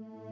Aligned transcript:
Mm-hmm. 0.00 0.25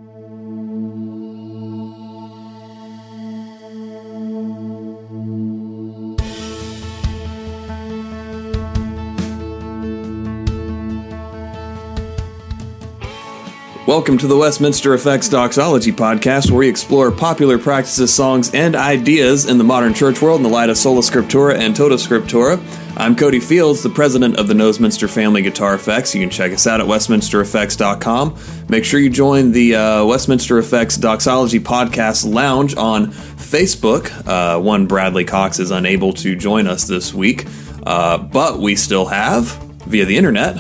Welcome 13.95 14.19
to 14.19 14.27
the 14.27 14.37
Westminster 14.37 14.93
Effects 14.95 15.29
Doxology 15.29 15.93
Podcast, 15.93 16.51
where 16.51 16.59
we 16.59 16.69
explore 16.69 17.13
popular 17.13 17.59
practices, 17.59 18.13
songs, 18.13 18.53
and 18.53 18.75
ideas 18.75 19.47
in 19.47 19.57
the 19.57 19.63
modern 19.63 19.95
church 19.95 20.21
world 20.21 20.41
in 20.41 20.43
the 20.43 20.49
light 20.49 20.69
of 20.69 20.77
Sola 20.77 21.01
Scriptura 21.01 21.55
and 21.55 21.77
Tota 21.77 21.95
Scriptura. 21.95 22.61
I'm 22.97 23.15
Cody 23.15 23.39
Fields, 23.39 23.85
the 23.85 23.91
president 23.91 24.37
of 24.37 24.49
the 24.49 24.57
Westminster 24.57 25.07
Family 25.07 25.43
Guitar 25.43 25.77
Effects. 25.77 26.13
You 26.13 26.21
can 26.21 26.29
check 26.29 26.51
us 26.51 26.67
out 26.67 26.81
at 26.81 26.89
westminstereffects.com. 26.89 28.37
Make 28.69 28.85
sure 28.85 28.99
you 28.99 29.11
join 29.11 29.53
the 29.53 29.77
uh, 29.77 30.05
Westminster 30.05 30.59
Effects 30.59 30.97
Doxology 30.97 31.61
Podcast 31.61 32.29
Lounge 32.29 32.77
on 32.77 33.13
Facebook. 33.13 34.11
Uh, 34.27 34.61
one 34.61 34.89
Bradley 34.89 35.25
Cox 35.25 35.61
is 35.61 35.71
unable 35.71 36.13
to 36.15 36.35
join 36.35 36.67
us 36.67 36.89
this 36.89 37.15
week, 37.15 37.47
uh, 37.87 38.19
but 38.19 38.59
we 38.59 38.75
still 38.75 39.07
have, 39.07 39.53
via 39.87 40.05
the 40.05 40.17
internet, 40.17 40.57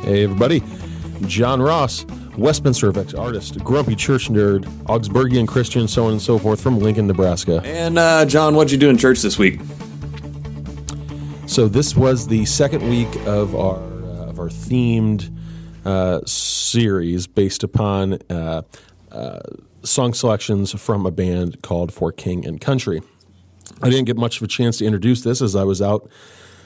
Hey, 0.00 0.24
everybody. 0.24 0.62
John 1.26 1.60
Ross, 1.60 2.04
Westminster 2.36 2.88
Effects 2.90 3.14
artist, 3.14 3.62
grumpy 3.64 3.94
church 3.94 4.28
nerd, 4.28 4.64
Augsburgian 4.84 5.48
Christian, 5.48 5.88
so 5.88 6.06
on 6.06 6.12
and 6.12 6.22
so 6.22 6.38
forth, 6.38 6.60
from 6.60 6.78
Lincoln, 6.78 7.06
Nebraska. 7.06 7.62
And 7.64 7.98
uh, 7.98 8.26
John, 8.26 8.54
what'd 8.54 8.70
you 8.70 8.78
do 8.78 8.90
in 8.90 8.98
church 8.98 9.22
this 9.22 9.38
week? 9.38 9.60
So 11.46 11.68
this 11.68 11.96
was 11.96 12.26
the 12.26 12.44
second 12.44 12.88
week 12.88 13.14
of 13.26 13.54
our 13.54 13.76
uh, 13.76 14.28
of 14.28 14.38
our 14.38 14.48
themed 14.48 15.30
uh, 15.84 16.20
series 16.26 17.26
based 17.26 17.62
upon 17.62 18.18
uh, 18.28 18.62
uh, 19.12 19.40
song 19.82 20.12
selections 20.12 20.78
from 20.80 21.06
a 21.06 21.10
band 21.10 21.62
called 21.62 21.92
For 21.92 22.10
King 22.12 22.44
and 22.44 22.60
Country. 22.60 23.00
I 23.82 23.90
didn't 23.90 24.06
get 24.06 24.16
much 24.16 24.38
of 24.38 24.42
a 24.42 24.48
chance 24.48 24.78
to 24.78 24.84
introduce 24.84 25.22
this 25.22 25.40
as 25.40 25.54
I 25.54 25.64
was 25.64 25.80
out 25.80 26.10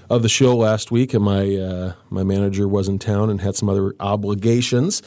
of 0.08 0.22
the 0.22 0.28
show 0.28 0.56
last 0.56 0.90
week, 0.90 1.14
and 1.14 1.24
my 1.24 1.56
uh, 1.56 1.92
my 2.08 2.22
manager 2.22 2.66
was 2.66 2.88
in 2.88 2.98
town 2.98 3.30
and 3.30 3.40
had 3.40 3.54
some 3.54 3.68
other 3.68 3.94
obligations. 4.00 5.02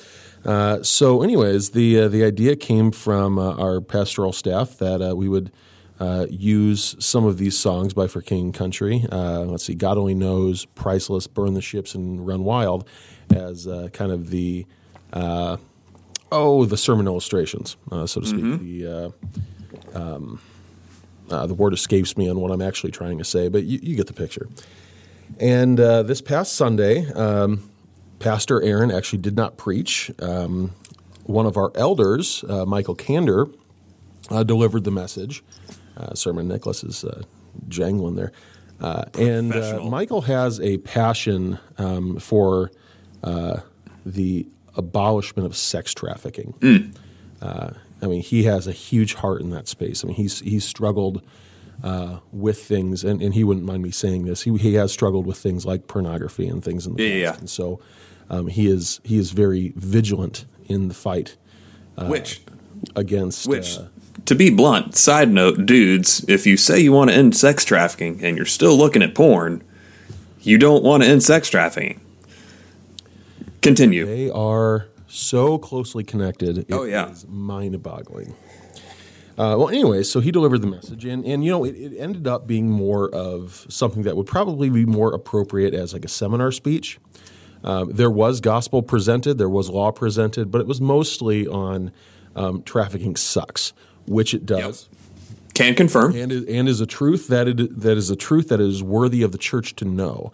Uh, 0.45 0.83
so, 0.83 1.21
anyways, 1.21 1.71
the 1.71 2.01
uh, 2.01 2.07
the 2.07 2.23
idea 2.23 2.55
came 2.55 2.91
from 2.91 3.39
uh, 3.39 3.55
our 3.55 3.79
pastoral 3.81 4.33
staff 4.33 4.77
that 4.77 5.01
uh, 5.01 5.15
we 5.15 5.29
would 5.29 5.51
uh, 5.99 6.25
use 6.29 6.95
some 6.99 7.25
of 7.25 7.37
these 7.37 7.57
songs 7.57 7.93
by 7.93 8.07
For 8.07 8.21
King 8.21 8.51
Country. 8.51 9.05
Uh, 9.11 9.41
let's 9.41 9.63
see, 9.63 9.75
God 9.75 9.97
Only 9.97 10.15
Knows, 10.15 10.65
Priceless, 10.65 11.27
Burn 11.27 11.53
the 11.53 11.61
Ships, 11.61 11.95
and 11.95 12.25
Run 12.25 12.43
Wild 12.43 12.87
as 13.33 13.67
uh, 13.67 13.87
kind 13.93 14.11
of 14.11 14.29
the 14.29 14.65
uh, 15.13 15.57
oh 16.31 16.65
the 16.65 16.77
sermon 16.77 17.07
illustrations, 17.07 17.77
uh, 17.91 18.05
so 18.05 18.21
to 18.21 18.27
speak. 18.27 18.59
The 18.59 19.13
uh, 19.95 19.97
um, 19.97 20.41
uh, 21.29 21.47
the 21.47 21.53
word 21.53 21.73
escapes 21.73 22.17
me 22.17 22.29
on 22.29 22.39
what 22.39 22.51
I'm 22.51 22.61
actually 22.61 22.91
trying 22.91 23.17
to 23.17 23.23
say, 23.23 23.47
but 23.47 23.63
you, 23.63 23.79
you 23.81 23.95
get 23.95 24.07
the 24.07 24.13
picture. 24.13 24.49
And 25.39 25.79
uh, 25.79 26.03
this 26.03 26.21
past 26.21 26.53
Sunday, 26.53 27.09
um, 27.13 27.69
Pastor 28.23 28.61
Aaron 28.61 28.91
actually 28.91 29.19
did 29.19 29.35
not 29.35 29.57
preach. 29.57 30.11
Um, 30.19 30.71
one 31.25 31.45
of 31.45 31.57
our 31.57 31.71
elders, 31.75 32.43
uh, 32.49 32.65
Michael 32.65 32.95
Kander, 32.95 33.53
uh, 34.29 34.43
delivered 34.43 34.83
the 34.83 34.91
message. 34.91 35.43
Uh, 35.97 36.13
Sermon 36.13 36.47
Nicholas 36.47 36.83
is 36.83 37.03
uh, 37.03 37.23
jangling 37.67 38.15
there. 38.15 38.31
Uh, 38.81 39.05
and 39.17 39.53
uh, 39.53 39.79
Michael 39.83 40.21
has 40.21 40.59
a 40.59 40.77
passion 40.79 41.59
um, 41.77 42.17
for 42.17 42.71
uh, 43.23 43.57
the 44.05 44.47
abolishment 44.75 45.45
of 45.45 45.55
sex 45.55 45.93
trafficking. 45.93 46.93
Uh, 47.41 47.71
I 48.01 48.07
mean, 48.07 48.21
he 48.21 48.43
has 48.43 48.67
a 48.67 48.71
huge 48.71 49.13
heart 49.15 49.41
in 49.41 49.49
that 49.51 49.67
space. 49.67 50.03
I 50.03 50.07
mean, 50.07 50.15
he's 50.17 50.39
he's 50.39 50.65
struggled 50.65 51.21
uh, 51.83 52.19
with 52.31 52.61
things, 52.63 53.03
and, 53.05 53.21
and 53.21 53.33
he 53.33 53.43
wouldn't 53.45 53.65
mind 53.65 53.83
me 53.83 53.91
saying 53.91 54.25
this. 54.25 54.41
He 54.43 54.57
he 54.57 54.73
has 54.73 54.91
struggled 54.91 55.25
with 55.25 55.37
things 55.37 55.65
like 55.65 55.87
pornography 55.87 56.47
and 56.47 56.61
things 56.63 56.85
in 56.85 56.95
the 56.95 57.03
Yeah, 57.03 57.09
past, 57.27 57.35
yeah. 57.35 57.39
and 57.39 57.49
so 57.49 57.79
um, 58.29 58.47
he 58.47 58.67
is 58.67 58.99
he 59.03 59.17
is 59.17 59.31
very 59.31 59.73
vigilant 59.75 60.45
in 60.65 60.87
the 60.87 60.93
fight 60.93 61.35
which, 61.97 62.41
against 62.95 63.47
which, 63.47 63.77
uh, 63.77 63.83
to 64.25 64.33
be 64.35 64.49
blunt, 64.49 64.95
side 64.95 65.29
note, 65.31 65.65
dudes, 65.65 66.25
if 66.27 66.45
you 66.47 66.57
say 66.57 66.79
you 66.79 66.91
want 66.91 67.09
to 67.11 67.15
end 67.15 67.35
sex 67.35 67.63
trafficking 67.65 68.23
and 68.23 68.35
you're 68.37 68.45
still 68.45 68.75
looking 68.77 69.01
at 69.03 69.13
porn, 69.13 69.63
you 70.41 70.57
don't 70.57 70.83
want 70.83 71.03
to 71.03 71.09
end 71.09 71.21
sex 71.23 71.49
trafficking. 71.49 71.99
Continue. 73.61 74.05
They 74.05 74.29
are 74.29 74.87
so 75.07 75.57
closely 75.57 76.03
connected. 76.03 76.57
It 76.59 76.67
Oh, 76.71 76.83
yeah. 76.83 77.09
is 77.11 77.25
mind-boggling. 77.27 78.33
Uh, 79.37 79.55
well, 79.57 79.69
anyway, 79.69 80.03
so 80.03 80.19
he 80.19 80.31
delivered 80.31 80.61
the 80.61 80.67
message, 80.67 81.05
and 81.05 81.25
and 81.25 81.43
you 81.43 81.49
know 81.49 81.63
it, 81.63 81.71
it 81.75 81.97
ended 81.97 82.27
up 82.27 82.45
being 82.45 82.69
more 82.69 83.09
of 83.09 83.65
something 83.67 84.03
that 84.03 84.15
would 84.15 84.27
probably 84.27 84.69
be 84.69 84.85
more 84.85 85.11
appropriate 85.13 85.73
as 85.73 85.91
like 85.91 86.05
a 86.05 86.07
seminar 86.07 86.51
speech. 86.51 86.99
Um, 87.63 87.91
there 87.91 88.09
was 88.09 88.41
gospel 88.41 88.81
presented, 88.81 89.37
there 89.37 89.49
was 89.49 89.69
law 89.69 89.91
presented, 89.91 90.51
but 90.51 90.59
it 90.59 90.67
was 90.67 90.81
mostly 90.81 91.47
on 91.47 91.91
um, 92.35 92.63
trafficking 92.63 93.15
sucks, 93.15 93.73
which 94.05 94.33
it 94.33 94.45
does, 94.45 94.89
Can 95.53 95.75
confirm. 95.75 96.15
and 96.15 96.31
is, 96.31 96.45
and 96.45 96.67
is 96.67 96.81
a 96.81 96.85
truth 96.85 97.27
that 97.27 97.47
it 97.47 97.79
that 97.79 97.97
is 97.97 98.09
a 98.09 98.15
truth 98.15 98.49
that 98.49 98.59
is 98.59 98.83
worthy 98.83 99.21
of 99.23 99.31
the 99.31 99.37
church 99.37 99.75
to 99.77 99.85
know. 99.85 100.31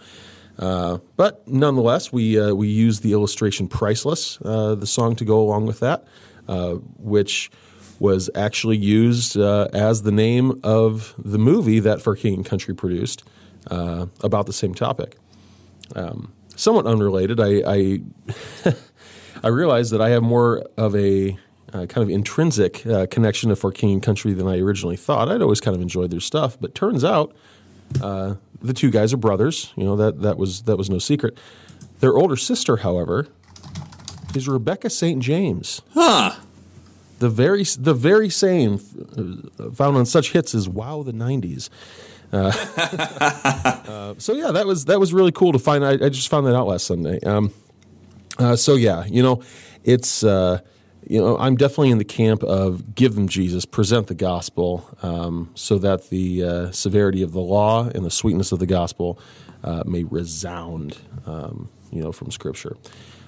Uh, 0.57 0.97
but 1.16 1.47
nonetheless, 1.47 2.12
we 2.12 2.40
uh, 2.40 2.53
we 2.53 2.67
use 2.67 3.01
the 3.01 3.13
illustration 3.13 3.67
"Priceless," 3.67 4.40
uh, 4.44 4.75
the 4.75 4.88
song 4.88 5.16
to 5.17 5.25
go 5.25 5.40
along 5.40 5.67
with 5.67 5.79
that, 5.81 6.06
uh, 6.47 6.73
which 6.97 7.51
was 8.00 8.29
actually 8.34 8.78
used 8.78 9.38
uh, 9.38 9.67
as 9.73 10.03
the 10.03 10.11
name 10.11 10.59
of 10.63 11.13
the 11.17 11.38
movie 11.38 11.79
that 11.79 12.01
For 12.01 12.16
King 12.16 12.34
and 12.35 12.46
Country 12.46 12.73
produced 12.73 13.23
uh, 13.69 14.06
about 14.22 14.46
the 14.46 14.53
same 14.53 14.73
topic. 14.73 15.17
Um, 15.96 16.31
somewhat 16.59 16.86
unrelated, 16.86 17.40
I 17.40 17.62
I, 17.66 18.02
I 19.44 19.47
realized 19.47 19.92
that 19.94 20.02
I 20.02 20.09
have 20.09 20.24
more 20.24 20.64
of 20.78 20.96
a 20.96 21.38
uh, 21.74 21.86
kind 21.86 22.03
of 22.03 22.09
intrinsic 22.09 22.86
uh, 22.86 23.06
connection 23.08 23.50
to 23.50 23.56
For 23.56 23.72
King 23.72 23.94
and 23.94 24.03
Country 24.03 24.34
than 24.34 24.47
I 24.47 24.59
originally 24.59 24.97
thought. 24.97 25.30
I'd 25.30 25.42
always 25.42 25.62
kind 25.62 25.75
of 25.75 25.81
enjoyed 25.81 26.12
their 26.12 26.20
stuff, 26.20 26.58
but 26.59 26.75
turns 26.75 27.03
out 27.03 27.34
uh, 28.02 28.36
the 28.62 28.74
two 28.74 28.92
guys 28.92 29.14
are 29.14 29.18
brothers. 29.18 29.74
You 29.75 29.86
know 29.86 29.96
that 29.96 30.22
that 30.22 30.38
was 30.38 30.64
that 30.64 30.78
was 30.78 30.90
no 30.90 31.00
secret. 31.00 31.38
Their 32.00 32.18
older 32.18 32.36
sister, 32.36 32.78
however, 32.78 33.28
is 34.36 34.47
Rebecca 34.47 34.90
St. 34.90 35.22
James. 35.22 35.81
Huh. 35.94 36.36
The 37.20 37.30
very 37.30 37.64
the 37.64 37.94
very 37.94 38.30
same 38.30 38.80
uh, 39.59 39.72
found 39.72 39.97
on 39.97 40.06
such 40.06 40.31
hits 40.31 40.56
as 40.56 40.68
"Wow 40.70 41.03
the 41.03 41.14
'90s." 41.14 41.70
Uh, 42.31 42.51
uh, 42.78 44.16
so 44.17 44.34
yeah, 44.34 44.51
that 44.51 44.66
was 44.66 44.85
that 44.85 45.00
was 45.00 45.13
really 45.13 45.31
cool 45.31 45.51
to 45.51 45.59
find. 45.59 45.85
I, 45.85 45.94
I 45.94 46.09
just 46.09 46.29
found 46.29 46.45
that 46.47 46.56
out 46.56 46.67
last 46.67 46.85
Sunday. 46.85 47.19
Um, 47.22 47.51
uh, 48.38 48.56
so 48.56 48.75
yeah, 48.75 49.06
you 49.06 49.23
know, 49.23 49.41
it's 49.84 50.23
uh, 50.23 50.59
you 51.07 51.19
know 51.19 51.38
I'm 51.38 51.56
definitely 51.56 51.90
in 51.90 51.97
the 51.97 52.06
camp 52.06 52.44
of 52.44 52.95
give 52.95 53.16
them 53.16 53.28
Jesus, 53.28 53.66
present 53.66 54.07
the 54.07 54.16
gospel, 54.16 54.88
um, 55.01 55.51
so 55.56 55.78
that 55.79 56.09
the 56.09 56.72
severity 56.72 57.23
of 57.23 57.31
the 57.31 57.41
law 57.41 57.88
and 57.88 58.06
the 58.06 58.12
sweetness 58.12 58.51
of 58.51 58.59
the 58.59 58.67
gospel 58.67 59.19
may 59.85 60.03
resound, 60.03 60.97
um, 61.25 61.69
you 61.91 62.01
know, 62.01 62.11
from 62.11 62.31
Scripture. 62.31 62.78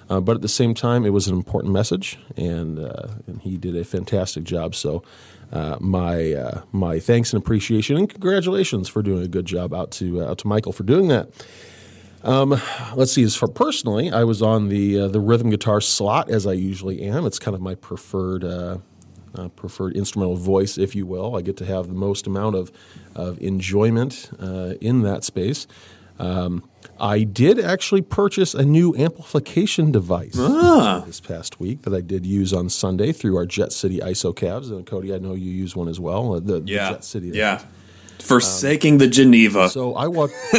But 0.08 0.36
at 0.36 0.42
the 0.42 0.48
same 0.48 0.74
time, 0.74 1.06
it 1.06 1.10
was 1.10 1.26
an 1.26 1.34
important 1.34 1.72
message, 1.72 2.18
and 2.36 2.78
and 2.78 3.40
he 3.40 3.56
did 3.56 3.76
a 3.76 3.84
fantastic 3.84 4.44
job. 4.44 4.74
So. 4.74 5.02
Uh, 5.52 5.76
my 5.80 6.32
uh, 6.32 6.62
my 6.72 6.98
thanks 6.98 7.32
and 7.32 7.42
appreciation 7.42 7.96
and 7.98 8.08
congratulations 8.08 8.88
for 8.88 9.02
doing 9.02 9.22
a 9.22 9.28
good 9.28 9.44
job 9.44 9.74
out 9.74 9.90
to 9.90 10.22
uh, 10.22 10.30
out 10.30 10.38
to 10.38 10.46
Michael 10.46 10.72
for 10.72 10.82
doing 10.82 11.08
that. 11.08 11.28
Um, 12.24 12.60
let's 12.94 13.12
see. 13.12 13.22
As 13.22 13.34
for 13.34 13.48
personally, 13.48 14.10
I 14.10 14.24
was 14.24 14.42
on 14.42 14.68
the 14.68 15.00
uh, 15.00 15.08
the 15.08 15.20
rhythm 15.20 15.50
guitar 15.50 15.80
slot 15.80 16.30
as 16.30 16.46
I 16.46 16.52
usually 16.52 17.02
am. 17.02 17.26
It's 17.26 17.38
kind 17.38 17.54
of 17.54 17.60
my 17.60 17.74
preferred 17.74 18.44
uh, 18.44 18.78
uh, 19.34 19.48
preferred 19.48 19.96
instrumental 19.96 20.36
voice, 20.36 20.78
if 20.78 20.94
you 20.94 21.04
will. 21.04 21.36
I 21.36 21.42
get 21.42 21.56
to 21.58 21.66
have 21.66 21.88
the 21.88 21.94
most 21.94 22.26
amount 22.26 22.56
of 22.56 22.72
of 23.14 23.40
enjoyment 23.42 24.30
uh, 24.40 24.74
in 24.80 25.02
that 25.02 25.24
space. 25.24 25.66
Um, 26.18 26.64
I 27.00 27.24
did 27.24 27.58
actually 27.58 28.02
purchase 28.02 28.54
a 28.54 28.64
new 28.64 28.94
amplification 28.96 29.90
device 29.90 30.34
this 31.06 31.20
past 31.20 31.58
week 31.58 31.82
that 31.82 31.92
I 31.94 32.00
did 32.00 32.24
use 32.26 32.52
on 32.52 32.68
Sunday 32.68 33.12
through 33.12 33.36
our 33.36 33.46
Jet 33.46 33.72
City 33.72 33.98
ISO 33.98 34.34
cabs. 34.34 34.70
And 34.70 34.86
Cody, 34.86 35.12
I 35.14 35.18
know 35.18 35.34
you 35.34 35.50
use 35.50 35.74
one 35.74 35.88
as 35.88 35.98
well. 35.98 36.34
uh, 36.34 36.40
The, 36.40 36.60
the 36.60 36.66
Jet 36.66 37.04
City. 37.04 37.30
Yeah. 37.32 37.62
Forsaking 38.20 38.98
the 38.98 39.08
Geneva. 39.08 39.68
So 39.68 39.94
I 39.94 40.06
want. 40.06 40.30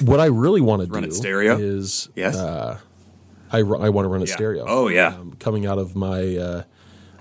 what 0.00 0.20
I 0.20 0.26
really 0.26 0.60
want 0.60 0.80
to 0.82 0.86
do 0.86 0.92
Run 0.94 1.04
it 1.04 1.14
stereo? 1.14 1.56
is 1.56 2.08
yes. 2.14 2.36
I, 2.36 3.58
ru- 3.58 3.78
I 3.78 3.88
want 3.90 4.04
to 4.04 4.08
run 4.08 4.20
a 4.22 4.24
Yeah. 4.26 4.34
stereo. 4.34 4.64
Oh, 4.66 4.88
yeah. 4.88 5.14
um, 5.14 5.34
coming 5.38 5.64
out 5.66 5.78
of 5.78 5.94
my 5.96 6.36
uh, 6.36 6.62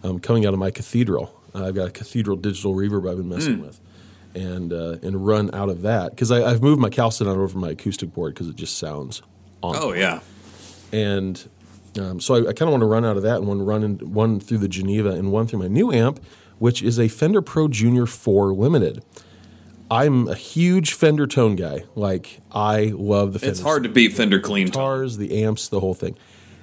um, 0.04 0.19
coming 0.19 0.45
out 0.45 0.54
of 0.54 0.60
my 0.60 0.71
cathedral. 0.71 1.39
Uh, 1.56 1.65
I've 1.68 1.75
got 1.75 1.88
a 1.88 1.92
cathedral 1.92 2.36
digital 2.36 2.74
reverb 2.75 3.10
I've 3.10 3.18
been 3.18 3.30
messing 3.30 3.57
Hmm. 3.57 3.62
with, 3.68 3.80
and 4.35 4.74
uh, 4.74 4.97
and 5.03 5.25
run 5.25 5.53
out 5.53 5.69
of 5.69 5.81
that 5.83 6.12
because 6.12 6.31
I've 6.31 6.62
moved 6.62 6.80
my 6.81 6.89
Calcin 6.89 7.27
out 7.27 7.38
over 7.38 7.57
my 7.57 7.69
acoustic 7.71 8.13
board 8.13 8.33
because 8.33 8.47
it 8.50 8.56
just 8.56 8.77
sounds 8.77 9.21
on 9.62 9.75
oh, 9.77 9.94
yeah. 9.94 10.19
and 10.91 11.47
Um, 12.00 12.19
so 12.19 12.35
I, 12.35 12.39
I 12.50 12.53
kind 12.53 12.63
of 12.63 12.69
want 12.71 12.81
to 12.81 12.88
run 12.88 13.06
out 13.06 13.18
of 13.18 13.24
that 13.24 13.38
and 13.38 13.47
one 13.47 13.62
run 13.62 13.83
in, 13.83 13.97
one 14.13 14.39
through 14.39 14.57
the 14.59 14.68
Geneva 14.68 15.12
and 15.12 15.31
one 15.31 15.45
through 15.47 15.59
my 15.59 15.68
new 15.68 15.91
amp, 15.91 16.19
which 16.59 16.81
is 16.81 17.00
a 17.00 17.07
Fender 17.07 17.41
Pro 17.41 17.68
Junior 17.68 18.06
4 18.07 18.53
Limited. 18.53 19.03
I'm 19.91 20.27
a 20.27 20.33
huge 20.36 20.94
Fender 20.94 21.27
tone 21.27 21.56
guy. 21.56 21.83
Like 21.95 22.39
I 22.51 22.94
love 22.95 23.33
the 23.33 23.39
Fender 23.39 23.51
It's 23.51 23.62
hard 23.62 23.83
to 23.83 23.89
beat 23.89 24.13
Fender 24.13 24.39
clean 24.39 24.65
tone. 24.68 24.71
guitars, 24.71 25.18
the 25.18 25.44
amps, 25.44 25.68
the 25.68 25.79
whole 25.79 25.94
thing, 25.94 26.18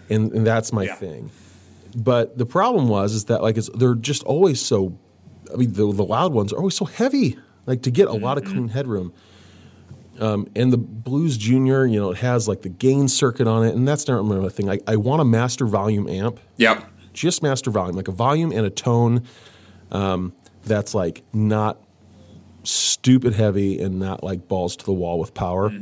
and, 0.08 0.32
and 0.32 0.44
that's 0.46 0.73
my 0.73 0.84
Yeah. 0.84 0.94
thing. 0.96 1.31
But 1.94 2.37
the 2.38 2.46
problem 2.46 2.88
was 2.88 3.14
is 3.14 3.26
that 3.26 3.40
like 3.43 3.56
it's 3.56 3.69
they're 3.75 3.94
just 3.94 4.23
always 4.25 4.61
so. 4.61 4.99
I 5.52 5.56
mean, 5.56 5.73
the, 5.73 5.93
the 5.93 6.05
loud 6.05 6.32
ones 6.32 6.52
are 6.52 6.56
always 6.58 6.76
so 6.76 6.84
heavy. 6.84 7.37
Like 7.70 7.82
to 7.82 7.90
get 7.90 8.08
a 8.08 8.12
lot 8.12 8.37
of 8.37 8.43
Mm-hmm. 8.44 8.52
clean 8.52 8.69
headroom. 8.69 9.12
Um, 10.19 10.49
and 10.55 10.70
the 10.72 10.76
Blues 10.76 11.37
Junior, 11.38 11.87
you 11.87 11.99
know, 12.00 12.11
it 12.11 12.19
has 12.19 12.46
like 12.49 12.62
the 12.62 12.69
gain 12.69 13.06
circuit 13.08 13.46
on 13.46 13.64
it, 13.64 13.75
and 13.75 13.87
that's 13.88 14.06
not 14.08 14.22
my 14.25 14.49
thing. 14.49 14.69
I, 14.69 14.78
I 14.87 14.96
want 14.96 15.22
a 15.22 15.25
master 15.25 15.67
volume 15.67 16.08
amp, 16.08 16.40
Yep. 16.56 16.84
just 17.14 17.43
master 17.43 17.70
volume, 17.70 17.96
like 17.96 18.08
a 18.08 18.12
volume 18.12 18.50
and 18.52 18.67
a 18.67 18.70
tone 18.70 19.22
um, 19.93 20.32
that's 20.67 20.94
like 20.94 21.22
not 21.32 21.78
stupid 22.64 23.34
heavy 23.34 23.81
and 23.81 23.99
not 23.99 24.23
like 24.23 24.46
balls 24.49 24.76
to 24.76 24.84
the 24.84 24.93
wall 24.93 25.19
with 25.19 25.32
power. 25.32 25.73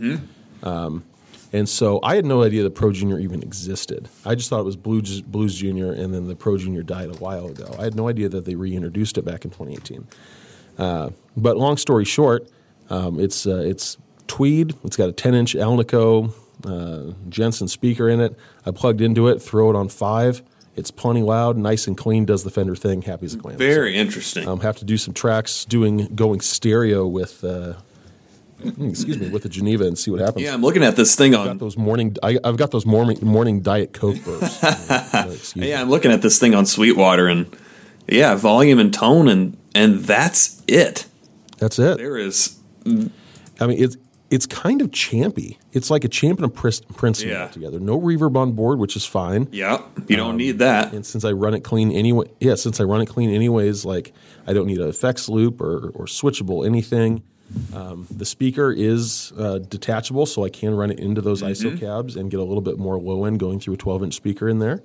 Um, 0.63 1.05
and 1.53 1.69
so 1.69 1.99
I 2.03 2.15
had 2.15 2.25
no 2.27 2.43
idea 2.43 2.63
the 2.63 2.71
Pro 2.71 2.93
Junior 2.93 3.19
even 3.19 3.43
existed. 3.43 4.09
I 4.25 4.35
just 4.35 4.51
thought 4.51 4.61
it 4.61 4.65
was 4.67 4.77
Blues, 4.77 5.21
Blues 5.23 5.57
Junior, 5.57 5.91
and 5.93 6.15
then 6.15 6.29
the 6.29 6.37
Pro 6.37 6.59
Junior 6.59 6.83
died 6.83 7.09
a 7.09 7.15
while 7.19 7.47
ago. 7.49 7.75
I 7.79 7.85
had 7.85 7.95
no 7.97 8.07
idea 8.09 8.29
that 8.29 8.45
they 8.45 8.55
reintroduced 8.55 9.17
it 9.19 9.25
back 9.25 9.45
in 9.45 9.51
2018. 9.51 10.07
Uh, 10.79 11.11
but 11.37 11.57
long 11.57 11.77
story 11.77 12.05
short, 12.05 12.49
um, 12.91 13.19
it's 13.19 13.47
uh, 13.47 13.63
it's 13.65 13.99
tweed. 14.27 14.75
It's 14.85 14.97
got 14.97 15.09
a 15.09 15.13
10 15.13 15.35
inch 15.35 15.55
Alnico 15.55 16.33
uh, 16.65 17.15
Jensen 17.29 17.69
speaker 17.69 18.09
in 18.09 18.21
it. 18.21 18.37
I 18.65 18.71
plugged 18.71 19.01
into 19.01 19.29
it, 19.29 19.41
throw 19.41 19.71
it 19.71 19.77
on 19.77 19.89
five. 19.89 20.43
It's 20.77 20.93
plenty 20.93 21.23
loud, 21.23 21.57
nice 21.57 21.89
and 21.89 21.97
clean. 21.97 22.25
Does 22.25 22.45
the 22.45 22.51
Fender 22.51 22.77
thing. 22.77 23.03
Happy 23.03 23.27
as 23.27 23.35
a 23.35 23.39
clam. 23.39 23.59
Very 23.59 23.97
interesting. 23.97 24.47
Um, 24.47 24.61
have 24.61 24.77
to 24.79 24.85
do 24.85 24.97
some 24.97 25.13
tracks 25.13 25.65
doing 25.65 26.07
going 26.15 26.41
stereo 26.41 27.05
with 27.05 27.43
uh, 27.43 27.75
excuse 28.65 29.19
me 29.19 29.29
with 29.29 29.43
the 29.43 29.49
Geneva 29.49 29.85
and 29.87 29.99
see 29.99 30.13
what 30.13 30.21
happens. 30.21 30.45
yeah, 30.45 30.55
I'm 30.55 30.63
looking 30.63 30.85
at 30.85 30.95
this 30.95 31.17
thing 31.17 31.33
Got 31.33 31.49
on. 31.49 31.59
those 31.59 31.77
morning. 31.77 32.17
I, 32.23 32.39
I've 32.45 32.57
got 32.57 32.71
those 32.71 32.87
morning 32.87 33.19
morning 33.23 33.61
Diet 33.61 33.93
Coke 33.93 34.23
bursts. 34.25 35.57
Me. 35.57 35.71
Yeah, 35.71 35.81
I'm 35.81 35.91
looking 35.91 36.13
at 36.13 36.23
this 36.23 36.39
thing 36.39 36.55
on 36.55 36.65
Sweetwater, 36.65 37.27
and 37.27 37.47
yeah, 38.09 38.35
volume 38.35 38.79
and 38.79 38.93
tone, 38.93 39.29
and 39.29 39.57
and 39.75 40.01
that's 40.01 40.63
it. 40.67 41.07
That's 41.59 41.79
it. 41.79 41.99
There 41.99 42.17
is 42.17 42.57
I 42.87 43.67
mean, 43.67 43.83
it's 43.83 43.97
it's 44.31 44.45
kind 44.47 44.83
of 44.83 44.91
champy. 44.91 45.57
It's 45.73 45.91
like 45.91 46.05
a 46.05 46.09
champ 46.09 46.39
and 46.39 46.45
a 46.47 46.49
Prince, 46.51 46.81
Prince 46.97 47.23
Yeah. 47.23 47.49
together. 47.49 47.81
No 47.81 47.99
reverb 47.99 48.37
on 48.37 48.53
board, 48.53 48.79
which 48.79 48.95
is 48.95 49.07
fine. 49.07 49.49
yeah. 49.53 49.81
You 50.07 50.17
don't 50.17 50.37
need 50.37 50.59
that. 50.59 50.93
And 50.93 51.05
since 51.07 51.25
I 51.25 51.33
run 51.33 51.55
it 51.55 51.61
clean 51.65 51.91
anyway, 51.93 52.27
yeah, 52.39 52.55
since 52.55 52.79
I 52.81 52.85
run 52.85 53.01
it 53.01 53.07
clean 53.07 53.31
anyways, 53.31 53.85
like 53.87 54.13
I 54.47 54.53
don't 54.53 54.67
need 54.67 54.79
an 54.79 54.89
effects 54.89 55.29
loop 55.29 55.61
or 55.61 55.89
or 55.95 56.05
switchable 56.07 56.67
anything. 56.67 57.23
Um, 57.75 58.07
the 58.15 58.27
speaker 58.27 58.71
is 58.71 59.33
uh, 59.39 59.59
detachable, 59.59 60.27
so 60.27 60.45
I 60.45 60.51
can 60.51 60.75
run 60.75 60.91
it 60.91 60.99
into 61.01 61.23
those 61.23 61.41
Mm-hmm. 61.43 61.67
ISO 61.69 61.81
cabs 61.81 62.15
and 62.15 62.31
get 62.31 62.41
a 62.41 62.45
little 62.45 62.61
bit 62.61 62.79
more 62.79 62.99
low 63.01 63.25
end 63.25 63.41
going 63.41 63.59
through 63.59 63.75
a 63.75 63.79
12 63.79 64.03
inch 64.05 64.15
speaker 64.15 64.49
in 64.51 64.59
there. 64.59 64.83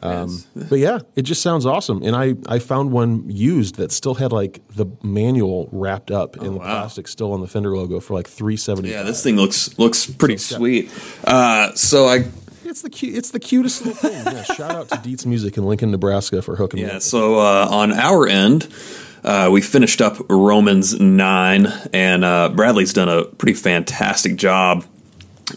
Um, 0.00 0.42
but 0.68 0.78
yeah, 0.78 1.00
it 1.16 1.22
just 1.22 1.42
sounds 1.42 1.66
awesome. 1.66 2.02
And 2.02 2.14
I, 2.14 2.34
I 2.46 2.58
found 2.60 2.92
one 2.92 3.28
used 3.28 3.76
that 3.76 3.90
still 3.92 4.14
had 4.14 4.32
like 4.32 4.60
the 4.68 4.86
manual 5.02 5.68
wrapped 5.72 6.10
up 6.10 6.32
the 6.34 6.46
Oh, 6.46 6.50
wow. 6.52 6.64
plastic 6.64 7.08
still 7.08 7.32
on 7.32 7.40
the 7.40 7.48
Fender 7.48 7.76
logo 7.76 7.98
for 8.00 8.14
like 8.14 8.28
370 8.28 8.90
Yeah, 8.90 9.02
this 9.02 9.22
thing 9.22 9.36
looks 9.36 9.76
looks 9.78 10.06
pretty 10.06 10.36
sweet. 10.36 10.90
Uh, 11.24 11.74
so 11.74 12.06
I 12.06 12.24
It's 12.64 12.82
the 12.82 12.90
cu- 12.90 13.12
it's 13.12 13.30
the 13.32 13.40
cutest 13.40 13.84
little 13.84 13.94
thing. 14.10 14.24
Yeah, 14.24 14.42
shout 14.54 14.70
out 14.74 14.88
to 14.90 14.96
Dietze 14.96 15.26
Music 15.26 15.56
in 15.56 15.64
Lincoln, 15.64 15.90
Nebraska 15.90 16.42
for 16.42 16.54
hooking 16.56 16.80
me 16.82 16.86
Yeah, 16.86 16.96
up. 16.96 17.02
so 17.02 17.38
uh, 17.40 17.66
on 17.70 17.92
our 17.92 18.28
end, 18.28 18.68
uh, 19.24 19.48
we 19.50 19.60
finished 19.62 20.00
up 20.00 20.16
Romans 20.30 20.98
9, 21.00 21.66
and 21.92 22.24
uh, 22.24 22.50
Bradley's 22.50 22.92
done 22.92 23.08
a 23.08 23.24
pretty 23.24 23.54
fantastic 23.54 24.36
job 24.36 24.84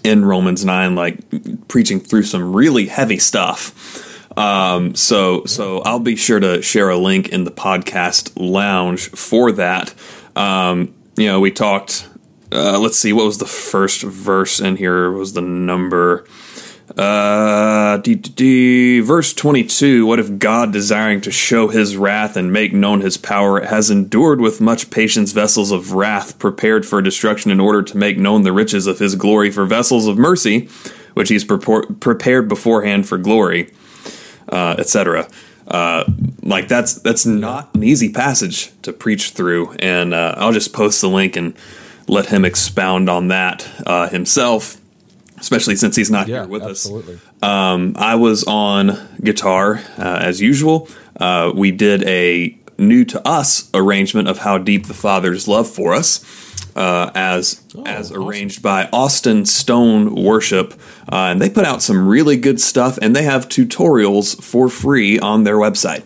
in 0.03 0.25
Romans 0.25 0.65
9, 0.65 0.95
like 0.95 1.19
preaching 1.67 1.99
through 1.99 2.23
some 2.23 2.53
really 2.55 2.87
heavy 2.87 3.19
stuff. 3.19 4.07
Um, 4.37 4.95
so, 4.95 5.45
so 5.45 5.79
I'll 5.79 5.99
be 5.99 6.15
sure 6.15 6.39
to 6.39 6.61
share 6.61 6.89
a 6.89 6.97
link 6.97 7.29
in 7.29 7.43
the 7.43 7.51
podcast 7.51 8.31
lounge 8.35 9.09
for 9.09 9.51
that. 9.53 9.93
Um, 10.35 10.93
you 11.17 11.27
know, 11.27 11.39
we 11.39 11.51
talked. 11.51 12.07
Uh, 12.51 12.77
let's 12.79 12.99
see, 12.99 13.13
what 13.13 13.25
was 13.25 13.37
the 13.37 13.45
first 13.45 14.01
verse 14.01 14.59
in 14.59 14.75
here? 14.75 15.09
What 15.11 15.19
was 15.19 15.33
the 15.33 15.41
number? 15.41 16.25
Uh, 16.97 17.97
d- 17.97 18.15
d- 18.15 18.31
d- 18.35 18.99
verse 18.99 19.33
22 19.33 20.05
What 20.05 20.19
if 20.19 20.37
God, 20.37 20.73
desiring 20.73 21.21
to 21.21 21.31
show 21.31 21.69
his 21.69 21.95
wrath 21.95 22.35
and 22.35 22.51
make 22.51 22.73
known 22.73 22.99
his 23.01 23.17
power, 23.17 23.61
has 23.61 23.89
endured 23.89 24.41
with 24.41 24.59
much 24.59 24.89
patience 24.89 25.31
vessels 25.31 25.71
of 25.71 25.93
wrath 25.93 26.37
prepared 26.39 26.85
for 26.85 27.01
destruction 27.01 27.51
in 27.51 27.59
order 27.59 27.81
to 27.81 27.97
make 27.97 28.17
known 28.17 28.43
the 28.43 28.51
riches 28.51 28.87
of 28.87 28.99
his 28.99 29.15
glory 29.15 29.51
for 29.51 29.65
vessels 29.65 30.07
of 30.07 30.17
mercy, 30.17 30.67
which 31.13 31.29
he's 31.29 31.45
prepared 31.45 32.49
beforehand 32.49 33.07
for 33.07 33.17
glory, 33.17 33.71
uh, 34.51 34.75
etc. 34.77 35.27
Uh, 35.67 36.03
like 36.43 36.67
that's 36.67 36.95
that's 36.95 37.25
not 37.25 37.73
an 37.75 37.83
easy 37.83 38.11
passage 38.11 38.71
to 38.81 38.91
preach 38.91 39.31
through, 39.31 39.71
and 39.79 40.13
uh, 40.13 40.35
I'll 40.37 40.51
just 40.51 40.73
post 40.73 41.01
the 41.01 41.09
link 41.09 41.35
and 41.35 41.53
let 42.07 42.27
him 42.27 42.43
expound 42.45 43.09
on 43.09 43.29
that 43.29 43.67
uh, 43.85 44.09
himself 44.09 44.77
especially 45.39 45.75
since 45.75 45.95
he's 45.95 46.11
not 46.11 46.27
Yeah, 46.27 46.41
here 46.41 46.47
with 46.47 46.61
absolutely. 46.61 47.15
us. 47.15 47.21
Um, 47.43 47.93
I 47.97 48.13
was 48.13 48.43
on 48.43 48.95
guitar 49.23 49.81
uh, 49.97 50.19
as 50.21 50.39
usual. 50.39 50.87
Uh, 51.19 51.51
we 51.55 51.71
did 51.71 52.03
a 52.03 52.55
new 52.81 53.05
to 53.05 53.27
us 53.27 53.69
arrangement 53.73 54.27
of 54.27 54.39
"How 54.39 54.57
Deep 54.57 54.87
the 54.87 54.93
Father's 54.93 55.47
Love 55.47 55.69
for 55.69 55.93
Us," 55.93 56.23
uh, 56.75 57.11
as 57.15 57.61
as 57.85 58.11
awesome. 58.11 58.23
arranged 58.23 58.61
by 58.61 58.89
Austin 58.91 59.45
Stone 59.45 60.15
Worship, 60.15 60.73
uh, 61.11 61.29
and 61.31 61.41
they 61.41 61.49
put 61.49 61.65
out 61.65 61.81
some 61.81 62.07
really 62.07 62.37
good 62.37 62.59
stuff, 62.59 62.97
and 63.01 63.15
they 63.15 63.23
have 63.23 63.47
tutorials 63.47 64.41
for 64.43 64.69
free 64.69 65.19
on 65.19 65.43
their 65.43 65.57
website. 65.57 66.03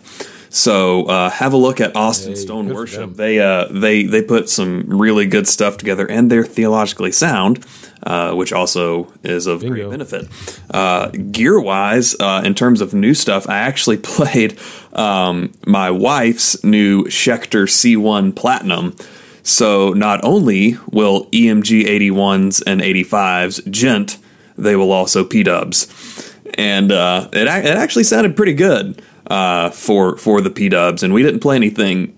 So 0.56 1.04
uh, 1.04 1.28
have 1.28 1.52
a 1.52 1.58
look 1.58 1.82
at 1.82 1.94
Austin 1.94 2.30
Hey, 2.30 2.36
Stone 2.36 2.72
Worship. 2.72 3.12
They 3.12 3.40
uh, 3.40 3.66
they 3.70 4.04
they 4.04 4.22
put 4.22 4.48
some 4.48 4.84
really 4.86 5.26
good 5.26 5.46
stuff 5.46 5.76
together, 5.76 6.10
and 6.10 6.32
they're 6.32 6.46
theologically 6.46 7.12
sound, 7.12 7.62
uh, 8.02 8.32
which 8.32 8.54
also 8.54 9.12
is 9.22 9.46
of 9.46 9.60
great 9.60 9.90
benefit. 9.90 10.26
Uh, 10.70 11.08
gear 11.08 11.60
wise, 11.60 12.16
uh, 12.20 12.40
in 12.42 12.54
terms 12.54 12.80
of 12.80 12.94
new 12.94 13.12
stuff, 13.12 13.46
I 13.50 13.58
actually 13.58 13.96
played 14.14 14.58
um, 14.94 15.52
my 15.66 15.90
wife's 15.90 16.64
new 16.64 17.04
Schecter 17.04 17.68
C1 17.68 18.34
Platinum. 18.34 18.96
So 19.42 19.92
not 19.92 20.24
only 20.24 20.78
will 20.90 21.26
EMG 21.26 21.84
81s 21.84 22.62
and 22.66 22.80
85s 22.80 23.70
djent, 23.70 24.16
they 24.56 24.74
will 24.74 24.90
also 24.90 25.22
P 25.22 25.42
Dubs, 25.42 26.34
and 26.54 26.92
uh, 26.92 27.28
it 27.34 27.46
it 27.46 27.76
actually 27.76 28.04
sounded 28.04 28.34
pretty 28.36 28.54
good 28.54 29.02
uh, 29.26 29.70
for 29.70 30.16
for 30.16 30.40
the 30.40 30.50
P 30.50 30.68
Dubs, 30.68 31.02
and 31.02 31.12
we 31.12 31.22
didn't 31.22 31.40
play 31.40 31.56
anything 31.56 32.16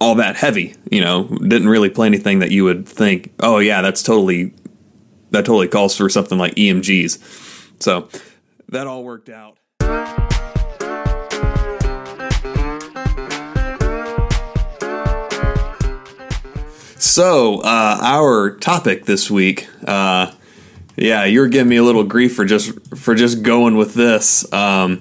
all 0.00 0.16
that 0.16 0.36
heavy. 0.36 0.74
You 0.90 1.00
know, 1.00 1.24
didn't 1.24 1.68
really 1.68 1.88
play 1.88 2.06
anything 2.06 2.40
that 2.40 2.50
you 2.50 2.64
would 2.64 2.88
think, 2.88 3.32
oh 3.40 3.58
yeah, 3.58 3.82
that's 3.82 4.02
totally 4.02 4.52
that 5.30 5.46
totally 5.46 5.68
calls 5.68 5.96
for 5.96 6.08
something 6.08 6.38
like 6.38 6.54
EMGs. 6.56 7.82
So 7.82 8.08
that 8.68 8.86
all 8.86 9.04
worked 9.04 9.28
out. 9.28 9.58
So 16.98 17.60
uh, 17.60 17.98
our 18.00 18.56
topic 18.58 19.04
this 19.04 19.30
week, 19.30 19.68
uh, 19.86 20.32
yeah, 20.96 21.24
you're 21.24 21.48
giving 21.48 21.68
me 21.68 21.76
a 21.76 21.82
little 21.82 22.04
grief 22.04 22.34
for 22.34 22.44
just 22.44 22.96
for 22.96 23.14
just 23.14 23.42
going 23.42 23.76
with 23.76 23.94
this. 23.94 24.50
Um, 24.52 25.00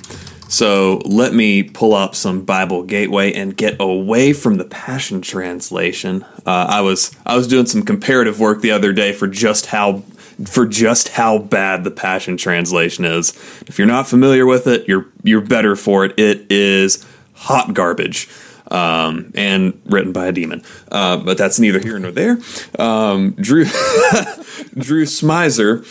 so 0.52 1.02
let 1.06 1.34
me 1.34 1.64
pull 1.64 1.94
up 1.94 2.14
some 2.14 2.44
Bible 2.44 2.84
Gateway 2.84 3.32
and 3.32 3.56
get 3.56 3.78
away 3.80 4.34
from 4.34 4.58
the 4.58 4.66
Passion 4.66 5.22
Translation. 5.22 6.24
Uh, 6.46 6.66
I 6.68 6.82
was 6.82 7.16
I 7.26 7.38
was 7.38 7.48
doing 7.48 7.68
some 7.68 7.84
comparative 7.84 8.38
work 8.38 8.60
the 8.60 8.72
other 8.72 8.92
day 8.92 9.14
for 9.14 9.28
just 9.28 9.68
how 9.68 10.04
for 10.46 10.66
just 10.66 11.08
how 11.08 11.38
bad 11.38 11.86
the 11.86 11.92
Passion 11.92 12.36
Translation 12.36 13.06
is. 13.06 13.30
If 13.68 13.78
you're 13.78 13.88
not 13.88 14.10
familiar 14.10 14.46
with 14.46 14.68
it, 14.68 14.90
you're 14.90 15.06
you're 15.24 15.40
better 15.40 15.78
for 15.78 16.04
it. 16.04 16.20
It 16.20 16.52
is 16.52 17.06
hot 17.34 17.74
garbage. 17.74 18.28
Um, 18.70 19.34
and 19.36 19.82
written 19.86 20.14
by 20.14 20.28
a 20.28 20.32
demon, 20.32 20.64
uh, 20.90 21.18
but 21.18 21.38
that's 21.38 21.60
neither 21.60 21.80
here 21.80 22.00
nor 22.00 22.12
there. 22.12 22.38
Um, 22.80 23.32
Drew 23.32 23.66
Drew 24.76 25.04
Smizer 25.04 25.84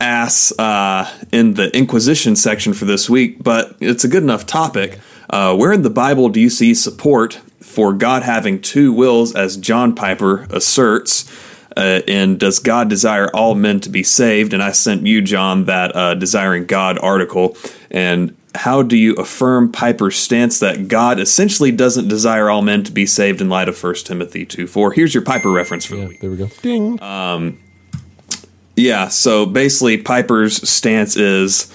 asks 0.00 0.56
uh, 0.58 1.08
in 1.32 1.54
the 1.54 1.74
Inquisition 1.76 2.36
section 2.36 2.74
for 2.74 2.84
this 2.84 3.08
week, 3.08 3.42
but 3.42 3.76
it's 3.80 4.04
a 4.04 4.08
good 4.08 4.22
enough 4.22 4.46
topic. 4.46 4.98
Uh, 5.30 5.56
where 5.56 5.72
in 5.72 5.82
the 5.82 5.90
Bible 5.90 6.28
do 6.28 6.40
you 6.40 6.50
see 6.50 6.74
support 6.74 7.34
for 7.60 7.92
God 7.92 8.22
having 8.22 8.60
two 8.60 8.92
wills, 8.92 9.34
as 9.34 9.56
John 9.56 9.94
Piper 9.94 10.46
asserts? 10.50 11.30
uh, 11.76 12.00
in 12.06 12.38
Does 12.38 12.60
God 12.60 12.88
Desire 12.88 13.28
All 13.34 13.56
Men 13.56 13.80
to 13.80 13.88
Be 13.88 14.04
Saved? 14.04 14.52
And 14.54 14.62
I 14.62 14.70
sent 14.70 15.04
you, 15.06 15.20
John, 15.20 15.64
that 15.64 15.96
uh, 15.96 16.14
Desiring 16.14 16.66
God 16.66 16.98
article. 17.00 17.56
And 17.90 18.36
how 18.54 18.82
do 18.82 18.96
you 18.96 19.14
affirm 19.14 19.72
Piper's 19.72 20.14
stance 20.14 20.60
that 20.60 20.86
God 20.86 21.18
essentially 21.18 21.72
doesn't 21.72 22.06
desire 22.06 22.48
all 22.48 22.62
men 22.62 22.84
to 22.84 22.92
be 22.92 23.06
saved 23.06 23.40
in 23.40 23.48
light 23.48 23.68
of 23.68 23.82
1 23.82 23.94
Timothy 24.04 24.46
2 24.46 24.68
4? 24.68 24.92
Here's 24.92 25.14
your 25.14 25.24
Piper 25.24 25.50
reference 25.50 25.84
for 25.84 25.96
Yeah, 25.96 26.02
the 26.02 26.08
week. 26.10 26.20
there 26.20 26.30
we 26.30 26.36
go. 26.36 26.48
Ding. 26.62 26.96
Yeah, 28.76 29.08
so 29.08 29.46
basically, 29.46 29.98
Piper's 29.98 30.68
stance 30.68 31.16
is 31.16 31.70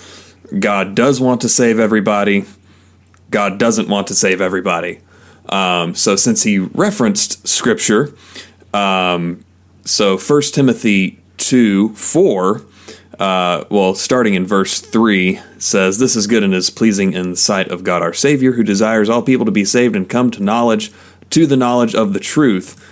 God 0.57 0.95
does 0.95 1.21
want 1.21 1.41
to 1.41 1.49
save 1.49 1.79
everybody, 1.79 2.45
God 3.31 3.57
doesn't 3.57 3.87
want 3.87 4.07
to 4.07 4.15
save 4.15 4.41
everybody. 4.41 4.99
Um, 5.47 5.95
so 5.95 6.15
since 6.15 6.43
he 6.43 6.59
referenced 6.59 7.47
scripture, 7.47 8.13
um, 8.73 9.43
so 9.85 10.17
1 10.17 10.41
Timothy 10.53 11.19
2 11.37 11.95
4, 11.95 12.61
uh, 13.19 13.65
well, 13.69 13.95
starting 13.95 14.35
in 14.35 14.45
verse 14.45 14.79
3, 14.79 15.39
says, 15.57 15.99
This 15.99 16.15
is 16.15 16.27
good 16.27 16.43
and 16.43 16.53
is 16.53 16.69
pleasing 16.69 17.13
in 17.13 17.31
the 17.31 17.37
sight 17.37 17.69
of 17.69 17.83
God 17.83 18.01
our 18.01 18.13
Savior, 18.13 18.53
who 18.53 18.63
desires 18.63 19.09
all 19.09 19.21
people 19.21 19.45
to 19.45 19.51
be 19.51 19.65
saved 19.65 19.95
and 19.95 20.07
come 20.07 20.31
to 20.31 20.43
knowledge, 20.43 20.91
to 21.31 21.45
the 21.45 21.57
knowledge 21.57 21.95
of 21.95 22.13
the 22.13 22.19
truth. 22.19 22.85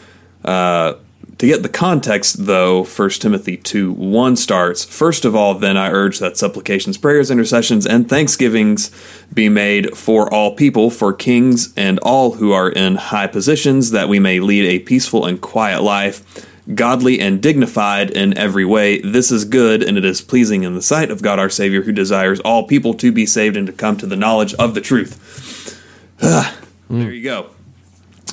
Uh, 0.44 0.96
to 1.38 1.46
get 1.46 1.62
the 1.62 1.70
context, 1.70 2.46
though, 2.46 2.84
1 2.84 3.10
Timothy 3.12 3.58
2 3.58 3.94
1 3.94 4.36
starts 4.36 4.84
First 4.84 5.24
of 5.24 5.36
all, 5.36 5.54
then 5.54 5.78
I 5.78 5.92
urge 5.92 6.20
that 6.20 6.38
supplications, 6.38 6.98
prayers, 6.98 7.30
intercessions, 7.30 7.86
and 7.86 8.10
thanksgivings 8.10 8.92
be 9.32 9.48
made 9.48 9.96
for 9.96 10.34
all 10.34 10.56
people, 10.56 10.90
for 10.90 11.14
kings 11.14 11.74
and 11.78 12.00
all 12.00 12.34
who 12.34 12.52
are 12.52 12.70
in 12.70 12.96
high 12.96 13.28
positions, 13.28 13.92
that 13.92 14.10
we 14.10 14.20
may 14.20 14.40
lead 14.40 14.66
a 14.66 14.80
peaceful 14.80 15.26
and 15.26 15.40
quiet 15.40 15.84
life, 15.84 16.48
godly 16.74 17.20
and 17.20 17.42
dignified 17.42 18.10
in 18.10 18.36
every 18.36 18.66
way. 18.66 19.00
This 19.02 19.32
is 19.32 19.46
good, 19.46 19.84
and 19.84 19.98
it 19.98 20.06
is 20.06 20.22
pleasing 20.22 20.64
in 20.64 20.74
the 20.74 20.82
sight 20.82 21.12
of 21.12 21.22
God 21.22 21.38
our 21.38 21.50
Savior, 21.50 21.84
who 21.84 21.92
desires 21.92 22.40
all 22.40 22.68
people 22.68 22.96
to 22.96 23.12
be 23.12 23.28
saved 23.28 23.56
and 23.56 23.68
to 23.68 23.74
come 23.74 23.96
to 23.98 24.08
the 24.08 24.16
knowledge 24.16 24.54
of 24.56 24.74
the 24.74 24.82
truth. 24.82 25.74
There 26.90 27.12
you 27.12 27.22
go. 27.22 27.50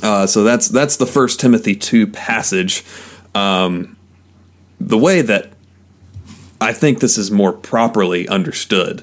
Uh, 0.03 0.27
so 0.27 0.43
that's 0.43 0.69
that's 0.69 0.97
the 0.97 1.07
first 1.07 1.41
Timothy 1.41 1.75
two 1.77 2.07
passage. 2.07 2.85
Um, 3.35 3.97
the 4.81 4.99
way 4.99 5.23
that 5.23 5.53
I 6.61 6.73
think 6.73 7.01
this 7.01 7.17
is 7.19 7.31
more 7.31 7.53
properly 7.53 8.29
understood, 8.29 9.03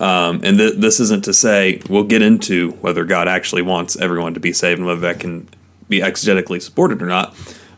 um, 0.00 0.40
and 0.42 0.58
th- 0.58 0.74
this 0.76 0.98
isn't 1.00 1.24
to 1.24 1.34
say 1.34 1.82
we'll 1.88 2.04
get 2.04 2.22
into 2.22 2.72
whether 2.80 3.04
God 3.04 3.28
actually 3.28 3.62
wants 3.62 3.96
everyone 3.96 4.34
to 4.34 4.40
be 4.40 4.52
saved 4.52 4.78
and 4.78 4.86
whether 4.86 5.00
that 5.02 5.20
can 5.20 5.48
be 5.88 6.00
exegetically 6.00 6.60
supported 6.62 7.02
or 7.02 7.06
not. 7.06 7.34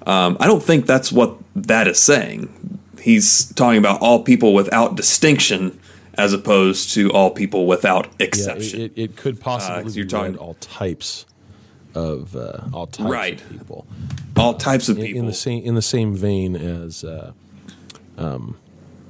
Um, 0.07 0.37
I 0.41 0.47
don't 0.47 0.63
think 0.63 0.87
that's 0.87 1.13
what 1.13 1.37
that 1.57 1.87
is 1.89 2.01
saying. 2.01 2.79
He's 3.01 3.53
talking 3.55 3.79
about 3.79 4.01
all 4.01 4.23
people 4.23 4.55
without 4.55 4.97
distinction, 4.97 5.79
as 6.15 6.33
opposed 6.33 6.93
to 6.95 7.11
all 7.13 7.31
people 7.31 7.67
without 7.67 8.07
Yeah, 8.19 8.27
exception. 8.27 8.81
it, 8.81 8.93
it, 8.97 9.03
it 9.03 9.17
could 9.17 9.41
possibly 9.41 9.85
be 9.85 9.91
you're 9.93 10.07
talking- 10.07 10.37
all 10.37 10.55
types 10.55 11.27
of 11.95 12.35
uh, 12.37 12.61
all 12.73 12.87
types 12.87 13.11
Right. 13.11 13.41
of 13.41 13.51
people. 13.51 13.87
all 14.37 14.55
types 14.55 14.89
of 14.89 14.99
in, 14.99 15.05
people. 15.07 15.21
in 15.21 15.27
the 15.27 15.35
same 15.35 15.63
in 15.65 15.75
the 15.75 15.83
same 15.83 16.15
vein 16.15 16.57
as, 16.57 17.05
uh, 17.05 17.33
um, 18.19 18.57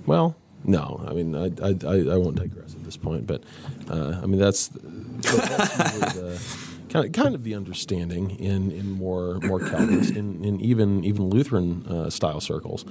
well, 0.07 0.37
no, 0.65 1.05
I 1.07 1.13
mean, 1.13 1.35
I, 1.35 1.47
I, 1.65 1.75
I, 1.87 2.15
I 2.15 2.17
won't 2.17 2.37
digress 2.37 2.75
at 2.75 2.85
this 2.85 2.97
point, 2.97 3.27
but 3.27 3.43
uh, 3.91 4.21
I 4.23 4.27
mean 4.27 4.39
that's, 4.41 4.69
that's 4.69 5.79
really 5.95 6.01
the, 6.01 6.41
kind 6.89 7.07
of 7.07 7.13
kind 7.13 7.35
of 7.35 7.43
the 7.45 7.55
understanding 7.55 8.31
in, 8.39 8.71
in 8.71 8.91
more 8.91 9.39
more 9.41 9.61
Calvinist 9.61 10.15
in, 10.17 10.45
in 10.45 10.61
even 10.61 11.05
even 11.05 11.29
Lutheran 11.31 11.87
uh, 11.87 12.11
style 12.11 12.41
circles, 12.41 12.85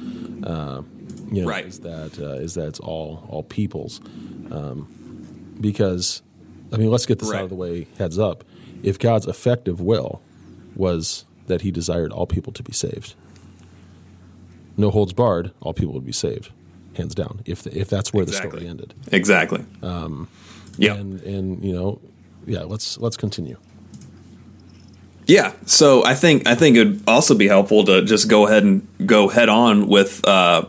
uh, 0.44 0.82
you 1.32 1.42
know, 1.44 1.48
Right. 1.48 1.66
is 1.66 1.80
that 1.82 2.18
uh, 2.20 2.34
is 2.42 2.54
that 2.56 2.68
it's 2.68 2.80
all 2.80 3.26
all 3.30 3.44
peoples, 3.44 4.02
um, 4.52 4.88
because 5.60 6.22
I 6.74 6.78
mean, 6.78 6.90
let's 6.90 7.06
get 7.06 7.20
this 7.20 7.32
out 7.34 7.44
of 7.44 7.50
the 7.50 7.56
way. 7.56 7.88
Heads 7.98 8.18
up, 8.20 8.44
if 8.84 9.00
God's 9.00 9.28
effective 9.28 9.80
will 9.82 10.22
was 10.76 11.26
that 11.48 11.62
He 11.62 11.72
desired 11.72 12.12
all 12.12 12.28
people 12.28 12.54
to 12.54 12.64
be 12.64 12.74
saved, 12.74 13.16
no 14.78 14.90
holds 14.90 15.14
barred, 15.14 15.52
all 15.62 15.74
people 15.74 15.94
would 15.94 16.06
be 16.06 16.12
saved, 16.12 16.52
hands 16.96 17.16
down. 17.16 17.42
If 17.46 17.64
the, 17.64 17.78
if 17.78 17.90
that's 17.90 18.14
where 18.14 18.26
the 18.26 18.34
story 18.34 18.68
ended, 18.68 18.94
exactly. 19.12 19.66
Um, 19.82 20.28
yeah. 20.78 20.96
and 20.96 21.22
and 21.22 21.64
you 21.64 21.74
know, 21.74 22.00
yeah, 22.46 22.64
let's 22.64 22.98
let's 23.00 23.18
continue. 23.18 23.58
Yeah, 25.28 25.54
so 25.66 26.04
I 26.04 26.16
think 26.16 26.48
I 26.48 26.56
think 26.56 26.78
it'd 26.78 27.08
also 27.08 27.36
be 27.36 27.48
helpful 27.48 27.86
to 27.86 28.04
just 28.04 28.28
go 28.28 28.48
ahead 28.48 28.64
and 28.64 28.86
go 29.06 29.28
head 29.28 29.50
on 29.50 29.88
with 29.88 30.28
uh, 30.28 30.66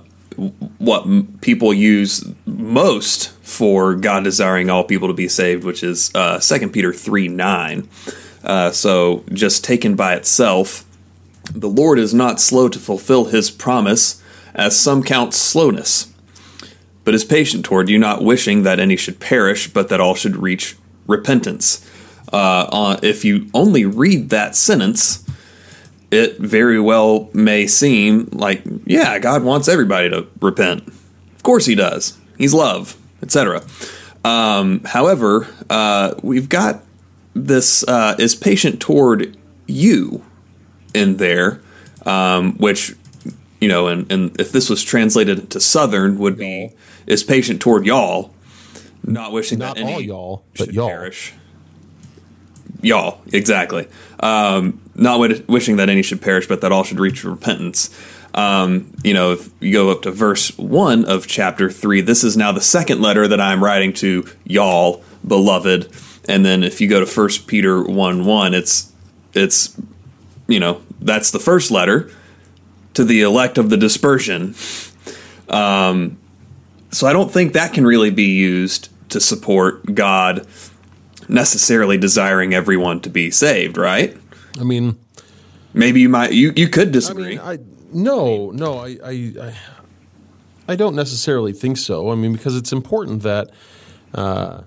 what 0.78 1.02
m- 1.02 1.38
people 1.40 1.72
use 1.72 2.24
most 2.46 3.31
for 3.52 3.94
God 3.94 4.24
desiring 4.24 4.70
all 4.70 4.82
people 4.82 5.08
to 5.08 5.14
be 5.14 5.28
saved, 5.28 5.64
which 5.64 5.84
is 5.84 6.10
uh, 6.14 6.40
2 6.40 6.70
Peter 6.70 6.92
three 6.92 7.28
nine. 7.28 7.88
Uh, 8.42 8.70
so 8.72 9.24
just 9.32 9.62
taken 9.62 9.94
by 9.94 10.14
itself, 10.14 10.84
the 11.52 11.68
Lord 11.68 11.98
is 11.98 12.12
not 12.12 12.40
slow 12.40 12.68
to 12.68 12.78
fulfill 12.78 13.26
His 13.26 13.50
promise, 13.50 14.22
as 14.54 14.78
some 14.78 15.02
count 15.02 15.34
slowness, 15.34 16.12
but 17.04 17.14
is 17.14 17.24
patient 17.24 17.64
toward 17.64 17.88
you, 17.88 17.98
not 17.98 18.24
wishing 18.24 18.62
that 18.62 18.80
any 18.80 18.96
should 18.96 19.20
perish, 19.20 19.68
but 19.68 19.88
that 19.88 20.00
all 20.00 20.14
should 20.14 20.36
reach 20.36 20.76
repentance. 21.06 21.88
Uh, 22.32 22.98
if 23.02 23.24
you 23.24 23.48
only 23.54 23.84
read 23.84 24.30
that 24.30 24.56
sentence, 24.56 25.24
it 26.10 26.38
very 26.38 26.80
well 26.80 27.30
may 27.32 27.66
seem 27.66 28.28
like, 28.32 28.62
yeah, 28.84 29.18
God 29.18 29.42
wants 29.42 29.68
everybody 29.68 30.10
to 30.10 30.26
repent. 30.40 30.86
Of 31.36 31.42
course 31.42 31.66
He 31.66 31.74
does. 31.74 32.18
He's 32.38 32.54
love, 32.54 32.96
etc. 33.22 33.62
Um, 34.24 34.84
however, 34.84 35.48
uh, 35.70 36.14
we've 36.22 36.48
got 36.48 36.82
this 37.34 37.82
uh, 37.84 38.16
is 38.18 38.34
patient 38.34 38.80
toward 38.80 39.36
you 39.66 40.24
in 40.94 41.16
there, 41.16 41.60
um, 42.04 42.54
which 42.58 42.94
you 43.60 43.68
know, 43.68 43.86
and, 43.86 44.10
and 44.10 44.40
if 44.40 44.50
this 44.50 44.68
was 44.68 44.82
translated 44.82 45.38
into 45.38 45.60
Southern, 45.60 46.18
would 46.18 46.36
be 46.36 46.72
is 47.06 47.22
patient 47.22 47.60
toward 47.60 47.86
y'all, 47.86 48.34
not 49.04 49.32
wishing 49.32 49.58
Not 49.58 49.76
that 49.76 49.82
any 49.82 49.92
all 49.94 50.00
y'all, 50.00 50.44
but 50.56 50.66
should 50.66 50.74
y'all. 50.74 50.88
perish. 50.88 51.32
Y'all, 52.80 53.20
exactly. 53.32 53.86
Um, 54.18 54.80
not 54.96 55.48
wishing 55.48 55.76
that 55.76 55.88
any 55.88 56.02
should 56.02 56.20
perish, 56.20 56.48
but 56.48 56.60
that 56.62 56.72
all 56.72 56.82
should 56.82 56.98
reach 56.98 57.22
repentance. 57.22 57.96
Um, 58.34 58.94
you 59.04 59.12
know, 59.12 59.32
if 59.32 59.50
you 59.60 59.72
go 59.72 59.90
up 59.90 60.02
to 60.02 60.10
verse 60.10 60.56
one 60.56 61.04
of 61.04 61.26
chapter 61.26 61.70
three, 61.70 62.00
this 62.00 62.24
is 62.24 62.36
now 62.36 62.52
the 62.52 62.60
second 62.62 63.00
letter 63.02 63.28
that 63.28 63.40
I'm 63.40 63.62
writing 63.62 63.92
to 63.94 64.26
y'all, 64.44 65.02
beloved. 65.26 65.90
And 66.28 66.44
then 66.44 66.62
if 66.62 66.80
you 66.80 66.88
go 66.88 67.00
to 67.00 67.06
First 67.06 67.46
Peter 67.46 67.82
one 67.82 68.24
one, 68.24 68.54
it's 68.54 68.90
it's 69.34 69.76
you 70.48 70.60
know 70.60 70.80
that's 71.00 71.30
the 71.30 71.38
first 71.40 71.70
letter 71.70 72.10
to 72.94 73.04
the 73.04 73.22
elect 73.22 73.58
of 73.58 73.70
the 73.70 73.76
dispersion. 73.76 74.54
Um, 75.48 76.18
so 76.90 77.06
I 77.06 77.12
don't 77.12 77.30
think 77.30 77.52
that 77.52 77.72
can 77.72 77.86
really 77.86 78.10
be 78.10 78.24
used 78.36 78.88
to 79.10 79.20
support 79.20 79.94
God 79.94 80.46
necessarily 81.28 81.98
desiring 81.98 82.54
everyone 82.54 83.00
to 83.00 83.10
be 83.10 83.30
saved, 83.30 83.76
right? 83.76 84.16
I 84.58 84.64
mean, 84.64 84.98
Maybe 85.74 86.00
you 86.00 86.08
might 86.08 86.32
you 86.32 86.52
you 86.54 86.68
could 86.68 86.88
I 86.88 86.90
disagree. 86.92 87.28
mean, 87.30 87.38
I 87.40 87.58
no, 87.92 88.50
no, 88.50 88.78
I, 88.78 88.98
I, 89.04 89.54
I, 90.68 90.76
don't 90.76 90.94
necessarily 90.94 91.52
think 91.52 91.76
so. 91.76 92.10
I 92.10 92.14
mean, 92.14 92.32
because 92.32 92.56
it's 92.56 92.72
important 92.72 93.22
that 93.22 93.50
uh, 94.14 94.62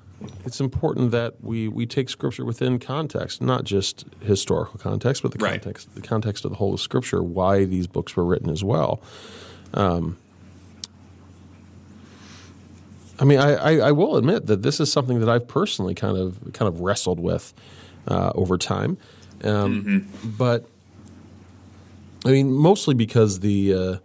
it's 0.46 0.60
important 0.60 1.12
that 1.12 1.36
we 1.42 1.68
we 1.68 1.86
take 1.86 2.10
Scripture 2.10 2.46
within 2.46 2.80
context, 2.80 3.42
not 3.42 3.64
just 3.64 4.06
historical 4.22 4.80
context, 4.80 5.22
but 5.24 5.32
the 5.32 5.44
Right. 5.44 5.62
context 5.62 5.94
the 5.96 6.02
context 6.02 6.46
of 6.46 6.52
the 6.52 6.58
whole 6.58 6.74
of 6.74 6.82
Scripture, 6.82 7.22
why 7.22 7.66
these 7.66 7.88
books 7.88 8.16
were 8.16 8.26
written 8.26 8.50
as 8.50 8.64
well. 8.64 9.02
Um, 9.74 10.18
I 13.20 13.24
mean, 13.24 13.40
I, 13.40 13.54
I, 13.54 13.78
I 13.88 13.92
will 13.92 14.18
admit 14.18 14.48
that 14.48 14.62
this 14.62 14.80
is 14.80 14.92
something 14.92 15.20
that 15.20 15.30
I've 15.30 15.48
personally 15.48 15.96
kind 15.96 16.18
of 16.18 16.40
kind 16.54 16.68
of 16.68 16.82
wrestled 16.82 17.20
with 17.20 17.54
uh, 18.08 18.32
over 18.36 18.58
time, 18.58 18.98
um, 19.44 20.08
but 20.24 20.66
I 22.26 22.32
mean, 22.32 22.52
mostly 22.52 22.96
because 22.96 23.42
the 23.42 23.74
uh, 23.74 23.98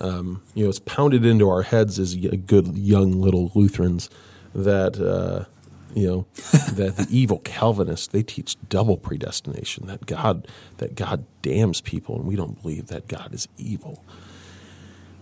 um, 0.00 0.42
you 0.54 0.64
know 0.64 0.70
it's 0.70 0.80
pounded 0.80 1.24
into 1.24 1.48
our 1.48 1.62
heads 1.62 1.98
as 1.98 2.14
good 2.14 2.76
young 2.76 3.12
little 3.12 3.50
Lutherans 3.54 4.10
that 4.54 5.00
uh, 5.00 5.46
you 5.94 6.06
know 6.06 6.26
that 6.74 6.96
the 6.96 7.06
evil 7.10 7.38
Calvinists 7.38 8.08
they 8.08 8.22
teach 8.22 8.56
double 8.68 8.98
predestination 8.98 9.86
that 9.86 10.04
God 10.04 10.46
that 10.76 10.94
God 10.94 11.24
damns 11.40 11.80
people 11.80 12.16
and 12.16 12.26
we 12.26 12.36
don't 12.36 12.60
believe 12.60 12.88
that 12.88 13.08
God 13.08 13.32
is 13.32 13.48
evil. 13.56 14.04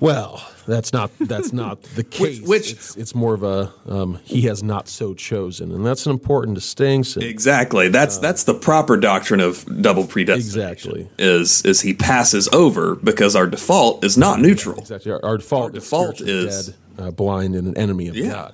Well, 0.03 0.45
that's 0.67 0.93
not 0.93 1.13
that's 1.21 1.53
not 1.63 1.81
the 1.95 2.03
case. 2.03 2.41
Which- 2.41 2.49
which- 2.49 2.73
it's, 2.73 2.97
it's 2.97 3.15
more 3.15 3.35
of 3.35 3.45
a 3.45 3.73
um, 3.87 4.19
he 4.25 4.43
has 4.43 4.61
not 4.63 4.89
so 4.89 5.15
chosen, 5.15 5.71
and 5.71 5.87
that's 5.87 6.07
an 6.07 6.11
important 6.13 6.57
distinction. 6.57 7.23
Exactly. 7.23 7.89
That's 7.89 8.19
that's 8.19 8.43
the 8.43 8.55
proper 8.55 8.97
doctrine 8.97 9.39
of 9.39 9.65
double 9.81 10.05
predestination. 10.05 10.71
Exactly. 10.71 11.09
Is 11.19 11.63
is 11.65 11.81
he 11.83 11.95
passes 11.95 12.49
over 12.49 12.97
because 12.97 13.37
our 13.37 13.47
default 13.47 14.05
is 14.05 14.19
not 14.19 14.41
neutral. 14.41 14.79
Exactly. 14.81 15.13
Our, 15.13 15.25
our 15.25 15.37
default, 15.39 15.63
Our 15.67 15.71
default 15.71 16.21
is, 16.21 16.27
spiritually 16.27 16.49
is- 16.49 16.67
dead, 16.97 17.05
uh, 17.07 17.11
blind, 17.13 17.55
and 17.55 17.69
an 17.69 17.77
enemy 17.77 18.09
of 18.09 18.17
Yeah. 18.17 18.51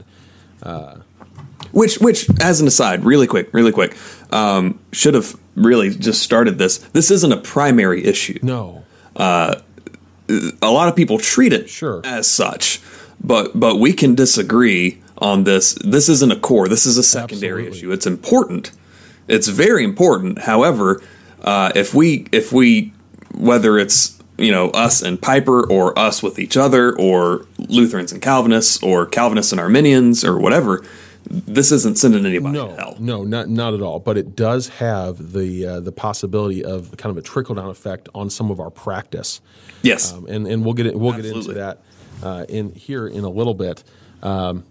God. 0.62 1.02
Which 1.72 1.96
which 1.98 2.26
as 2.42 2.60
an 2.60 2.66
aside, 2.66 3.04
really 3.04 3.26
quick, 3.26 3.48
really 3.54 3.72
quick, 3.72 3.96
um, 4.32 4.78
should 4.92 5.14
have 5.14 5.34
really 5.54 5.90
just 5.90 6.22
started 6.22 6.58
this. 6.58 6.78
This 6.92 7.10
isn't 7.10 7.32
a 7.32 7.36
primary 7.38 8.04
issue. 8.04 8.38
No, 8.42 8.84
a 10.62 10.70
lot 10.70 10.88
of 10.88 10.96
people 10.96 11.18
treat 11.18 11.52
it 11.52 11.68
Sure. 11.70 12.00
as 12.04 12.26
such, 12.26 12.80
but 13.22 13.58
but 13.58 13.76
we 13.76 13.92
can 13.92 14.14
disagree 14.14 15.00
on 15.18 15.44
this. 15.44 15.74
This 15.84 16.08
isn't 16.08 16.30
a 16.32 16.36
core. 16.38 16.68
This 16.68 16.86
is 16.86 16.96
a 16.98 17.02
secondary 17.02 17.62
Absolutely. 17.66 17.78
issue. 17.78 17.92
It's 17.92 18.06
important. 18.06 18.70
It's 19.26 19.48
very 19.48 19.84
important. 19.84 20.40
However, 20.40 21.02
uh, 21.42 21.72
if 21.74 21.94
we 21.94 22.26
if 22.32 22.52
we 22.52 22.92
whether 23.34 23.78
it's 23.78 24.18
you 24.38 24.52
know 24.52 24.70
us 24.70 25.02
and 25.02 25.20
Piper 25.20 25.68
or 25.68 25.98
us 25.98 26.22
with 26.22 26.38
each 26.38 26.56
other 26.56 26.96
or 26.98 27.46
Lutherans 27.58 28.12
and 28.12 28.22
Calvinists 28.22 28.82
or 28.82 29.06
Calvinists 29.06 29.52
and 29.52 29.60
Arminians 29.60 30.24
or 30.24 30.38
whatever, 30.38 30.84
this 31.26 31.72
isn't 31.72 31.98
sending 31.98 32.24
anybody 32.24 32.54
no, 32.54 32.68
to 32.68 32.76
hell. 32.76 32.96
no, 33.00 33.24
not 33.24 33.48
not 33.48 33.74
at 33.74 33.82
all. 33.82 33.98
But 33.98 34.16
it 34.16 34.36
does 34.36 34.68
have 34.68 35.32
the 35.32 35.66
uh, 35.66 35.80
the 35.80 35.92
possibility 35.92 36.64
of 36.64 36.96
kind 36.96 37.10
of 37.10 37.16
a 37.16 37.22
trickle 37.22 37.54
down 37.56 37.68
effect 37.70 38.08
on 38.14 38.30
some 38.30 38.50
of 38.50 38.60
our 38.60 38.70
practice. 38.70 39.40
Yes. 39.82 40.12
um, 40.12 40.26
and 40.26 40.46
and 40.46 40.64
we'll 40.64 40.74
get 40.74 40.86
it, 40.86 40.98
we'll 40.98 41.12
get 41.12 41.26
into 41.26 41.52
that 41.54 41.82
uh, 42.22 42.44
in 42.48 42.72
here 42.74 43.06
in 43.06 43.24
a 43.24 43.28
little 43.28 43.54
bit. 43.54 43.84
Um, 44.22 44.64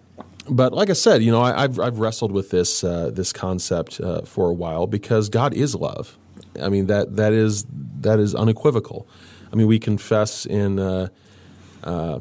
but 0.50 0.74
like 0.74 0.90
I 0.90 0.94
said, 0.94 1.24
you 1.24 1.32
know, 1.32 1.42
I, 1.42 1.64
I've 1.64 1.80
I've 1.80 2.00
wrestled 2.00 2.32
with 2.32 2.50
this 2.50 2.84
uh, 2.84 3.12
this 3.14 3.34
concept 3.34 4.00
uh, 4.00 4.22
for 4.22 4.50
a 4.50 4.54
while 4.54 4.88
because 4.88 5.30
God 5.30 5.54
is 5.54 5.76
love. 5.76 6.18
I 6.62 6.70
mean 6.70 6.88
that 6.88 7.16
that 7.18 7.34
is 7.34 7.66
that 8.02 8.20
is 8.20 8.36
unequivocal. 8.36 9.08
I 9.52 9.56
mean, 9.56 9.68
we 9.68 9.80
confess 9.80 10.46
in. 10.46 10.80
Uh, 10.80 11.08
uh, 11.84 12.20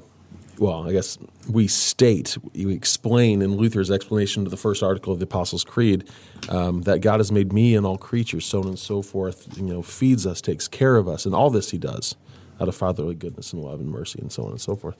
well, 0.59 0.89
I 0.89 0.93
guess 0.93 1.19
we 1.51 1.69
state, 1.69 2.39
we 2.55 2.73
explain 2.73 3.43
in 3.43 3.57
Luther's 3.59 3.91
explanation 3.91 4.45
to 4.45 4.51
the 4.51 4.57
first 4.57 4.83
article 4.83 5.13
of 5.13 5.19
the 5.19 5.25
Apostles' 5.25 5.65
Creed 5.65 6.09
um, 6.49 6.81
that 6.83 7.03
God 7.03 7.21
has 7.21 7.31
made 7.31 7.53
me 7.53 7.75
and 7.75 7.85
all 7.85 7.99
creatures, 7.99 8.47
so 8.47 8.61
on 8.61 8.69
and 8.69 8.79
so 8.79 9.03
forth, 9.03 9.55
you 9.59 9.65
know, 9.65 9.83
feeds 9.83 10.27
us, 10.27 10.41
takes 10.41 10.67
care 10.67 10.97
of 10.97 11.09
us, 11.09 11.27
and 11.27 11.35
all 11.35 11.51
this 11.51 11.73
he 11.73 11.79
does 11.79 12.17
out 12.61 12.69
of 12.69 12.75
fatherly 12.75 13.15
goodness 13.15 13.53
and 13.53 13.63
love 13.63 13.81
and 13.81 13.89
mercy 13.89 14.19
and 14.21 14.33
so 14.33 14.45
on 14.45 14.51
and 14.51 14.61
so 14.61 14.77
forth. 14.77 14.97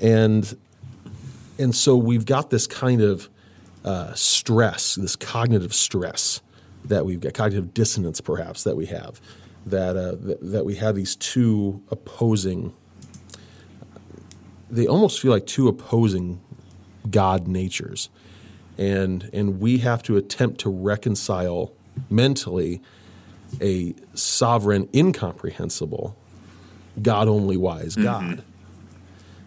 And 0.00 0.56
and 1.58 1.74
so 1.74 1.96
we've 1.96 2.24
got 2.24 2.50
this 2.50 2.66
kind 2.66 3.02
of 3.02 3.28
uh, 3.84 4.14
stress, 4.14 4.94
this 4.94 5.16
cognitive 5.16 5.74
stress 5.74 6.40
that 6.86 7.04
we've 7.04 7.20
got, 7.20 7.34
cognitive 7.34 7.74
dissonance 7.74 8.20
perhaps 8.20 8.64
that 8.64 8.76
we 8.76 8.86
have, 8.86 9.20
that 9.66 9.96
uh, 9.96 10.16
that, 10.20 10.38
that 10.40 10.64
we 10.64 10.76
have 10.76 10.94
these 10.94 11.16
two 11.16 11.82
opposing 11.90 12.74
they 14.70 14.86
almost 14.86 15.20
feel 15.20 15.32
like 15.32 15.46
two 15.46 15.68
opposing 15.68 16.40
God 17.10 17.48
natures. 17.48 18.08
And 18.78 19.28
and 19.32 19.60
we 19.60 19.78
have 19.78 20.02
to 20.04 20.16
attempt 20.16 20.60
to 20.60 20.70
reconcile 20.70 21.72
mentally 22.08 22.80
a 23.60 23.94
sovereign, 24.14 24.88
incomprehensible, 24.94 26.16
God 27.02 27.28
only 27.28 27.56
wise 27.56 27.96
God. 27.96 28.42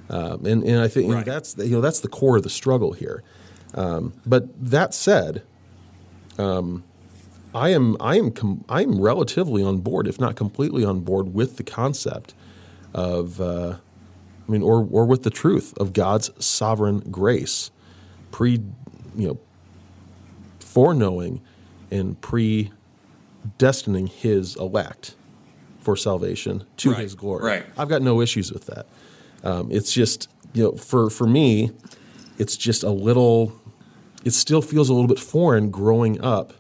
Um, 0.10 0.46
and, 0.46 0.64
and 0.64 0.80
I 0.82 0.88
think 0.88 1.12
Right. 1.12 1.26
that's 1.26 1.58
you 1.58 1.70
know 1.72 1.82
that's 1.82 2.02
the 2.02 2.08
core 2.10 2.38
of 2.38 2.44
the 2.44 2.50
struggle 2.50 2.94
here. 2.94 3.24
Um, 3.74 4.14
but 4.26 4.48
that 4.64 4.94
said, 4.94 5.42
um, 6.38 6.84
I 7.56 7.70
am 7.70 7.98
I 8.00 8.18
am 8.18 8.32
com- 8.32 8.64
I 8.70 8.84
am 8.84 9.00
relatively 9.02 9.64
on 9.64 9.80
board, 9.80 10.08
if 10.08 10.20
not 10.20 10.36
completely 10.36 10.84
on 10.86 11.00
board, 11.00 11.34
with 11.34 11.58
the 11.58 11.64
concept 11.64 12.34
of 12.94 13.40
uh, 13.42 13.78
I 14.48 14.52
mean, 14.52 14.62
or 14.62 14.88
or 14.92 15.06
with 15.06 15.24
the 15.24 15.30
truth 15.30 15.74
of 15.78 15.94
God's 15.94 16.30
sovereign 16.44 17.00
grace, 17.10 17.72
pre, 18.32 18.60
you 19.16 19.28
know, 19.28 19.40
foreknowing 20.60 21.42
and 21.90 22.20
predestining 22.22 24.10
His 24.10 24.56
elect 24.58 25.16
for 25.84 25.96
salvation 25.96 26.64
to 26.78 26.92
Right, 26.92 27.02
His 27.02 27.16
glory. 27.16 27.44
right. 27.44 27.66
I've 27.78 27.90
got 27.90 28.02
no 28.02 28.22
issues 28.22 28.52
with 28.52 28.66
that. 28.68 28.86
Um, 29.44 29.70
it's 29.72 29.92
just 29.94 30.30
you 30.54 30.64
know, 30.64 30.72
for 30.74 31.10
for 31.10 31.28
me, 31.28 31.72
it's 32.38 32.56
just 32.58 32.84
a 32.84 32.90
little. 32.92 33.54
It 34.24 34.32
still 34.32 34.62
feels 34.62 34.88
a 34.90 34.94
little 34.94 35.08
bit 35.10 35.20
foreign 35.20 35.70
growing 35.70 36.22
up, 36.22 36.54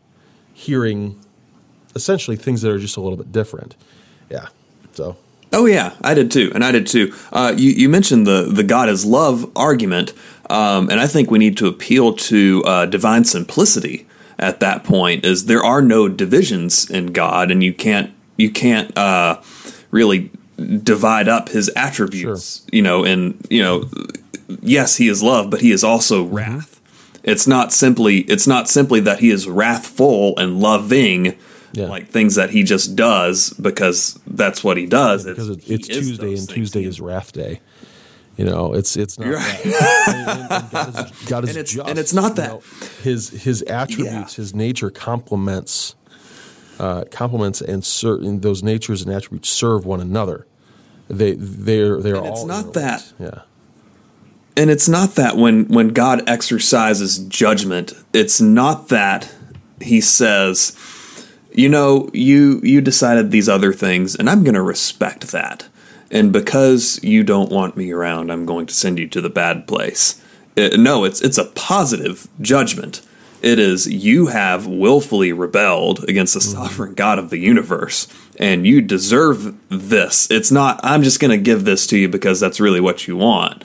hearing 0.53 1.19
essentially 1.95 2.35
things 2.35 2.61
that 2.61 2.71
are 2.71 2.79
just 2.79 2.97
a 2.97 3.01
little 3.01 3.17
bit 3.17 3.31
different. 3.31 3.75
Yeah. 4.29 4.47
So 4.93 5.15
Oh 5.55 5.67
yeah, 5.67 5.93
I 6.01 6.15
did 6.15 6.31
too, 6.31 6.51
and 6.55 6.63
I 6.65 6.71
did 6.71 6.87
too. 6.87 7.13
Uh, 7.31 7.53
you 7.55 7.69
you 7.71 7.87
mentioned 7.87 8.25
the 8.25 8.49
the 8.51 8.63
God 8.63 8.89
is 8.89 9.05
love 9.05 9.49
argument, 9.55 10.13
um, 10.49 10.89
and 10.89 10.99
I 10.99 11.05
think 11.07 11.29
we 11.29 11.37
need 11.37 11.57
to 11.57 11.67
appeal 11.67 12.13
to 12.13 12.63
uh, 12.65 12.85
divine 12.87 13.23
simplicity 13.23 14.07
at 14.39 14.59
that 14.61 14.83
point. 14.83 15.23
Is 15.23 15.45
there 15.45 15.63
are 15.63 15.81
no 15.83 16.09
divisions 16.09 16.89
in 16.89 17.13
God, 17.13 17.51
and 17.51 17.63
you 17.63 17.71
can't 17.71 18.11
you 18.37 18.49
can't 18.51 18.95
uh, 18.97 19.41
really 19.91 20.31
divide 20.83 21.27
up 21.27 21.49
His 21.49 21.69
attributes. 21.75 22.65
You 22.71 22.81
know, 22.81 23.03
and 23.03 23.45
you 23.49 23.61
know, 23.61 23.89
yes, 24.61 24.97
He 24.97 25.07
is 25.07 25.21
love, 25.23 25.49
but 25.49 25.61
He 25.61 25.71
is 25.71 25.83
also 25.83 26.23
Mm-hmm. 26.25 26.35
wrath. 26.35 26.69
It's 27.23 27.47
not 27.47 27.71
simply 27.71 28.19
it's 28.21 28.47
not 28.47 28.69
simply 28.69 28.99
that 29.01 29.19
He 29.19 29.29
is 29.29 29.47
wrathful 29.47 30.37
and 30.37 30.59
loving. 30.59 31.37
Yeah. 31.75 31.87
Like 31.87 32.09
things 32.09 32.35
that 32.35 32.51
he 32.51 32.61
just 32.61 32.95
does 32.95 33.49
because 33.53 34.19
that's 34.27 34.63
what 34.63 34.77
he 34.77 34.85
does. 34.85 35.25
because 35.25 35.49
it, 35.49 35.63
he 35.63 35.73
it's 35.73 35.87
Tuesday 35.87 36.35
and. 36.35 36.47
Tuesday 36.47 36.83
is 36.83 37.01
Wrath 37.01 37.31
Day. 37.31 37.61
You 38.37 38.45
know, 38.45 38.73
it's 38.75 38.95
it's 38.95 39.17
not 39.17 39.31
that. 39.31 39.65
And- 39.65 40.67
and- 40.67 40.69
God 40.69 41.07
is, 41.07 41.27
God 41.27 41.43
is 41.45 41.49
And 41.49 41.57
it's- 41.57 41.71
just, 41.73 41.89
and 41.89 41.97
it's 41.97 42.13
not 42.13 42.29
you 42.29 42.35
that. 42.35 42.49
know, 42.49 42.61
his 43.01 43.29
his 43.29 43.63
attributes, 43.63 44.35
his 44.35 44.53
nature 44.53 44.91
complements 44.91 45.95
uh, 46.79 47.03
complements 47.11 47.61
and 47.61 47.83
certain 47.83 48.41
those 48.41 48.63
natures 48.63 49.01
and 49.01 49.13
attributes 49.13 49.49
serve 49.49 49.85
one 49.85 50.01
another. 50.01 50.47
They 51.07 51.33
they're 51.33 52.01
they're 52.01 52.15
And 52.15 52.27
all 52.27 52.33
it's 52.33 52.45
not 52.45 52.73
that- 52.73 53.13
yeah 53.19 53.41
and 54.55 54.69
it's 54.69 54.87
not 54.87 55.15
that 55.15 55.35
when 55.37 55.65
when 55.65 55.89
God 55.89 56.27
exercises 56.29 57.17
judgment, 57.17 57.93
it's 58.13 58.39
not 58.39 58.89
that 58.89 59.33
he 59.81 59.99
says, 59.99 60.77
you 61.51 61.69
know, 61.69 62.09
you 62.13 62.59
you 62.63 62.81
decided 62.81 63.31
these 63.31 63.49
other 63.49 63.73
things, 63.73 64.15
and 64.15 64.29
I'm 64.29 64.43
going 64.43 64.53
to 64.55 64.61
respect 64.61 65.31
that. 65.31 65.67
And 66.11 66.31
because 66.31 66.99
you 67.03 67.23
don't 67.23 67.51
want 67.51 67.75
me 67.75 67.91
around, 67.91 68.31
I'm 68.31 68.45
going 68.45 68.67
to 68.67 68.73
send 68.73 68.99
you 68.99 69.07
to 69.07 69.21
the 69.21 69.29
bad 69.29 69.67
place. 69.67 70.21
Uh, 70.55 70.69
no, 70.77 71.03
it's 71.03 71.21
it's 71.21 71.39
a 71.39 71.45
positive 71.45 72.27
judgment. 72.39 73.01
It 73.43 73.59
is 73.59 73.87
you 73.87 74.27
have 74.27 74.65
willfully 74.65 75.33
rebelled 75.33 76.07
against 76.09 76.33
the 76.33 76.41
sovereign 76.41 76.93
God 76.93 77.19
of 77.19 77.29
the 77.29 77.37
universe, 77.37 78.07
and 78.39 78.65
you 78.65 78.81
deserve 78.81 79.55
this. 79.69 80.31
It's 80.31 80.51
not. 80.51 80.79
I'm 80.81 81.03
just 81.03 81.19
going 81.19 81.31
to 81.31 81.37
give 81.37 81.65
this 81.65 81.85
to 81.87 81.97
you 81.97 82.09
because 82.09 82.39
that's 82.39 82.59
really 82.59 82.81
what 82.81 83.07
you 83.07 83.17
want 83.17 83.63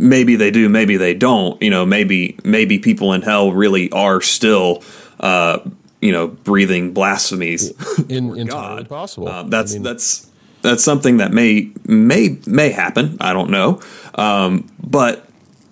maybe 0.00 0.36
they 0.36 0.50
do, 0.50 0.68
maybe 0.68 0.96
they 0.96 1.14
don't. 1.14 1.60
You 1.62 1.70
know, 1.70 1.86
maybe 1.86 2.36
maybe 2.42 2.78
people 2.78 3.12
in 3.12 3.22
hell 3.22 3.52
really 3.52 3.90
are 3.92 4.20
still, 4.20 4.82
uh, 5.20 5.60
you 6.00 6.12
know, 6.12 6.28
breathing 6.28 6.92
blasphemies. 6.92 7.70
In, 8.08 8.36
entirely 8.36 8.82
God. 8.82 8.88
possible. 8.88 9.28
Uh, 9.28 9.42
that's 9.44 9.72
I 9.72 9.74
mean, 9.74 9.82
that's 9.82 10.28
that's 10.62 10.82
something 10.82 11.18
that 11.18 11.32
may 11.32 11.70
may 11.84 12.38
may 12.46 12.70
happen. 12.70 13.16
I 13.20 13.32
don't 13.32 13.50
know, 13.50 13.80
um, 14.14 14.70
but 14.82 15.28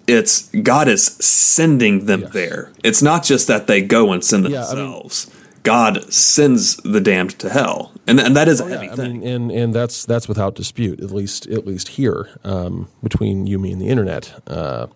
it's 0.08 0.48
God 0.50 0.88
is 0.88 1.04
sending 1.04 2.06
them 2.06 2.22
Yes. 2.22 2.32
there. 2.32 2.72
It's 2.82 3.02
not 3.02 3.22
just 3.24 3.46
that 3.48 3.66
they 3.66 3.82
go 3.82 4.12
and 4.12 4.24
send 4.24 4.48
Yeah, 4.48 4.64
I 4.66 4.74
mean- 4.74 4.76
themselves. 4.84 5.30
God 5.64 6.10
sends 6.12 6.76
the 6.76 7.00
damned 7.00 7.38
to 7.40 7.50
hell, 7.50 7.92
and 8.06 8.18
and 8.18 8.34
that 8.36 8.48
is 8.48 8.60
a 8.60 8.64
Oh, 8.64 8.68
yeah, 8.68 8.80
heavy 8.84 9.02
I 9.02 9.08
mean, 9.08 9.22
and 9.26 9.50
and 9.50 9.74
that's 9.74 10.06
that's 10.06 10.26
without 10.26 10.54
dispute. 10.54 11.00
At 11.00 11.10
least 11.10 11.46
at 11.48 11.66
least 11.66 11.88
here 11.88 12.28
um, 12.42 12.88
between 13.02 13.46
you, 13.46 13.58
me, 13.58 13.72
and 13.72 13.80
the 13.80 13.88
internet. 13.88 14.40
Uh, 14.46 14.86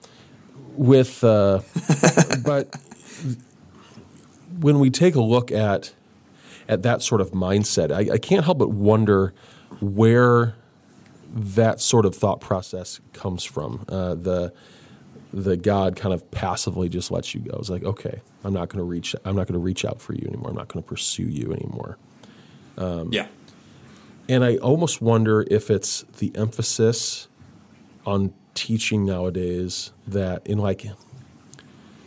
with 0.74 1.22
uh, 1.24 1.60
but 2.44 2.74
when 4.60 4.78
we 4.78 4.88
take 4.88 5.14
a 5.14 5.20
look 5.20 5.50
at 5.52 5.92
at 6.68 6.82
that 6.84 7.02
sort 7.02 7.20
of 7.20 7.32
mindset, 7.32 7.92
I, 7.92 8.14
I 8.14 8.18
can't 8.18 8.44
help 8.44 8.58
but 8.58 8.70
wonder 8.70 9.34
where 9.80 10.54
that 11.34 11.80
sort 11.80 12.06
of 12.06 12.14
thought 12.14 12.40
process 12.40 13.00
comes 13.12 13.44
from. 13.44 13.84
Uh, 13.88 14.14
the 14.14 14.52
the 15.32 15.56
God 15.56 15.96
kind 15.96 16.14
of 16.14 16.30
passively 16.30 16.88
just 16.88 17.10
lets 17.10 17.34
you 17.34 17.40
go. 17.40 17.56
It's 17.58 17.70
like, 17.70 17.84
okay, 17.84 18.20
I'm 18.44 18.52
not 18.52 18.68
going 18.68 18.78
to 18.78 18.84
reach. 18.84 19.16
I'm 19.24 19.36
not 19.36 19.46
going 19.46 19.54
to 19.54 19.64
reach 19.64 19.84
out 19.84 20.00
for 20.00 20.14
you 20.14 20.26
anymore. 20.26 20.50
I'm 20.50 20.56
not 20.56 20.68
going 20.68 20.82
to 20.82 20.88
pursue 20.88 21.24
you 21.24 21.52
anymore. 21.52 21.96
Um, 22.76 23.12
yeah, 23.12 23.26
and 24.28 24.44
I 24.44 24.56
almost 24.56 25.00
wonder 25.00 25.44
if 25.50 25.70
it's 25.70 26.02
the 26.18 26.32
emphasis 26.34 27.28
on 28.06 28.34
teaching 28.54 29.04
nowadays 29.04 29.92
that 30.06 30.46
in 30.46 30.58
like 30.58 30.86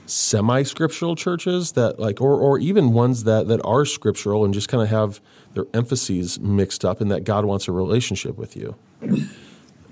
semi-scriptural 0.07 1.15
churches 1.15 1.71
that 1.71 1.99
like 1.99 2.21
or 2.21 2.39
or 2.39 2.59
even 2.59 2.93
ones 2.93 3.23
that 3.23 3.47
that 3.47 3.59
are 3.65 3.85
scriptural 3.85 4.45
and 4.45 4.53
just 4.53 4.69
kind 4.69 4.83
of 4.83 4.89
have 4.89 5.19
their 5.55 5.65
emphases 5.73 6.39
mixed 6.39 6.85
up 6.85 7.01
in 7.01 7.07
that 7.07 7.23
God 7.23 7.45
wants 7.45 7.67
a 7.67 7.71
relationship 7.71 8.38
with 8.38 8.55
you. 8.55 8.75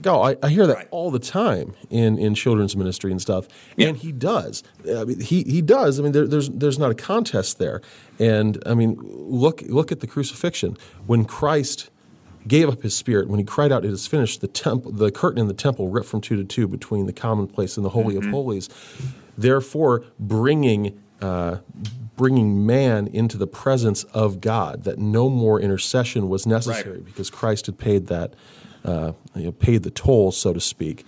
Go, 0.03 0.21
I, 0.21 0.35
I 0.43 0.49
hear 0.49 0.67
that 0.67 0.75
Right. 0.75 0.87
all 0.91 1.09
the 1.09 1.17
time 1.19 1.73
in, 1.89 2.19
in 2.19 2.35
children's 2.35 2.75
ministry 2.75 3.09
and 3.11 3.19
stuff, 3.21 3.47
Yeah. 3.77 3.87
and 3.87 3.97
he 3.97 4.11
does. 4.11 4.61
I 4.87 5.03
mean, 5.05 5.19
he 5.19 5.43
he 5.43 5.61
does. 5.61 5.99
I 5.99 6.03
mean, 6.03 6.11
there, 6.11 6.27
there's 6.27 6.49
there's 6.49 6.77
not 6.77 6.91
a 6.91 6.95
contest 6.95 7.57
there, 7.57 7.81
and 8.19 8.61
I 8.65 8.73
mean, 8.75 8.97
look 9.01 9.63
look 9.63 9.91
at 9.91 9.99
the 10.01 10.07
crucifixion 10.07 10.77
when 11.07 11.25
Christ 11.25 11.89
gave 12.47 12.67
up 12.69 12.83
his 12.83 12.93
spirit 12.95 13.29
when 13.29 13.39
he 13.39 13.45
cried 13.45 13.71
out, 13.71 13.85
"It 13.85 13.91
is 13.91 14.05
finished." 14.05 14.41
The 14.41 14.47
temple, 14.49 14.91
the 14.91 15.09
curtain 15.11 15.39
in 15.39 15.47
the 15.47 15.53
temple 15.53 15.87
ripped 15.89 16.07
from 16.07 16.21
two 16.21 16.35
to 16.35 16.43
two 16.43 16.67
between 16.67 17.05
the 17.05 17.13
commonplace 17.13 17.77
and 17.77 17.85
the 17.85 17.89
holy 17.91 18.15
of 18.17 18.25
holies, 18.25 18.69
therefore 19.37 20.03
bringing. 20.19 20.99
Uh, 21.21 21.59
bringing 22.17 22.63
man 22.65 23.07
into 23.07 23.37
the 23.37 23.47
presence 23.47 24.03
of 24.13 24.39
God, 24.41 24.83
that 24.83 24.99
no 24.99 25.29
more 25.29 25.59
intercession 25.59 26.27
was 26.29 26.45
necessary 26.45 26.97
Right. 26.97 27.05
because 27.05 27.29
Christ 27.31 27.65
had 27.65 27.77
paid 27.79 28.05
that, 28.07 28.35
uh, 28.83 29.13
you 29.35 29.45
know, 29.45 29.51
paid 29.51 29.83
the 29.83 29.91
toll, 29.91 30.31
so 30.31 30.53
to 30.53 30.59
speak. 30.59 31.05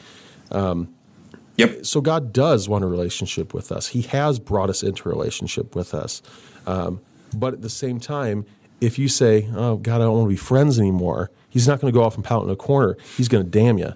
Yep. 1.58 1.86
So 1.86 2.02
God 2.02 2.34
does 2.34 2.68
want 2.68 2.84
a 2.84 2.88
relationship 2.88 3.54
with 3.54 3.72
us. 3.72 3.88
He 3.88 4.02
has 4.04 4.40
brought 4.40 4.70
us 4.70 4.84
into 4.84 5.08
a 5.08 5.12
relationship 5.12 5.74
with 5.76 5.94
us. 5.94 6.22
Um, 6.68 7.00
but 7.34 7.54
at 7.54 7.62
the 7.62 7.70
same 7.70 8.00
time, 8.00 8.46
if 8.82 9.00
you 9.00 9.08
say, 9.08 9.48
"Oh 9.56 9.78
God, 9.78 9.96
I 10.02 10.06
don't 10.06 10.14
want 10.18 10.26
to 10.26 10.30
be 10.30 10.36
friends 10.36 10.78
anymore," 10.80 11.32
He's 11.50 11.66
not 11.68 11.80
going 11.80 11.94
to 11.94 11.98
go 11.98 12.04
off 12.04 12.16
and 12.16 12.26
pout 12.26 12.44
in 12.44 12.50
a 12.50 12.56
corner. 12.58 12.98
He's 13.16 13.30
going 13.30 13.44
to 13.46 13.50
damn 13.50 13.78
you 13.78 13.94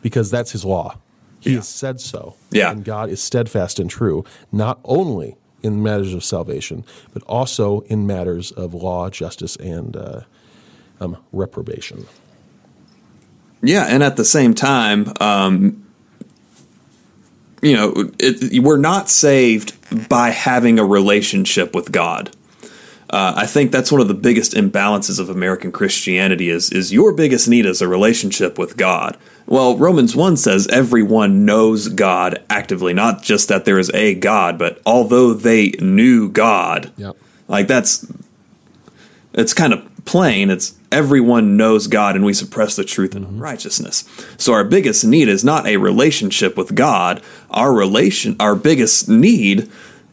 because 0.00 0.30
that's 0.30 0.52
His 0.52 0.64
law. 0.64 0.96
He 1.40 1.50
Yeah. 1.50 1.56
has 1.56 1.68
said 1.68 2.00
so. 2.00 2.36
Yeah. 2.50 2.70
And 2.70 2.82
God 2.84 3.10
is 3.10 3.22
steadfast 3.22 3.78
and 3.78 3.90
true, 3.90 4.24
not 4.50 4.80
only 4.84 5.36
in 5.62 5.82
matters 5.82 6.14
of 6.14 6.24
salvation, 6.24 6.84
but 7.12 7.22
also 7.24 7.80
in 7.82 8.06
matters 8.06 8.50
of 8.52 8.72
law, 8.72 9.10
justice, 9.10 9.56
and 9.56 9.94
uh, 9.96 10.20
um, 11.00 11.18
reprobation. 11.32 12.06
Yeah, 13.62 13.84
and 13.84 14.02
at 14.02 14.16
the 14.16 14.24
same 14.24 14.54
time, 14.54 15.12
um, 15.20 15.86
you 17.62 17.74
know, 17.74 18.10
it, 18.18 18.62
we're 18.62 18.76
not 18.76 19.08
saved 19.08 20.08
by 20.08 20.30
having 20.30 20.78
a 20.78 20.84
relationship 20.84 21.74
with 21.74 21.92
God. 21.92 22.34
Uh, 23.08 23.34
I 23.36 23.46
think 23.46 23.70
that's 23.70 23.92
one 23.92 24.00
of 24.00 24.08
the 24.08 24.14
biggest 24.14 24.54
imbalances 24.54 25.20
of 25.20 25.28
American 25.28 25.70
Christianity 25.70 26.48
is 26.48 26.72
is 26.72 26.92
your 26.92 27.12
biggest 27.12 27.46
need 27.46 27.66
is 27.66 27.82
a 27.82 27.88
relationship 27.88 28.58
with 28.58 28.76
God. 28.76 29.18
Well, 29.46 29.76
Romans 29.76 30.16
1 30.16 30.38
says 30.38 30.66
everyone 30.68 31.44
knows 31.44 31.88
God 31.88 32.42
actively, 32.48 32.94
not 32.94 33.22
just 33.22 33.48
that 33.48 33.66
there 33.66 33.78
is 33.78 33.90
a 33.92 34.14
God, 34.14 34.58
but 34.58 34.80
although 34.86 35.34
they 35.34 35.72
knew 35.72 36.30
God. 36.30 36.90
Yep. 36.96 37.16
Like 37.48 37.66
that's 37.66 38.10
it's 39.34 39.52
kind 39.52 39.74
of 39.74 39.86
plain. 40.04 40.50
It's 40.50 40.74
everyone 40.90 41.56
knows 41.56 41.86
God 41.86 42.16
and 42.16 42.24
we 42.24 42.34
suppress 42.34 42.76
the 42.76 42.84
truth 42.84 43.14
and 43.14 43.24
unrighteousness. 43.26 44.04
So 44.38 44.52
our 44.52 44.64
biggest 44.64 45.04
need 45.04 45.28
is 45.28 45.44
not 45.44 45.66
a 45.66 45.76
relationship 45.78 46.56
with 46.56 46.74
God. 46.74 47.22
Our 47.50 47.72
relation 47.72 48.36
our 48.40 48.54
biggest 48.54 49.08
need 49.08 49.70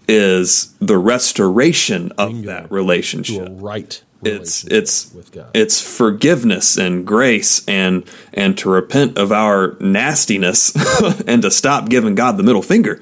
is 0.08 0.74
the 0.80 0.98
restoration 0.98 2.12
of 2.18 2.30
Bingo. 2.30 2.48
that 2.48 2.68
To 2.70 2.74
a 2.74 2.76
relationship. 2.76 3.48
right 3.52 4.02
It's 4.24 4.64
it's 4.66 5.14
with 5.14 5.32
God. 5.32 5.52
it's 5.54 5.80
forgiveness 5.82 6.78
and 6.78 7.06
grace 7.06 7.64
and 7.68 8.04
and 8.34 8.58
to 8.58 8.70
repent 8.70 9.18
of 9.18 9.32
our 9.32 9.76
nastiness 9.80 10.74
and 11.28 11.42
to 11.44 11.52
stop 11.52 11.90
giving 11.90 12.16
God 12.16 12.38
the 12.38 12.44
middle 12.44 12.62
finger. 12.64 13.00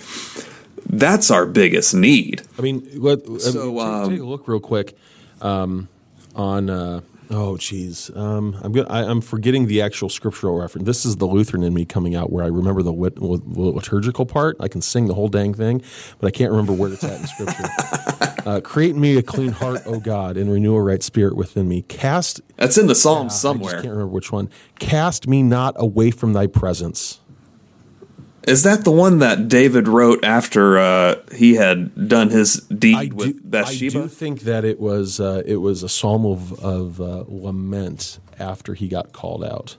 That's 0.89 1.29
our 1.31 1.45
biggest 1.45 1.93
need. 1.93 2.43
I 2.57 2.61
mean, 2.61 2.87
let, 2.95 3.25
I 3.25 3.29
mean, 3.29 3.39
take, 3.39 3.55
um, 3.55 4.09
take 4.09 4.19
a 4.21 4.25
look 4.25 4.47
real 4.47 4.59
quick 4.61 4.97
um, 5.41 5.89
on. 6.37 6.69
Uh, 6.69 7.01
oh, 7.29 7.57
geez, 7.57 8.09
um, 8.15 8.55
I'm 8.61 8.71
go- 8.71 8.85
I, 8.89 9.03
I'm 9.03 9.21
forgetting 9.21 9.67
the 9.67 9.81
actual 9.81 10.09
scriptural 10.09 10.57
reference. 10.57 10.85
This 10.85 11.05
is 11.05 11.17
the 11.17 11.25
Lutheran 11.25 11.63
in 11.63 11.73
me 11.73 11.85
coming 11.85 12.15
out, 12.15 12.31
where 12.31 12.43
I 12.43 12.47
remember 12.47 12.81
the 12.83 12.93
lit, 12.93 13.21
lit- 13.21 13.45
liturgical 13.47 14.25
part. 14.25 14.55
I 14.59 14.67
can 14.67 14.81
sing 14.81 15.07
the 15.07 15.13
whole 15.13 15.27
dang 15.27 15.53
thing, 15.53 15.81
but 16.19 16.27
I 16.27 16.31
can't 16.31 16.51
remember 16.51 16.73
where 16.73 16.91
it's 16.93 17.03
at 17.03 17.19
in 17.19 17.27
Scripture. 17.27 17.65
uh, 18.45 18.61
Create 18.63 18.91
in 18.91 19.01
me 19.01 19.17
a 19.17 19.23
clean 19.23 19.51
heart, 19.51 19.81
O 19.85 19.99
God, 19.99 20.37
and 20.37 20.51
renew 20.51 20.75
a 20.75 20.81
right 20.81 21.03
spirit 21.03 21.35
within 21.35 21.67
me. 21.67 21.81
Cast 21.83 22.41
That's 22.55 22.77
in 22.77 22.87
the 22.87 22.95
Psalms 22.95 23.37
somewhere. 23.37 23.79
I 23.79 23.81
can't 23.81 23.91
remember 23.93 24.13
which 24.13 24.31
one. 24.31 24.49
Cast 24.79 25.27
me 25.27 25.43
not 25.43 25.75
away 25.77 26.11
from 26.11 26.33
Thy 26.33 26.47
presence. 26.47 27.19
Is 28.47 28.63
that 28.63 28.85
the 28.85 28.91
one 28.91 29.19
that 29.19 29.49
David 29.49 29.89
wrote 29.89 30.23
after 30.23 30.77
uh, 30.79 31.15
he 31.35 31.55
had 31.55 32.07
done 32.07 32.29
his 32.29 32.55
deed 32.61 32.95
I 32.95 33.11
with 33.13 33.51
do, 33.51 33.57
I 33.57 33.75
do 33.75 34.07
think 34.07 34.41
that 34.41 34.63
it 34.63 34.79
was 34.79 35.19
uh, 35.19 35.43
it 35.45 35.57
was 35.57 35.83
a 35.83 35.89
psalm 35.89 36.25
of, 36.25 36.57
of 36.63 37.01
uh, 37.01 37.25
lament 37.27 38.19
after 38.39 38.73
he 38.73 38.87
got 38.87 39.11
called 39.11 39.43
out. 39.43 39.75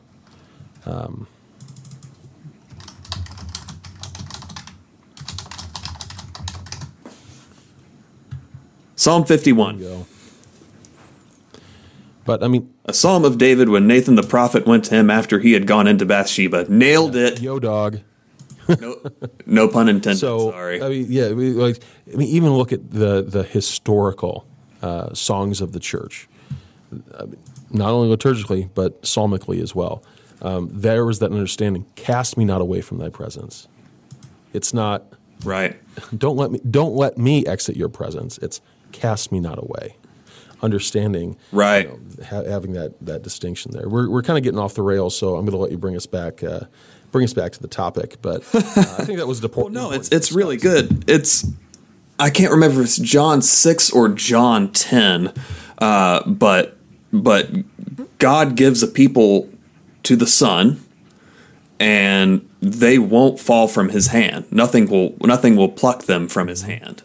Psalm 8.96 9.24
51. 9.24 10.04
But 12.26 12.42
I 12.42 12.48
mean, 12.48 12.74
A 12.84 12.92
psalm 12.92 13.24
of 13.24 13.38
David 13.38 13.70
when 13.70 13.86
Nathan 13.86 14.16
the 14.16 14.22
prophet 14.22 14.66
went 14.66 14.84
to 14.86 14.94
him 14.94 15.08
after 15.08 15.38
he 15.38 15.52
had 15.52 15.66
gone 15.66 15.86
into 15.86 16.04
Bathsheba. 16.04 16.66
Nailed 16.68 17.16
it. 17.16 17.40
yo 17.40 17.58
dog. 17.58 18.00
No, 18.80 18.96
no 19.46 19.68
pun 19.68 19.88
intended. 19.88 20.18
So 20.20 20.50
Sorry. 20.50 20.82
I 20.82 20.88
mean, 20.88 21.06
yeah, 21.08 21.32
we, 21.32 21.50
like 21.52 21.80
I 22.12 22.16
mean, 22.16 22.28
even 22.28 22.50
look 22.54 22.72
at 22.72 22.90
the 22.90 23.22
the 23.22 23.42
historical 23.42 24.46
uh, 24.82 25.14
songs 25.14 25.60
of 25.60 25.72
the 25.72 25.80
church, 25.80 26.28
I 27.18 27.24
mean, 27.24 27.36
not 27.70 27.90
only 27.90 28.14
liturgically 28.14 28.68
but 28.74 29.04
psalmically 29.06 29.60
as 29.60 29.74
well. 29.74 30.02
Um, 30.42 30.70
there 30.72 31.04
was 31.04 31.18
that 31.20 31.32
understanding: 31.32 31.86
cast 31.96 32.36
me 32.36 32.44
not 32.44 32.60
away 32.60 32.80
from 32.80 32.98
thy 32.98 33.08
presence. 33.08 33.66
It's 34.52 34.72
not 34.74 35.04
right. 35.44 35.76
don't 36.16 36.36
let 36.36 36.50
me 36.50 36.60
don't 36.70 36.94
let 36.94 37.18
me 37.18 37.44
exit 37.46 37.76
your 37.76 37.88
presence. 37.88 38.38
It's 38.38 38.60
cast 38.92 39.32
me 39.32 39.40
not 39.40 39.58
away. 39.58 39.96
Understanding, 40.60 41.36
Right. 41.52 41.88
you 41.88 41.92
know, 42.18 42.24
ha- 42.24 42.42
having 42.44 42.72
that 42.72 42.94
that 43.00 43.22
distinction 43.22 43.70
there. 43.72 43.88
We're 43.88 44.10
we're 44.10 44.22
kind 44.22 44.36
of 44.36 44.42
getting 44.42 44.58
off 44.58 44.74
the 44.74 44.82
rails, 44.82 45.16
so 45.16 45.36
I'm 45.36 45.44
going 45.44 45.52
to 45.52 45.56
let 45.58 45.70
you 45.70 45.78
bring 45.78 45.94
us 45.94 46.06
back. 46.06 46.42
Uh, 46.42 46.62
bring 47.10 47.24
us 47.24 47.32
back 47.32 47.52
to 47.52 47.60
the 47.60 47.68
topic, 47.68 48.16
but 48.22 48.42
uh, 48.54 48.58
I 48.98 49.04
think 49.04 49.18
that 49.18 49.26
was 49.26 49.40
the 49.42 49.48
point. 49.48 49.72
No, 49.72 49.92
it's 49.92 50.08
it's 50.10 50.32
really 50.32 50.56
good. 50.56 51.08
It's 51.08 51.46
I 52.18 52.30
can't 52.30 52.50
remember 52.50 52.80
if 52.80 52.86
it's 52.86 52.96
John 52.98 53.42
six 53.42 53.90
or 53.90 54.08
John 54.08 54.72
ten, 54.72 55.32
uh, 55.78 56.28
but 56.28 56.76
but 57.12 57.50
God 58.18 58.56
gives 58.56 58.82
a 58.82 58.88
people 58.88 59.48
to 60.04 60.16
the 60.16 60.26
Son, 60.26 60.82
and 61.78 62.48
they 62.60 62.98
won't 62.98 63.38
fall 63.38 63.68
from 63.68 63.90
His 63.90 64.08
hand. 64.08 64.46
Nothing 64.50 64.88
will 64.88 65.14
nothing 65.20 65.56
will 65.56 65.68
pluck 65.68 66.04
them 66.04 66.28
from 66.28 66.48
His 66.48 66.62
hand. 66.62 67.02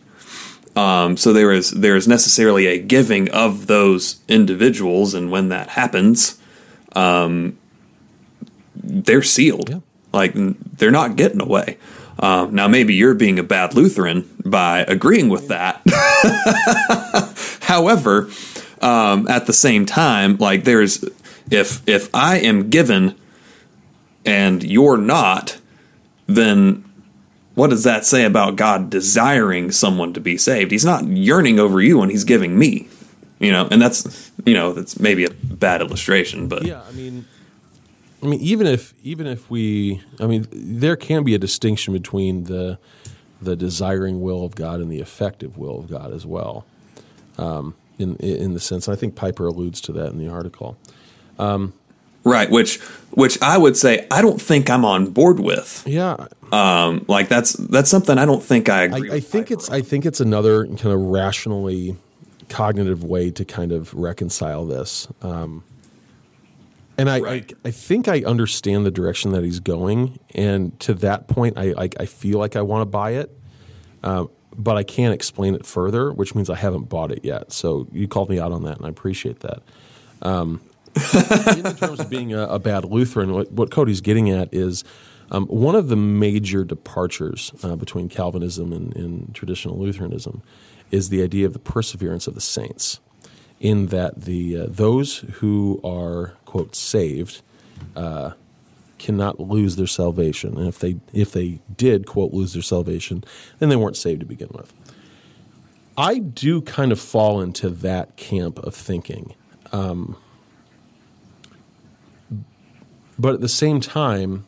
Um, 0.75 1.17
so 1.17 1.33
there 1.33 1.51
is 1.51 1.71
there 1.71 1.95
is 1.95 2.07
necessarily 2.07 2.65
a 2.65 2.79
giving 2.79 3.29
of 3.29 3.67
those 3.67 4.21
individuals, 4.27 5.13
and 5.13 5.29
when 5.29 5.49
that 5.49 5.69
happens, 5.69 6.39
um, 6.95 7.57
they're 8.75 9.21
sealed. 9.21 9.69
Yeah. 9.69 9.79
Like 10.13 10.33
they're 10.35 10.91
not 10.91 11.15
getting 11.15 11.41
away. 11.41 11.77
Um, 12.19 12.53
now, 12.53 12.67
maybe 12.67 12.93
you're 12.93 13.15
being 13.15 13.39
a 13.39 13.43
bad 13.43 13.73
Lutheran 13.73 14.29
by 14.45 14.85
agreeing 14.87 15.29
with 15.29 15.47
that. 15.47 15.81
However, 17.61 18.29
um, 18.81 19.27
at 19.27 19.47
the 19.47 19.53
same 19.53 19.85
time, 19.85 20.37
like 20.37 20.63
there's 20.63 21.03
if 21.49 21.87
if 21.87 22.13
I 22.13 22.37
am 22.37 22.69
given 22.69 23.15
and 24.25 24.63
you're 24.63 24.97
not, 24.97 25.57
then 26.27 26.85
what 27.55 27.69
does 27.69 27.83
that 27.83 28.05
say 28.05 28.25
about 28.25 28.55
God 28.55 28.89
desiring 28.89 29.71
someone 29.71 30.13
to 30.13 30.19
be 30.19 30.37
saved? 30.37 30.71
He's 30.71 30.85
not 30.85 31.05
yearning 31.05 31.59
over 31.59 31.81
you 31.81 31.99
when 31.99 32.09
he's 32.09 32.23
giving 32.23 32.57
me. 32.57 32.87
You 33.39 33.51
know, 33.51 33.67
and 33.69 33.81
that's 33.81 34.31
you 34.45 34.53
know, 34.53 34.73
that's 34.73 34.99
maybe 34.99 35.25
a 35.25 35.29
bad 35.31 35.81
illustration, 35.81 36.47
but 36.47 36.63
Yeah, 36.65 36.81
I 36.87 36.91
mean, 36.91 37.25
I 38.23 38.27
mean, 38.27 38.39
even 38.39 38.67
if 38.67 38.93
even 39.03 39.27
if 39.27 39.49
we, 39.49 40.01
I 40.19 40.27
mean, 40.27 40.47
there 40.51 40.95
can 40.95 41.23
be 41.23 41.35
a 41.35 41.39
distinction 41.39 41.93
between 41.93 42.45
the 42.45 42.79
the 43.41 43.55
desiring 43.57 44.21
will 44.21 44.45
of 44.45 44.55
God 44.55 44.79
and 44.79 44.89
the 44.89 44.99
effective 44.99 45.57
will 45.57 45.79
of 45.79 45.89
God 45.89 46.13
as 46.13 46.25
well. 46.25 46.65
Um, 47.37 47.75
in 47.99 48.15
in 48.17 48.53
the 48.53 48.59
sense, 48.59 48.87
I 48.87 48.95
think 48.95 49.15
Piper 49.15 49.45
alludes 49.45 49.81
to 49.81 49.91
that 49.93 50.07
in 50.07 50.17
the 50.17 50.29
article. 50.29 50.77
right, 52.23 52.49
which 52.49 52.79
which 53.11 53.41
I 53.41 53.57
would 53.57 53.75
say 53.75 54.07
I 54.09 54.21
don't 54.21 54.41
think 54.41 54.69
I'm 54.69 54.85
on 54.85 55.07
board 55.11 55.39
with. 55.39 55.83
Yeah, 55.85 56.27
Um, 56.51 57.05
like 57.07 57.27
that's 57.27 57.53
that's 57.53 57.89
something 57.89 58.17
I 58.17 58.25
don't 58.25 58.43
think 58.43 58.69
I 58.69 58.81
I, 58.81 58.83
agree. 58.85 59.11
I 59.11 59.15
with 59.15 59.27
think 59.27 59.47
Piper 59.47 59.53
it's 59.59 59.69
on. 59.69 59.75
I 59.75 59.81
think 59.81 60.05
it's 60.05 60.21
another 60.21 60.65
kind 60.65 60.93
of 60.93 61.01
rationally 61.01 61.97
cognitive 62.49 63.03
way 63.03 63.31
to 63.31 63.43
kind 63.43 63.71
of 63.71 63.93
reconcile 63.93 64.65
this. 64.65 65.07
Um, 65.21 65.63
and 66.97 67.09
I, 67.09 67.19
Right. 67.19 67.53
I 67.65 67.69
I 67.69 67.71
think 67.71 68.07
I 68.07 68.23
understand 68.23 68.85
the 68.85 68.91
direction 68.91 69.31
that 69.31 69.43
he's 69.43 69.59
going, 69.59 70.19
and 70.35 70.79
to 70.81 70.93
that 70.95 71.27
point, 71.27 71.57
I 71.57 71.73
I, 71.77 71.89
I 71.99 72.05
feel 72.05 72.39
like 72.39 72.55
I 72.55 72.61
want 72.61 72.81
to 72.81 72.85
buy 72.85 73.11
it, 73.11 73.35
um, 74.03 74.29
but 74.55 74.77
I 74.77 74.83
can't 74.83 75.13
explain 75.13 75.55
it 75.55 75.65
further, 75.65 76.11
which 76.11 76.35
means 76.35 76.49
I 76.49 76.55
haven't 76.55 76.89
bought 76.89 77.11
it 77.11 77.23
yet. 77.23 77.51
So 77.51 77.87
you 77.91 78.07
called 78.07 78.29
me 78.29 78.39
out 78.39 78.51
on 78.51 78.63
that, 78.63 78.77
and 78.77 78.85
I 78.85 78.89
appreciate 78.89 79.39
that. 79.41 79.63
Um, 80.21 80.61
in 80.95 81.75
terms 81.75 81.99
of 81.99 82.09
being 82.09 82.33
a, 82.33 82.43
a 82.43 82.59
bad 82.59 82.85
Lutheran, 82.85 83.33
what, 83.33 83.51
what 83.51 83.71
Cody's 83.71 83.99
getting 84.01 84.29
at 84.29 84.53
is 84.53 84.83
um, 85.31 85.47
one 85.47 85.75
of 85.75 85.87
the 85.87 85.95
major 85.95 86.63
departures 86.63 87.51
uh, 87.63 87.75
between 87.75 88.09
Calvinism 88.09 88.71
and, 88.71 88.95
and 88.95 89.33
traditional 89.33 89.77
Lutheranism 89.79 90.43
is 90.91 91.09
the 91.09 91.23
idea 91.23 91.47
of 91.47 91.53
the 91.53 91.59
perseverance 91.59 92.27
of 92.27 92.35
the 92.35 92.41
saints, 92.41 92.99
in 93.63 93.87
that 93.87 94.21
the 94.21 94.59
uh, 94.59 94.65
those 94.69 95.17
who 95.17 95.81
are 95.83 96.33
quote 96.45 96.75
saved 96.75 97.41
uh, 97.95 98.33
cannot 98.99 99.39
lose 99.39 99.75
their 99.77 99.87
salvation, 99.87 100.57
and 100.57 100.67
if 100.67 100.77
they 100.77 100.97
if 101.13 101.31
they 101.31 101.59
did 101.75 102.05
quote 102.05 102.33
lose 102.33 102.53
their 102.53 102.61
salvation, 102.61 103.23
then 103.57 103.69
they 103.69 103.75
weren't 103.75 103.97
saved 103.97 104.19
to 104.19 104.27
begin 104.27 104.49
with. 104.53 104.71
I 105.97 106.19
do 106.19 106.61
kind 106.61 106.91
of 106.91 106.99
fall 106.99 107.41
into 107.41 107.69
that 107.69 108.15
camp 108.17 108.59
of 108.59 108.75
thinking. 108.75 109.33
But 113.17 113.35
at 113.35 113.41
the 113.41 113.49
same 113.49 113.79
time, 113.79 114.45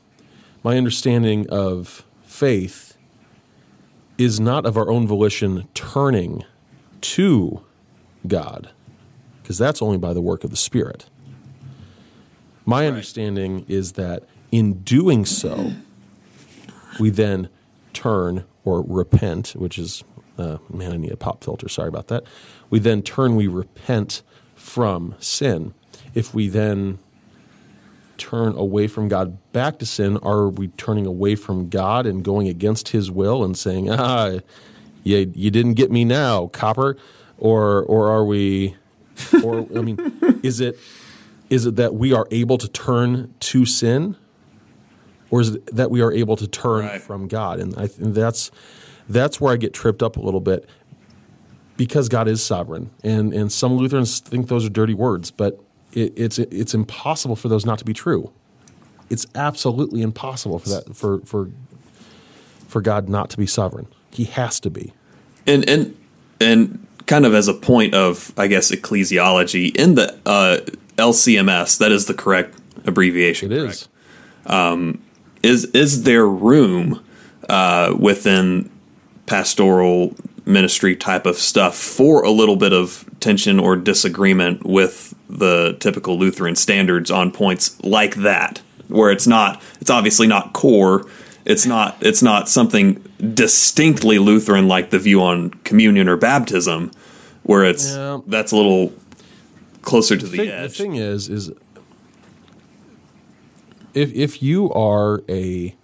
my 0.64 0.78
understanding 0.78 1.48
of 1.50 2.06
faith 2.24 2.98
is 4.18 4.40
not 4.40 4.66
of 4.66 4.78
our 4.78 4.90
own 4.90 5.08
volition 5.08 5.68
turning 5.74 6.44
to 7.02 7.64
God, 8.28 8.72
because 9.46 9.60
that's 9.60 9.80
only 9.80 10.00
by 10.00 10.12
the 10.12 10.22
work 10.22 10.44
of 10.44 10.50
the 10.50 10.56
Spirit. 10.56 11.06
My 12.66 12.88
understanding 12.88 13.64
is 13.68 13.92
that 13.92 14.24
in 14.52 14.82
doing 14.82 15.24
so, 15.24 15.74
we 17.00 17.12
then 17.12 17.50
turn 17.94 18.46
or 18.64 18.82
repent, 18.82 19.50
which 19.50 19.78
is, 19.78 20.04
uh, 20.40 20.58
man, 20.68 20.94
I 20.94 20.98
need 20.98 21.12
a 21.12 21.16
pop 21.16 21.44
filter. 21.44 21.70
Sorry 21.70 21.88
about 21.88 22.08
that. 22.08 22.24
We 22.72 22.80
then 22.80 23.04
turn, 23.04 23.36
we 23.36 23.46
repent 23.46 24.24
from 24.56 25.14
sin. 25.20 25.76
If 26.16 26.34
we 26.34 26.48
then 26.48 26.98
turn 28.18 28.58
away 28.58 28.88
from 28.88 29.10
God 29.10 29.38
back 29.54 29.78
to 29.78 29.86
sin, 29.86 30.18
are 30.24 30.50
we 30.50 30.70
turning 30.70 31.06
away 31.06 31.36
from 31.36 31.70
God 31.70 32.08
and 32.08 32.24
going 32.24 32.48
against 32.48 32.90
His 32.90 33.12
will 33.12 33.44
and 33.44 33.56
saying, 33.56 33.92
"Ah, 33.92 34.40
you, 35.04 35.32
you 35.36 35.52
didn't 35.52 35.76
get 35.76 35.92
me 35.92 36.04
now, 36.04 36.48
copper," 36.48 36.98
or 37.38 37.84
or 37.84 38.10
are 38.10 38.26
we, 38.26 38.76
or 39.44 39.68
I 39.76 39.82
mean, 39.82 40.00
is 40.44 40.60
it 40.60 40.78
is 41.50 41.66
it 41.66 41.76
that 41.76 41.94
we 41.96 42.14
are 42.14 42.28
able 42.32 42.58
to 42.58 42.68
turn 42.68 43.34
to 43.40 43.66
sin, 43.66 44.16
or 45.30 45.42
is 45.42 45.50
it 45.56 45.76
that 45.76 45.92
we 45.92 46.02
are 46.02 46.12
able 46.12 46.36
to 46.38 46.48
turn 46.48 46.86
Right. 46.86 47.02
from 47.02 47.28
God? 47.28 47.60
And 47.60 47.76
I 47.78 47.88
think 47.88 48.14
that's 48.14 48.52
that's 49.10 49.40
where 49.40 49.54
I 49.54 49.58
get 49.58 49.74
tripped 49.74 50.02
up 50.02 50.18
a 50.18 50.22
little 50.22 50.40
bit 50.42 50.68
because 51.78 52.10
God 52.10 52.28
is 52.28 52.44
sovereign, 52.44 52.90
and 53.04 53.34
and 53.34 53.52
some 53.52 53.74
Lutherans 53.78 54.20
think 54.20 54.48
those 54.48 54.66
are 54.66 54.70
dirty 54.70 54.94
words, 54.94 55.32
but 55.32 55.60
it, 55.94 56.14
it's 56.18 56.40
it's 56.40 56.74
impossible 56.74 57.36
for 57.36 57.48
those 57.48 57.66
not 57.66 57.78
to 57.80 57.86
be 57.86 57.94
true. 57.94 58.32
It's 59.10 59.28
absolutely 59.36 60.02
impossible 60.02 60.58
for 60.60 60.70
that 60.70 60.96
for 60.96 61.20
for 61.22 61.50
for 62.68 62.82
God 62.82 63.08
not 63.08 63.30
to 63.30 63.38
be 63.38 63.46
sovereign. 63.46 63.88
He 64.12 64.24
has 64.26 64.60
to 64.62 64.70
be. 64.70 64.94
and 65.46 65.68
and 65.70 65.96
and 66.42 66.85
kind 67.06 67.26
of 67.26 67.34
as 67.34 67.48
a 67.48 67.54
point 67.54 67.94
of 67.94 68.34
I 68.38 68.48
guess 68.48 68.72
ecclesiology 68.72 69.76
in 69.76 69.96
the 69.96 70.18
uh, 70.26 70.60
LCMS 70.98 71.78
that 71.80 71.92
is 71.92 72.06
the 72.06 72.14
correct 72.14 72.58
abbreviation. 72.86 73.52
It 73.52 73.58
correct? 73.58 73.88
is. 74.48 75.00
Is 75.46 75.66
is 75.66 76.04
there 76.04 76.26
room 76.26 77.06
uh, 77.48 77.96
within 77.98 78.72
pastoral 79.28 80.16
ministry 80.46 80.96
type 80.96 81.28
of 81.28 81.38
stuff 81.38 81.76
for 81.78 82.24
a 82.24 82.32
little 82.32 82.56
bit 82.56 82.74
of 82.74 83.06
tension 83.20 83.60
or 83.60 83.76
disagreement 83.76 84.66
with 84.66 85.14
the 85.30 85.78
typical 85.80 86.18
Lutheran 86.18 86.56
standards 86.56 87.12
on 87.12 87.32
points 87.32 87.80
like 87.84 88.16
that, 88.16 88.60
where 88.88 89.12
it's 89.12 89.28
not 89.28 89.62
it's 89.80 89.92
obviously 89.92 90.26
not 90.26 90.54
core. 90.54 91.06
It's 91.46 91.68
not 91.68 91.96
it's 92.02 92.24
not 92.24 92.50
something 92.50 93.05
distinctly 93.34 94.20
Lutheran 94.20 94.68
like 94.68 94.90
the 94.90 95.00
view 95.00 95.22
on 95.22 95.52
communion 95.64 96.08
or 96.10 96.18
baptism, 96.18 96.92
where 97.44 97.64
it's 97.64 97.94
Yeah. 97.94 98.20
that's 98.28 98.52
a 98.52 98.56
little 98.56 98.94
closer 99.82 100.18
to 100.18 100.26
the, 100.26 100.38
thing, 100.38 100.50
the 100.50 100.70
thing 100.70 100.96
is, 100.96 101.30
is 101.30 101.52
if 103.94 104.14
if 104.14 104.42
you 104.44 104.72
are 104.74 105.24
a 105.30 105.76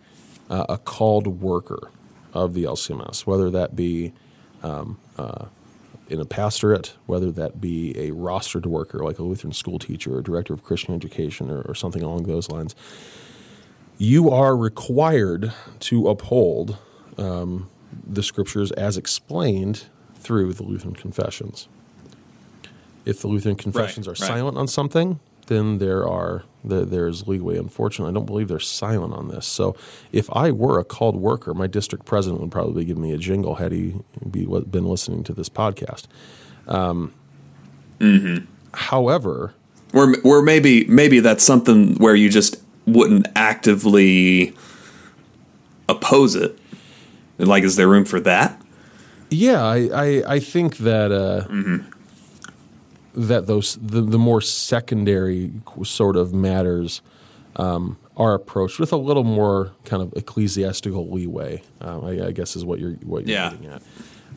uh, 0.50 0.66
a 0.70 0.78
called 0.78 1.28
worker 1.42 1.90
of 2.34 2.54
the 2.54 2.64
LCMS, 2.64 3.26
whether 3.26 3.50
that 3.50 3.76
be 3.76 4.14
um, 4.64 4.98
uh, 5.18 5.46
in 6.10 6.20
a 6.20 6.26
pastorate, 6.26 6.94
whether 7.06 7.32
that 7.32 7.62
be 7.62 7.98
a 7.98 8.12
rostered 8.12 8.66
worker 8.66 9.00
like 9.00 9.18
a 9.18 9.24
Lutheran 9.24 9.54
school 9.54 9.80
teacher 9.80 10.18
or 10.18 10.22
director 10.22 10.54
of 10.54 10.62
Christian 10.64 10.94
education 10.94 11.50
or, 11.50 11.62
or 11.62 11.74
something 11.74 12.04
along 12.04 12.24
those 12.24 12.50
lines, 12.50 12.76
you 13.98 14.30
are 14.30 14.58
required 14.58 15.54
to 15.80 16.10
uphold 16.10 16.78
um, 17.22 17.70
the 18.08 18.24
scriptures 18.24 18.72
as 18.72 18.98
explained 18.98 19.86
through 20.16 20.54
the 20.54 20.64
Lutheran 20.64 20.96
confessions. 20.96 21.68
If 23.06 23.22
the 23.22 23.28
Lutheran 23.28 23.56
confessions 23.56 24.08
are 24.08 24.12
right. 24.12 24.18
silent 24.18 24.58
on 24.58 24.68
something, 24.68 25.20
then 25.48 25.80
there 25.80 26.08
are 26.08 26.44
there, 26.64 26.86
there's 26.86 27.28
leeway. 27.28 27.58
Unfortunately, 27.58 28.12
I 28.12 28.14
don't 28.14 28.26
believe 28.26 28.48
they're 28.48 28.60
silent 28.60 29.14
on 29.14 29.28
this. 29.28 29.46
So, 29.46 29.76
if 30.12 30.30
I 30.32 30.52
were 30.52 30.80
a 30.80 30.84
called 30.84 31.16
worker, 31.16 31.54
my 31.54 31.68
district 31.68 32.06
president 32.06 32.42
would 32.42 32.52
probably 32.52 32.86
give 32.86 32.98
me 32.98 33.12
a 33.12 33.18
jingle 33.18 33.56
had 33.56 33.72
he 33.72 33.96
be, 34.30 34.46
been 34.46 34.86
listening 34.86 35.24
to 35.24 35.34
this 35.34 35.50
podcast. 35.50 36.06
Um, 36.68 37.14
However, 38.74 39.54
Or 39.94 40.16
or 40.24 40.42
maybe 40.42 40.86
maybe 40.86 41.20
that's 41.20 41.44
something 41.44 41.96
where 41.96 42.16
you 42.16 42.30
just 42.30 42.62
wouldn't 42.86 43.28
actively 43.36 44.54
oppose 45.90 46.36
it. 46.36 46.58
Like, 47.48 47.64
is 47.64 47.76
there 47.76 47.88
room 47.88 48.06
for 48.06 48.20
that? 48.22 48.62
Yeah, 49.30 49.64
I, 49.64 49.78
I, 49.94 50.24
I 50.36 50.40
think 50.40 50.78
that 50.78 51.12
uh, 51.12 51.48
Mm-hmm. 51.48 51.90
that 53.16 53.48
those 53.48 53.78
the, 53.82 54.02
the 54.02 54.20
more 54.20 54.42
secondary 54.42 55.52
sort 55.84 56.16
of 56.16 56.34
matters 56.34 57.02
um, 57.56 57.98
are 58.18 58.34
approached 58.34 58.80
with 58.80 58.92
a 58.94 58.98
little 58.98 59.24
more 59.24 59.72
kind 59.86 60.02
of 60.02 60.14
ecclesiastical 60.16 61.10
leeway. 61.10 61.62
Um, 61.82 62.06
I, 62.06 62.28
I 62.28 62.32
guess 62.32 62.56
is 62.56 62.64
what 62.66 62.80
you're 62.80 62.94
what 63.04 63.26
you're 63.28 63.38
Yeah. 63.38 63.50
getting 63.52 63.68
at. 63.68 63.82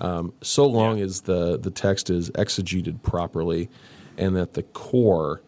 Um, 0.01 0.33
so 0.43 0.67
long 0.67 1.01
as 1.01 1.23
the 1.23 1.57
the 1.59 1.71
text 1.71 2.11
is 2.11 2.31
exegeted 2.33 3.03
properly, 3.03 3.69
and 4.19 4.35
that 4.37 4.55
the 4.55 4.63
core 4.65 5.41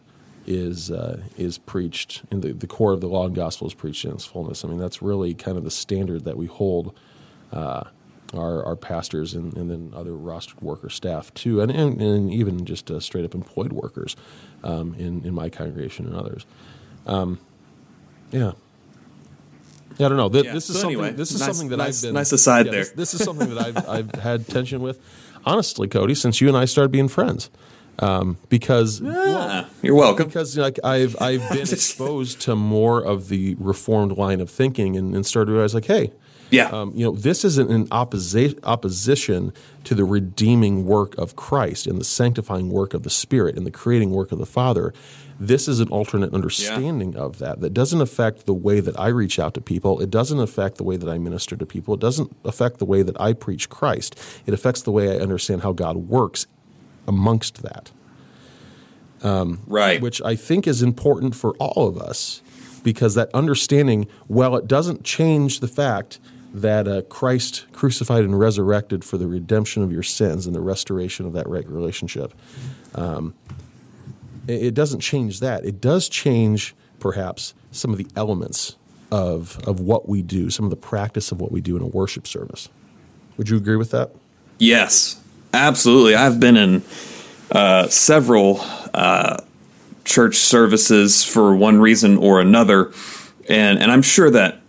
is 0.46 0.90
uh, 0.92 1.20
is 1.36 1.58
preached, 1.58 2.22
and 2.30 2.42
the, 2.42 2.52
the 2.52 2.68
core 2.68 2.92
of 2.92 3.00
the 3.00 3.08
law 3.08 3.26
and 3.26 3.34
gospel 3.34 3.66
is 3.66 3.74
preached 3.74 4.04
in 4.04 4.12
its 4.12 4.24
fullness. 4.24 4.64
I 4.64 4.68
mean, 4.68 4.78
that's 4.78 5.02
really 5.02 5.34
kind 5.34 5.56
of 5.58 5.64
the 5.64 5.70
standard 5.72 6.24
that 6.24 6.36
we 6.36 6.46
hold 6.46 6.96
uh, 7.56 7.84
our, 8.34 8.64
our 8.64 8.76
pastors 8.76 9.34
and, 9.34 9.56
and 9.56 9.70
then 9.70 9.92
other 9.94 10.10
rostered 10.12 10.60
worker 10.62 10.90
staff 10.90 11.32
too, 11.34 11.60
and, 11.60 11.70
and, 11.70 12.00
and 12.00 12.32
even 12.32 12.64
just 12.64 12.90
uh, 12.90 13.00
straight 13.00 13.24
up 13.24 13.34
employed 13.34 13.72
workers 13.72 14.16
um, 14.64 14.94
in, 14.98 15.24
in 15.24 15.32
my 15.34 15.48
congregation 15.48 16.06
and 16.06 16.14
others. 16.16 16.44
Um, 17.06 17.38
yeah. 18.32 18.52
Yeah, 19.98 20.06
I 20.06 20.08
don't 20.10 20.18
know. 20.18 20.28
Th- 20.28 20.44
Yeah. 20.44 20.52
This 20.52 20.68
is 20.68 20.74
So 20.76 20.82
something. 20.82 20.98
anyway, 21.00 21.12
this 21.16 21.30
is 21.32 21.40
nice- 21.40 21.46
something 21.48 21.68
that 21.70 21.76
nice- 21.78 22.02
I've 22.04 22.08
been 22.08 22.14
nice 22.14 22.32
aside 22.32 22.66
yeah, 22.66 22.72
there. 22.72 22.80
This, 22.84 22.90
this 22.92 23.14
is 23.14 23.24
something 23.24 23.54
that 23.54 23.58
I've 23.66 23.88
I've 23.88 24.10
had 24.20 24.46
tension 24.46 24.82
with, 24.82 24.98
honestly, 25.46 25.88
Cody, 25.88 26.14
since 26.14 26.40
you 26.40 26.48
and 26.48 26.56
I 26.56 26.66
started 26.66 26.90
being 26.90 27.08
friends, 27.08 27.48
um, 28.00 28.36
because 28.50 29.00
Ah, 29.06 29.66
you're 29.82 29.94
welcome. 29.94 30.26
because 30.26 30.58
like 30.58 30.78
I've 30.84 31.16
I've 31.22 31.48
been 31.50 31.60
exposed 31.62 32.40
to 32.42 32.54
more 32.56 33.00
of 33.02 33.28
the 33.28 33.54
reformed 33.58 34.18
line 34.18 34.40
of 34.42 34.50
thinking 34.50 34.96
and, 34.96 35.14
and 35.14 35.24
started 35.24 35.46
to 35.46 35.52
realize 35.52 35.72
like, 35.74 35.86
hey, 35.86 36.12
Yeah. 36.50 36.68
um, 36.68 36.92
you 36.94 37.04
know, 37.04 37.12
this 37.12 37.44
isn't 37.44 37.70
in 37.70 37.86
opposi- 37.88 38.58
opposition 38.62 39.52
to 39.84 39.94
the 39.94 40.04
redeeming 40.04 40.86
work 40.86 41.16
of 41.18 41.36
Christ 41.36 41.86
and 41.86 42.00
the 42.00 42.04
sanctifying 42.04 42.70
work 42.70 42.94
of 42.94 43.02
the 43.02 43.10
Spirit 43.10 43.56
and 43.56 43.66
the 43.66 43.70
creating 43.70 44.10
work 44.10 44.32
of 44.32 44.38
the 44.38 44.46
Father. 44.46 44.94
This 45.38 45.68
is 45.68 45.80
an 45.80 45.88
alternate 45.88 46.32
understanding 46.32 47.16
of 47.16 47.38
that 47.38 47.60
that 47.60 47.74
doesn't 47.74 48.00
affect 48.00 48.46
the 48.46 48.54
way 48.54 48.80
that 48.80 48.98
I 48.98 49.08
reach 49.08 49.38
out 49.38 49.54
to 49.54 49.60
people. 49.60 50.00
It 50.00 50.10
doesn't 50.10 50.40
affect 50.40 50.76
the 50.76 50.84
way 50.84 50.96
that 50.96 51.08
I 51.08 51.18
minister 51.18 51.56
to 51.56 51.66
people. 51.66 51.94
It 51.94 52.00
doesn't 52.00 52.34
affect 52.44 52.78
the 52.78 52.86
way 52.86 53.02
that 53.02 53.20
I 53.20 53.32
preach 53.32 53.68
Christ. 53.68 54.18
It 54.46 54.54
affects 54.54 54.82
the 54.82 54.92
way 54.92 55.14
I 55.14 55.20
understand 55.20 55.62
how 55.62 55.72
God 55.72 55.96
works 55.96 56.46
amongst 57.06 57.62
that 57.62 57.90
right. 59.66 60.00
which 60.00 60.20
I 60.22 60.36
think 60.36 60.66
is 60.66 60.82
important 60.82 61.34
for 61.34 61.54
all 61.56 61.88
of 61.88 61.98
us 61.98 62.42
because 62.82 63.14
that 63.14 63.30
understanding, 63.34 64.06
while 64.28 64.56
it 64.56 64.68
doesn't 64.68 65.04
change 65.04 65.60
the 65.60 65.68
fact 65.68 66.20
that 66.62 66.88
uh, 66.88 67.02
Christ 67.02 67.66
crucified 67.72 68.24
and 68.24 68.38
resurrected 68.38 69.04
for 69.04 69.18
the 69.18 69.26
redemption 69.26 69.82
of 69.82 69.92
your 69.92 70.02
sins 70.02 70.46
and 70.46 70.54
the 70.54 70.60
restoration 70.60 71.26
of 71.26 71.32
that 71.34 71.48
right 71.48 71.68
relationship, 71.68 72.32
um, 72.94 73.34
It 74.48 74.74
doesn't 74.74 75.00
change 75.00 75.40
that. 75.40 75.64
It 75.64 75.80
does 75.80 76.08
change 76.08 76.74
perhaps 77.00 77.52
some 77.72 77.92
of 77.92 77.98
the 77.98 78.06
elements 78.16 78.76
of 79.10 79.58
of 79.66 79.80
what 79.80 80.08
we 80.08 80.22
do, 80.22 80.50
some 80.50 80.64
of 80.64 80.70
the 80.70 80.76
practice 80.76 81.32
of 81.32 81.40
what 81.40 81.52
we 81.52 81.60
do 81.60 81.76
in 81.76 81.82
a 81.82 81.86
worship 81.86 82.26
service. 82.26 82.68
Would 83.36 83.48
you 83.48 83.56
agree 83.56 83.76
with 83.76 83.90
that? 83.90 84.10
Yes, 84.58 85.20
absolutely. 85.52 86.14
I've 86.14 86.40
been 86.40 86.56
in 86.56 86.82
uh, 87.50 87.88
several 87.88 88.60
uh, 88.94 89.42
church 90.04 90.36
services 90.36 91.22
for 91.22 91.54
one 91.54 91.80
reason 91.80 92.16
or 92.16 92.40
another, 92.40 92.92
and 93.48 93.78
and 93.78 93.92
I'm 93.92 94.02
sure 94.02 94.30
that 94.30 94.60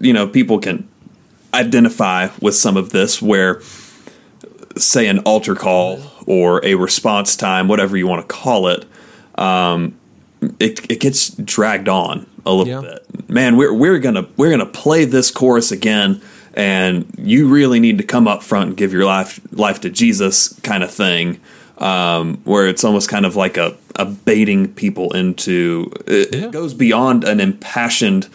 you 0.00 0.12
know 0.12 0.26
people 0.26 0.58
can 0.58 0.88
identify 1.54 2.28
with 2.40 2.54
some 2.54 2.76
of 2.76 2.90
this 2.90 3.22
where 3.22 3.60
say 4.76 5.06
an 5.06 5.20
altar 5.20 5.54
call 5.54 6.00
or 6.26 6.64
a 6.64 6.74
response 6.74 7.36
time 7.36 7.68
whatever 7.68 7.96
you 7.96 8.06
want 8.06 8.20
to 8.20 8.34
call 8.34 8.66
it 8.68 8.84
um, 9.36 9.96
it, 10.60 10.90
it 10.90 11.00
gets 11.00 11.30
dragged 11.30 11.88
on 11.88 12.26
a 12.44 12.52
little 12.52 12.82
Yeah. 12.84 12.96
bit 13.12 13.30
man 13.30 13.56
we're, 13.56 13.72
we're 13.72 13.98
gonna 14.00 14.26
we're 14.36 14.50
gonna 14.50 14.66
play 14.66 15.04
this 15.04 15.30
chorus 15.30 15.70
again 15.72 16.20
and 16.54 17.06
you 17.18 17.48
really 17.48 17.80
need 17.80 17.98
to 17.98 18.04
come 18.04 18.26
up 18.28 18.42
front 18.42 18.68
and 18.68 18.76
give 18.76 18.92
your 18.92 19.04
life 19.04 19.40
life 19.52 19.80
to 19.82 19.90
jesus 19.90 20.58
kind 20.60 20.82
of 20.82 20.90
thing 20.90 21.40
um, 21.78 22.36
where 22.44 22.68
it's 22.68 22.84
almost 22.84 23.08
kind 23.08 23.26
of 23.26 23.34
like 23.34 23.56
a, 23.56 23.76
a 23.96 24.04
baiting 24.04 24.72
people 24.74 25.12
into 25.12 25.90
it, 26.06 26.32
Yeah. 26.34 26.44
it 26.46 26.52
goes 26.52 26.72
beyond 26.74 27.24
an 27.24 27.40
impassioned 27.40 28.28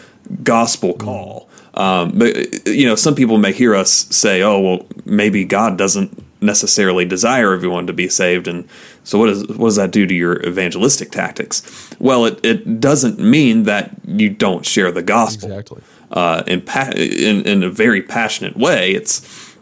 gospel 0.44 0.94
call 0.94 1.50
um, 1.76 2.18
but 2.18 2.68
you 2.68 2.86
know 2.86 2.96
some 2.96 3.16
people 3.16 3.38
may 3.38 3.52
hear 3.54 3.76
us 3.76 3.92
say 3.92 4.42
oh 4.42 4.60
well 4.60 4.88
maybe 5.06 5.44
god 5.46 5.78
doesn't 5.78 6.24
necessarily 6.42 7.04
desire 7.06 7.54
everyone 7.54 7.86
to 7.86 7.94
be 7.94 8.08
saved 8.08 8.48
and 8.48 8.68
so 9.04 9.20
what 9.20 9.26
does 9.28 9.46
what 9.50 9.68
does 9.68 9.76
that 9.76 9.92
do 9.92 10.06
to 10.08 10.14
your 10.16 10.42
evangelistic 10.48 11.12
tactics 11.12 11.90
well 12.00 12.26
it, 12.26 12.40
it 12.46 12.80
doesn't 12.80 13.20
mean 13.20 13.64
that 13.64 13.92
you 14.08 14.30
don't 14.30 14.66
share 14.66 14.92
the 14.92 15.02
gospel 15.04 15.50
Exactly. 15.52 15.82
uh, 16.12 16.44
in, 16.48 16.62
pa- 16.62 16.92
in 16.96 17.46
in 17.46 17.62
a 17.64 17.70
very 17.70 18.02
passionate 18.02 18.56
way. 18.58 18.92
It's 18.94 19.56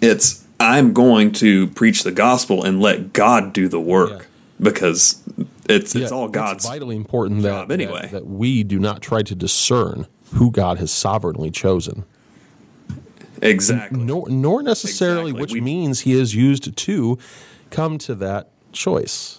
it's 0.00 0.44
I'm 0.60 0.92
going 0.92 1.32
to 1.32 1.66
preach 1.68 2.02
the 2.04 2.12
gospel 2.12 2.62
and 2.64 2.80
let 2.80 3.12
God 3.12 3.52
do 3.52 3.66
the 3.68 3.80
work 3.80 4.10
Yeah. 4.10 4.26
because 4.60 5.22
it's 5.68 5.94
it's 5.96 6.12
all 6.12 6.28
God's. 6.28 6.66
vitally 6.66 6.96
important 6.96 7.42
that, 7.42 7.70
anyway. 7.70 8.02
that 8.02 8.10
that 8.12 8.26
we 8.26 8.62
do 8.64 8.78
not 8.78 9.00
try 9.00 9.22
to 9.22 9.34
discern 9.34 10.06
who 10.34 10.50
God 10.50 10.78
has 10.78 10.90
sovereignly 10.90 11.50
chosen. 11.50 12.04
exactly. 13.40 14.00
nor, 14.02 14.28
nor 14.28 14.62
necessarily 14.62 15.30
Exactly. 15.30 15.40
which 15.40 15.52
We- 15.52 15.60
means 15.60 16.00
he 16.00 16.12
is 16.12 16.34
used 16.34 16.76
to 16.76 17.18
come 17.70 17.98
to 17.98 18.14
that 18.16 18.48
choice. 18.72 19.38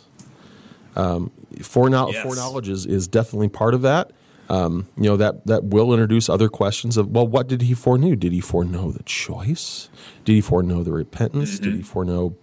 Um, 0.95 1.32
foreknow- 1.62 2.10
Yes. 2.12 2.23
Foreknowledge 2.23 2.69
is, 2.69 2.86
is 2.86 3.08
definitely 3.08 3.49
part 3.49 3.73
of 3.73 3.82
that. 3.82 4.12
Um, 4.49 4.88
you 4.97 5.04
know 5.04 5.15
that 5.17 5.45
that 5.45 5.65
will 5.65 5.93
introduce 5.93 6.28
other 6.28 6.49
questions 6.49 6.97
of 6.97 7.10
well, 7.12 7.28
what 7.28 7.47
did 7.47 7.62
he 7.62 7.75
foreknow? 7.75 8.15
Did 8.15 8.32
he 8.32 8.39
foreknow 8.41 8.89
the 8.91 9.04
choice? 9.04 9.89
Did 10.25 10.34
he 10.34 10.41
foreknow 10.41 10.82
the 10.84 10.91
repentance? 10.91 11.56
Mm-hmm. 11.56 11.63
Did 11.65 11.75
he 11.75 11.82
foreknow 11.84 12.34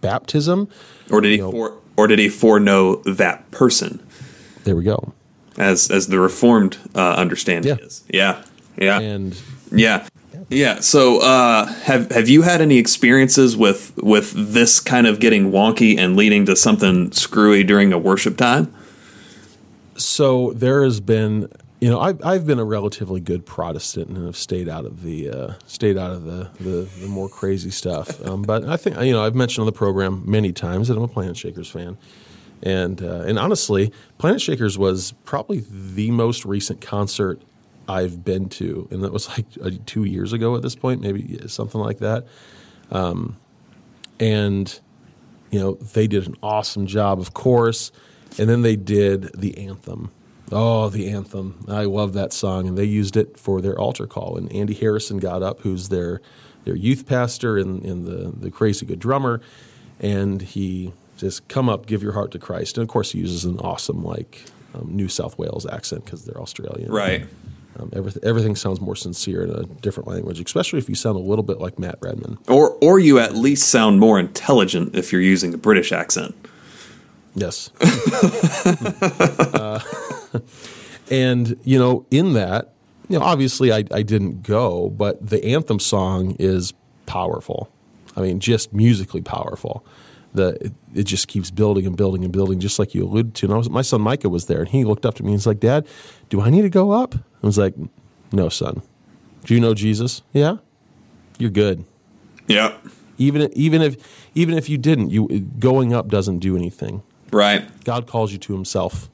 baptism? 0.00 0.68
Or 1.10 1.20
did 1.20 1.32
he 1.32 1.38
know- 1.38 1.50
for 1.50 1.72
or 1.96 2.06
did 2.06 2.20
he 2.20 2.28
foreknow 2.28 2.96
that 3.06 3.50
person 3.50 3.98
There 4.62 4.76
we 4.76 4.84
go. 4.84 5.14
As 5.58 5.90
as 5.90 6.08
the 6.08 6.18
reformed 6.20 6.78
uh, 6.94 7.14
understanding 7.14 7.76
Yeah. 7.78 7.84
is? 7.84 8.04
Yeah, 8.08 8.42
yeah. 8.78 9.00
And 9.00 9.40
Yeah. 9.72 10.06
Yeah. 10.48 10.78
So, 10.80 11.20
uh, 11.22 11.66
have 11.66 12.10
have 12.12 12.28
you 12.28 12.42
had 12.42 12.60
any 12.60 12.78
experiences 12.78 13.56
with 13.56 13.92
with 13.96 14.32
this 14.36 14.78
kind 14.80 15.06
of 15.08 15.18
getting 15.18 15.50
wonky 15.50 15.98
and 15.98 16.14
leading 16.16 16.46
to 16.46 16.54
something 16.54 17.10
screwy 17.12 17.64
during 17.64 17.92
a 17.92 17.98
worship 17.98 18.36
time? 18.36 18.72
so 19.96 20.52
there 20.52 20.84
has 20.84 21.00
been 21.00 21.48
you 21.80 21.88
know 21.88 21.98
I've, 22.00 22.22
I've 22.24 22.46
been 22.46 22.58
a 22.58 22.64
relatively 22.64 23.18
good 23.20 23.46
protestant 23.46 24.08
and 24.10 24.26
have 24.26 24.36
stayed 24.36 24.68
out 24.68 24.84
of 24.84 25.02
the 25.02 25.30
uh, 25.30 25.52
stayed 25.66 25.96
out 25.96 26.12
of 26.12 26.24
the, 26.24 26.50
the, 26.60 26.88
the 27.00 27.06
more 27.06 27.28
crazy 27.30 27.70
stuff 27.70 28.22
um, 28.26 28.42
but 28.42 28.64
i 28.64 28.76
think 28.76 29.00
you 29.00 29.12
know 29.12 29.24
i've 29.24 29.34
mentioned 29.34 29.62
on 29.62 29.66
the 29.66 29.72
program 29.72 30.22
many 30.26 30.52
times 30.52 30.88
that 30.88 30.96
i'm 30.98 31.02
a 31.02 31.08
planet 31.08 31.36
shakers 31.36 31.68
fan 31.70 31.96
and 32.62 33.02
uh, 33.02 33.22
and 33.26 33.38
honestly 33.38 33.92
planet 34.18 34.40
shakers 34.40 34.78
was 34.78 35.12
probably 35.24 35.64
the 35.70 36.10
most 36.10 36.44
recent 36.44 36.80
concert 36.80 37.40
i've 37.88 38.24
been 38.24 38.48
to. 38.48 38.88
And 38.90 39.02
that 39.04 39.12
was 39.12 39.28
like 39.28 39.46
uh, 39.62 39.70
two 39.86 40.04
years 40.04 40.32
ago 40.32 40.56
at 40.56 40.62
this 40.62 40.74
point 40.74 41.00
maybe 41.00 41.38
something 41.48 41.80
like 41.80 41.98
that. 41.98 42.26
Um, 42.90 43.36
and 44.18 44.78
you 45.50 45.60
know 45.60 45.74
they 45.74 46.06
did 46.06 46.26
an 46.26 46.36
awesome 46.42 46.86
job 46.86 47.20
of 47.20 47.34
course. 47.34 47.92
And 48.38 48.48
then 48.48 48.62
they 48.62 48.76
did 48.76 49.30
the 49.38 49.56
anthem. 49.66 50.10
Oh 50.52 50.88
the 50.88 51.08
anthem. 51.08 51.64
I 51.68 51.84
love 51.84 52.12
that 52.14 52.32
song. 52.32 52.68
And 52.68 52.76
they 52.76 52.84
used 52.84 53.16
it 53.16 53.38
for 53.38 53.60
their 53.60 53.78
altar 53.78 54.06
call. 54.06 54.36
And 54.36 54.52
andy 54.52 54.74
harrison 54.74 55.18
got 55.18 55.42
up 55.42 55.60
who's 55.60 55.88
their 55.88 56.20
their 56.64 56.76
youth 56.76 57.06
pastor 57.06 57.56
and, 57.56 57.84
and 57.84 58.04
the, 58.04 58.32
the 58.36 58.50
crazy 58.50 58.84
good 58.84 58.98
drummer. 58.98 59.40
And 60.00 60.42
he 60.42 60.92
just 61.16 61.46
come 61.48 61.68
up 61.68 61.86
give 61.86 62.02
your 62.02 62.12
heart 62.12 62.30
to 62.30 62.38
christ 62.38 62.76
and 62.78 62.82
of 62.82 62.88
course 62.88 63.12
he 63.12 63.18
uses 63.18 63.44
an 63.44 63.58
awesome 63.60 64.04
like 64.04 64.42
um, 64.74 64.88
new 64.94 65.08
south 65.08 65.38
wales 65.38 65.66
accent 65.66 66.04
because 66.04 66.24
they're 66.24 66.40
australian 66.40 66.90
Right. 66.92 67.26
um, 67.78 67.90
everything, 67.94 68.22
everything 68.24 68.56
sounds 68.56 68.80
more 68.80 68.96
sincere 68.96 69.42
in 69.44 69.50
a 69.50 69.64
different 69.80 70.08
language 70.08 70.40
especially 70.40 70.78
if 70.78 70.88
you 70.88 70.94
sound 70.94 71.16
a 71.16 71.20
little 71.20 71.42
bit 71.44 71.58
like 71.58 71.78
matt 71.78 71.96
redman 72.00 72.38
Or 72.48 72.70
or 72.82 72.98
you 72.98 73.18
at 73.18 73.34
least 73.34 73.68
sound 73.68 73.98
more 74.00 74.18
intelligent 74.20 74.94
if 74.94 75.12
you're 75.12 75.22
using 75.22 75.52
a 75.54 75.58
British 75.58 75.92
accent. 75.92 76.34
Yes. 77.34 77.70
Uh, 79.54 79.80
and, 81.10 81.58
you 81.64 81.78
know, 81.78 82.04
in 82.10 82.32
that, 82.34 82.72
you 83.08 83.18
know, 83.18 83.24
obviously 83.24 83.72
I, 83.72 83.84
I 83.92 84.02
didn't 84.02 84.42
go, 84.42 84.90
but 84.90 85.24
the 85.26 85.44
anthem 85.44 85.78
song 85.78 86.34
is 86.38 86.72
powerful. 87.06 87.70
I 88.16 88.20
mean, 88.22 88.40
just 88.40 88.72
musically 88.72 89.20
powerful. 89.22 89.84
The 90.36 90.72
it, 90.94 91.04
just 91.04 91.28
keeps 91.28 91.50
building 91.50 91.86
and 91.86 91.96
building 91.96 92.22
and 92.24 92.32
building, 92.32 92.60
just 92.60 92.78
like 92.78 92.94
you 92.94 93.04
alluded 93.04 93.34
to. 93.36 93.46
And 93.46 93.54
I 93.54 93.56
was, 93.56 93.68
my 93.68 93.82
son 93.82 94.00
Micah 94.02 94.28
was 94.28 94.46
there, 94.46 94.60
and 94.60 94.68
he 94.68 94.84
looked 94.84 95.04
up 95.04 95.14
to 95.16 95.22
me 95.22 95.30
and 95.32 95.38
he's 95.38 95.46
like, 95.46 95.60
"Dad, 95.60 95.86
do 96.28 96.40
I 96.40 96.50
need 96.50 96.62
to 96.62 96.70
go 96.70 96.92
up?" 96.92 97.14
I 97.42 97.46
was 97.46 97.58
like, 97.58 97.74
"No, 98.32 98.48
son. 98.48 98.82
Do 99.44 99.54
you 99.54 99.60
know 99.60 99.74
Jesus? 99.74 100.22
Yeah, 100.32 100.56
you're 101.38 101.50
good. 101.50 101.84
Yeah. 102.48 102.74
Even 103.18 103.50
even 103.54 103.82
if 103.82 103.96
even 104.34 104.56
if 104.56 104.68
you 104.68 104.78
didn't, 104.78 105.10
you 105.10 105.26
going 105.58 105.92
up 105.92 106.08
doesn't 106.08 106.38
do 106.40 106.56
anything. 106.56 107.02
Right. 107.32 107.64
God 107.84 108.06
calls 108.06 108.32
you 108.32 108.38
to 108.38 108.52
Himself. 108.52 109.08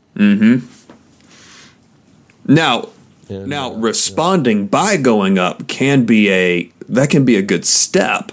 Now, 2.44 2.88
And, 3.28 3.46
now 3.46 3.72
uh, 3.72 3.76
responding 3.78 4.66
by 4.66 4.96
going 4.96 5.38
up 5.38 5.68
can 5.68 6.04
be 6.04 6.30
a 6.30 6.70
that 6.88 7.10
can 7.10 7.24
be 7.24 7.36
a 7.36 7.42
good 7.42 7.64
step. 7.64 8.32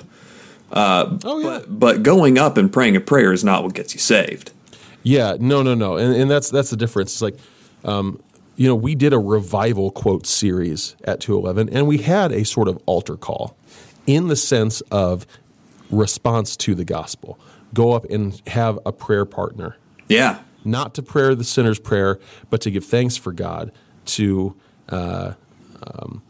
Oh 0.71 1.39
yeah, 1.39 1.59
But 1.59 1.79
but 1.79 2.03
going 2.03 2.37
up 2.37 2.57
and 2.57 2.71
praying 2.71 2.95
a 2.95 2.99
prayer 2.99 3.31
is 3.33 3.43
not 3.43 3.63
what 3.63 3.73
gets 3.73 3.93
you 3.93 3.99
saved. 3.99 4.51
yeah. 5.03 5.35
No, 5.39 5.61
no, 5.63 5.73
no. 5.75 5.97
And, 5.97 6.15
and 6.15 6.29
that's 6.31 6.49
that's 6.49 6.69
the 6.69 6.77
difference. 6.77 7.13
It's 7.13 7.21
like, 7.21 7.37
um, 7.83 8.21
you 8.55 8.67
know, 8.67 8.75
we 8.75 8.93
did 8.95 9.13
a 9.13 9.19
revival 9.19 9.91
quote 9.91 10.25
series 10.27 10.95
at 11.05 11.19
two 11.21 11.35
eleven, 11.37 11.69
and 11.69 11.87
we 11.87 11.99
had 11.99 12.31
a 12.31 12.43
sort 12.45 12.67
of 12.67 12.77
altar 12.85 13.15
call, 13.17 13.55
in 14.05 14.27
the 14.27 14.35
sense 14.35 14.81
of 14.91 15.25
response 15.89 16.55
to 16.57 16.75
the 16.75 16.85
gospel. 16.85 17.39
Go 17.73 17.93
up 17.93 18.05
and 18.05 18.39
have 18.47 18.79
a 18.85 18.91
prayer 18.91 19.25
partner. 19.25 19.77
Yeah. 20.07 20.39
not 20.65 20.93
to 20.95 21.03
prayer 21.03 21.35
the 21.35 21.43
sinner's 21.43 21.79
prayer, 21.79 22.19
but 22.49 22.61
to 22.61 22.71
give 22.71 22.83
thanks 22.83 23.15
for 23.15 23.31
God, 23.31 23.71
to 24.05 24.55
uh, 24.89 25.33
um, 25.83 26.21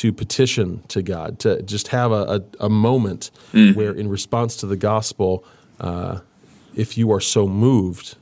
to 0.00 0.12
petition 0.12 0.82
to 0.88 1.02
God, 1.02 1.38
to 1.40 1.62
just 1.62 1.88
have 1.88 2.12
a, 2.12 2.40
a, 2.60 2.66
a 2.66 2.68
moment 2.68 3.30
where, 3.52 3.92
in 3.92 4.08
response 4.08 4.56
to 4.56 4.66
the 4.66 4.76
gospel, 4.76 5.44
uh, 5.80 6.20
if 6.74 6.96
you 6.98 7.12
are 7.12 7.20
so 7.20 7.46
moved 7.46 8.16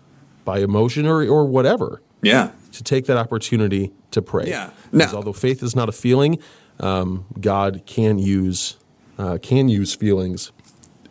by 0.44 0.58
emotion 0.58 1.06
or, 1.06 1.22
or 1.26 1.44
whatever, 1.46 2.02
Yeah. 2.22 2.50
to 2.72 2.82
take 2.82 3.06
that 3.06 3.16
opportunity 3.16 3.92
to 4.10 4.20
pray. 4.22 4.48
Yeah. 4.48 4.70
Because 4.90 5.12
Now- 5.12 5.16
although 5.18 5.32
faith 5.32 5.62
is 5.62 5.74
not 5.74 5.88
a 5.88 5.92
feeling, 5.92 6.38
um, 6.80 7.24
God 7.40 7.82
can 7.86 8.18
use 8.18 8.76
uh, 9.18 9.38
can 9.42 9.68
use 9.68 9.94
feelings 9.94 10.52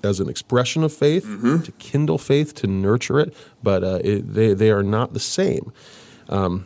as 0.04 0.20
an 0.20 0.28
expression 0.28 0.84
of 0.84 0.92
faith 0.92 1.24
Mm-hmm. 1.26 1.62
to 1.62 1.72
kindle 1.74 2.18
faith 2.18 2.54
to 2.56 2.68
nurture 2.68 3.20
it, 3.20 3.34
but 3.64 3.84
uh, 3.84 4.00
it, 4.04 4.34
they 4.34 4.54
they 4.56 4.72
are 4.72 4.84
not 4.84 5.14
the 5.14 5.20
same. 5.20 5.72
Um, 6.30 6.66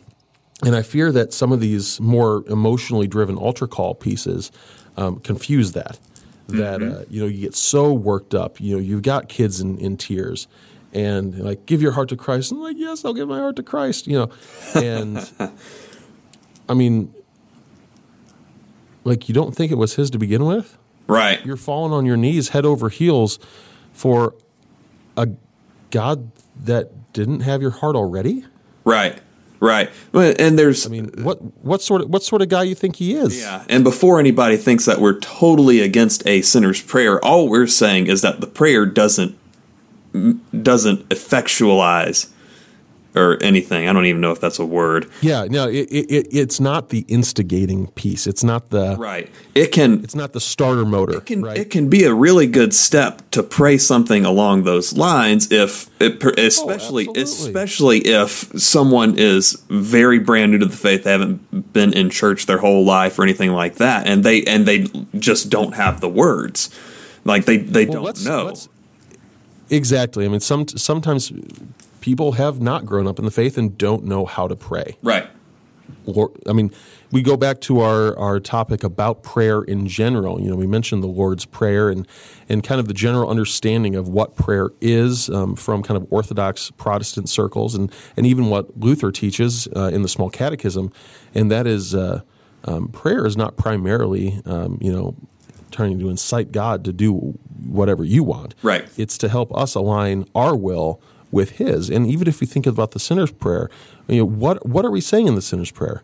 and 0.63 0.75
I 0.75 0.81
fear 0.81 1.11
that 1.11 1.33
some 1.33 1.51
of 1.51 1.59
these 1.59 1.99
more 1.99 2.43
emotionally 2.47 3.07
driven 3.07 3.35
altar 3.35 3.67
call 3.67 3.95
pieces 3.95 4.51
um, 4.97 5.19
confuse 5.19 5.73
that. 5.73 5.99
That 6.47 6.79
Mm-hmm. 6.79 6.95
uh, 6.97 7.03
you 7.09 7.21
know 7.21 7.27
you 7.27 7.41
get 7.41 7.55
so 7.55 7.91
worked 7.91 8.35
up. 8.35 8.61
You 8.61 8.75
know 8.75 8.81
you've 8.81 9.01
got 9.01 9.29
kids 9.29 9.59
in, 9.59 9.77
in 9.79 9.97
tears, 9.97 10.47
and 10.93 11.37
like 11.39 11.65
give 11.65 11.81
your 11.81 11.93
heart 11.93 12.09
to 12.09 12.15
Christ. 12.15 12.51
And 12.51 12.59
I'm 12.59 12.63
like 12.63 12.77
yes, 12.77 13.03
I'll 13.03 13.15
give 13.15 13.27
my 13.27 13.39
heart 13.39 13.55
to 13.55 13.63
Christ. 13.63 14.05
You 14.05 14.19
know, 14.19 14.29
and 14.75 15.31
I 16.69 16.73
mean, 16.75 17.11
like 19.03 19.27
you 19.27 19.33
don't 19.33 19.55
think 19.55 19.71
it 19.71 19.75
was 19.75 19.95
his 19.95 20.09
to 20.11 20.19
begin 20.19 20.45
with. 20.45 20.77
Right. 21.07 21.43
You're 21.45 21.57
falling 21.57 21.93
on 21.93 22.05
your 22.05 22.17
knees, 22.17 22.49
head 22.49 22.65
over 22.65 22.89
heels, 22.89 23.39
for 23.93 24.35
a 25.17 25.29
God 25.91 26.31
that 26.63 27.13
didn't 27.13 27.41
have 27.41 27.61
your 27.61 27.71
heart 27.71 27.95
already? 27.95 28.45
Right. 28.83 29.19
Right. 29.65 29.89
And 30.13 30.57
there's 30.57 30.85
I 30.85 30.89
mean, 30.89 31.11
what 31.23 31.41
what 31.63 31.81
sort 31.81 32.01
of 32.01 32.09
what 32.09 32.23
sort 32.23 32.41
of 32.41 32.49
guy 32.49 32.63
you 32.63 32.75
think 32.75 32.97
he 32.97 33.15
is? 33.15 33.41
Yeah, 33.41 33.63
and 33.67 33.83
before 33.83 34.19
anybody 34.19 34.57
thinks 34.57 34.85
that 34.85 34.99
we're 34.99 35.19
totally 35.19 35.81
against 35.81 36.25
a 36.27 36.41
sinner's 36.41 36.81
prayer, 36.81 37.23
all 37.23 37.49
we're 37.49 37.67
saying 37.67 38.07
is 38.07 38.21
that 38.21 38.41
the 38.41 38.47
prayer 38.47 38.85
doesn't 38.85 39.37
doesn't 40.61 41.07
effectualize 41.09 42.29
or 43.15 43.37
anything. 43.41 43.87
I 43.87 43.93
don't 43.93 44.05
even 44.05 44.21
know 44.21 44.31
if 44.31 44.39
that's 44.41 44.59
a 44.59 44.65
word. 44.65 45.09
Yeah, 45.21 45.45
no, 45.49 45.67
it, 45.67 45.87
it, 45.91 46.27
it's 46.31 46.59
not 46.59 46.89
the 46.89 47.05
instigating 47.07 47.87
piece. 47.91 48.27
It's 48.27 48.43
not 48.43 48.69
the 48.69 48.95
Right. 48.97 49.29
It 49.53 49.71
can 49.71 50.03
it's 50.03 50.15
not 50.15 50.33
the 50.33 50.39
starter 50.41 50.85
motor. 50.85 51.17
it 51.17 51.25
can 51.25 51.41
right? 51.41 51.57
it 51.57 51.69
can 51.69 51.89
be 51.89 52.03
a 52.03 52.13
really 52.13 52.47
good 52.47 52.73
step 52.73 53.21
to 53.31 53.41
pray 53.43 53.77
something 53.77 54.25
along 54.25 54.63
those 54.63 54.97
lines 54.97 55.51
if 55.51 55.89
it, 56.01 56.23
oh, 56.25 56.31
especially 56.37 57.07
Oh, 57.07 57.13
especially 57.15 57.99
if 57.99 58.29
someone 58.61 59.17
is 59.17 59.53
very 59.69 60.19
brand 60.19 60.51
new 60.51 60.57
to 60.59 60.65
the 60.65 60.75
faith 60.75 61.03
they 61.03 61.11
haven't 61.11 61.71
been 61.73 61.93
in 61.93 62.09
church 62.09 62.45
their 62.45 62.57
whole 62.57 62.83
life 62.85 63.17
or 63.19 63.23
anything 63.23 63.51
like 63.51 63.75
that 63.75 64.07
and 64.07 64.23
they 64.23 64.43
and 64.43 64.65
they 64.65 64.87
just 65.17 65.49
don't 65.49 65.73
have 65.75 66.01
the 66.01 66.09
words 66.09 66.69
like 67.23 67.45
they 67.45 67.57
they 67.57 67.85
Well, 67.85 67.93
don't 67.95 68.03
let's- 68.03 68.25
know 68.25 68.45
let's- 68.45 68.69
exactly. 69.69 70.25
I 70.25 70.27
mean, 70.27 70.39
some 70.39 70.67
sometimes 70.67 71.31
people 72.01 72.33
have 72.33 72.61
not 72.61 72.85
grown 72.85 73.07
up 73.07 73.19
in 73.19 73.25
the 73.25 73.31
faith 73.31 73.57
and 73.57 73.77
don't 73.77 74.05
know 74.05 74.25
how 74.25 74.47
to 74.47 74.55
pray. 74.55 74.97
right 75.01 75.29
Lord, 76.05 76.31
I 76.47 76.53
mean, 76.53 76.71
we 77.11 77.21
go 77.21 77.37
back 77.37 77.61
to 77.61 77.79
our, 77.79 78.17
our 78.17 78.39
topic 78.39 78.83
about 78.83 79.23
prayer 79.23 79.61
in 79.61 79.87
general. 79.87 80.39
You 80.39 80.49
know, 80.49 80.55
we 80.55 80.67
mentioned 80.67 81.03
the 81.03 81.07
Lord's 81.07 81.45
Prayer 81.45 81.89
and, 81.89 82.07
and 82.49 82.63
kind 82.63 82.79
of 82.79 82.87
the 82.87 82.93
general 82.93 83.29
understanding 83.29 83.95
of 83.95 84.07
what 84.07 84.35
prayer 84.35 84.69
is 84.81 85.29
um, 85.29 85.55
from 85.55 85.83
kind 85.83 85.97
of 85.97 86.07
Orthodox 86.11 86.71
Protestant 86.71 87.29
circles 87.29 87.75
and, 87.75 87.91
and 88.17 88.25
even 88.25 88.47
what 88.47 88.77
Luther 88.79 89.11
teaches 89.11 89.67
uh, 89.75 89.89
in 89.93 90.01
the 90.01 90.09
Small 90.09 90.29
Catechism. 90.29 90.91
And 91.33 91.51
that 91.51 91.67
is 91.67 91.95
uh, 91.95 92.21
um, 92.65 92.89
prayer 92.89 93.25
is 93.25 93.37
not 93.37 93.57
primarily, 93.57 94.41
um, 94.45 94.77
you 94.81 94.91
know, 94.91 95.15
trying 95.71 95.99
to 95.99 96.09
incite 96.09 96.51
God 96.51 96.83
to 96.85 96.93
do 96.93 97.37
whatever 97.65 98.03
you 98.03 98.23
want. 98.23 98.55
Right. 98.61 98.87
It's 98.97 99.17
to 99.19 99.29
help 99.29 99.55
us 99.55 99.75
align 99.75 100.25
our 100.33 100.55
will 100.55 101.01
with 101.31 101.51
His. 101.51 101.89
And 101.89 102.07
even 102.07 102.27
if 102.27 102.39
we 102.39 102.47
think 102.47 102.65
about 102.65 102.91
the 102.91 102.99
sinner's 102.99 103.31
prayer, 103.31 103.69
you 104.07 104.17
know, 104.17 104.25
what 104.25 104.65
what 104.65 104.85
are 104.85 104.91
we 104.91 105.01
saying 105.01 105.27
in 105.27 105.35
the 105.35 105.41
sinner's 105.41 105.71
prayer? 105.71 106.03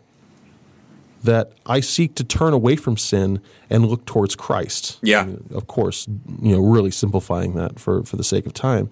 That 1.24 1.52
I 1.66 1.80
seek 1.80 2.16
to 2.16 2.24
turn 2.24 2.52
away 2.52 2.76
from 2.76 2.96
sin 2.96 3.40
and 3.70 3.86
look 3.86 4.04
towards 4.04 4.34
Christ. 4.34 4.98
Yeah. 5.02 5.20
I 5.20 5.26
mean, 5.26 5.48
of 5.54 5.68
course, 5.68 6.08
you 6.40 6.52
know, 6.56 6.60
really 6.60 6.90
simplifying 6.90 7.54
that 7.54 7.78
for 7.78 8.02
for 8.04 8.16
the 8.16 8.24
sake 8.24 8.46
of 8.46 8.52
time. 8.52 8.90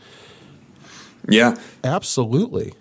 yeah 1.29 1.57
Absolutely, 1.85 2.73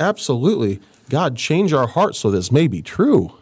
absolutely. 0.00 0.80
God, 1.10 1.36
change 1.36 1.72
our 1.72 1.86
hearts 1.86 2.18
so 2.18 2.30
this 2.30 2.50
may 2.50 2.66
be 2.66 2.82
true. 2.82 3.32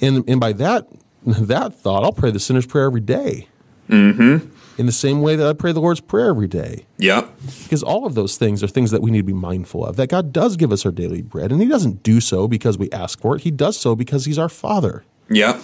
And 0.00 0.28
and 0.28 0.40
by 0.40 0.52
that 0.54 0.86
that 1.26 1.74
thought, 1.74 2.04
I'll 2.04 2.12
pray 2.12 2.30
the 2.30 2.40
sinner's 2.40 2.66
prayer 2.66 2.84
every 2.86 3.00
day. 3.00 3.48
Mm-hmm. 3.88 4.48
In 4.78 4.86
the 4.86 4.92
same 4.92 5.22
way 5.22 5.34
that 5.34 5.46
I 5.46 5.54
pray 5.54 5.72
the 5.72 5.80
Lord's 5.80 6.00
prayer 6.00 6.28
every 6.28 6.46
day. 6.46 6.86
yep 6.98 7.30
Because 7.64 7.82
all 7.82 8.06
of 8.06 8.14
those 8.14 8.36
things 8.36 8.62
are 8.62 8.68
things 8.68 8.90
that 8.92 9.00
we 9.02 9.10
need 9.10 9.18
to 9.20 9.24
be 9.24 9.32
mindful 9.32 9.84
of. 9.84 9.96
That 9.96 10.08
God 10.08 10.32
does 10.32 10.56
give 10.56 10.70
us 10.72 10.84
our 10.86 10.92
daily 10.92 11.22
bread, 11.22 11.50
and 11.50 11.60
He 11.60 11.66
doesn't 11.68 12.02
do 12.02 12.20
so 12.20 12.46
because 12.46 12.78
we 12.78 12.90
ask 12.92 13.18
for 13.20 13.34
it. 13.34 13.42
He 13.42 13.50
does 13.50 13.76
so 13.78 13.96
because 13.96 14.24
He's 14.26 14.38
our 14.38 14.48
Father. 14.48 15.04
yep 15.30 15.60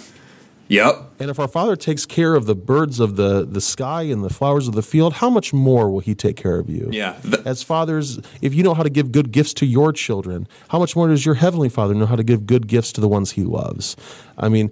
yep 0.67 0.95
And 1.19 1.29
if 1.29 1.39
our 1.39 1.47
Father 1.47 1.75
takes 1.75 2.05
care 2.07 2.33
of 2.35 2.47
the 2.47 2.55
birds 2.55 2.99
of 2.99 3.15
the, 3.15 3.45
the 3.45 3.61
sky 3.61 4.01
and 4.01 4.23
the 4.23 4.31
flowers 4.31 4.67
of 4.67 4.73
the 4.73 4.81
field, 4.81 5.13
how 5.13 5.29
much 5.29 5.53
more 5.53 5.89
will 5.89 5.99
He 6.01 6.15
take 6.15 6.35
care 6.35 6.57
of 6.59 6.67
you? 6.69 6.89
yeah 6.91 7.13
Th- 7.21 7.35
As 7.45 7.61
fathers, 7.63 8.19
if 8.41 8.53
you 8.55 8.63
know 8.63 8.73
how 8.73 8.83
to 8.83 8.89
give 8.89 9.11
good 9.11 9.31
gifts 9.31 9.53
to 9.55 9.65
your 9.67 9.93
children, 9.93 10.47
how 10.69 10.79
much 10.79 10.95
more 10.95 11.07
does 11.07 11.25
your 11.25 11.35
Heavenly 11.35 11.69
Father 11.69 11.93
know 11.93 12.07
how 12.07 12.15
to 12.17 12.23
give 12.23 12.47
good 12.47 12.67
gifts 12.67 12.91
to 12.93 13.01
the 13.01 13.07
ones 13.07 13.31
He 13.33 13.43
loves? 13.43 13.95
I 14.37 14.49
mean, 14.49 14.71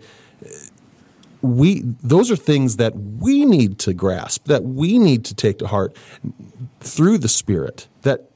we 1.44 1.84
those 2.02 2.32
are 2.32 2.36
things 2.36 2.78
that 2.78 2.96
we 2.96 3.46
need 3.46 3.78
to 3.80 3.94
grasp, 3.94 4.46
that 4.46 4.64
we 4.64 4.98
need 4.98 5.24
to 5.26 5.36
take 5.36 5.60
to 5.60 5.68
heart 5.68 5.96
through 6.80 7.20
the 7.20 7.28
Spirit. 7.28 7.88
That 8.02 8.30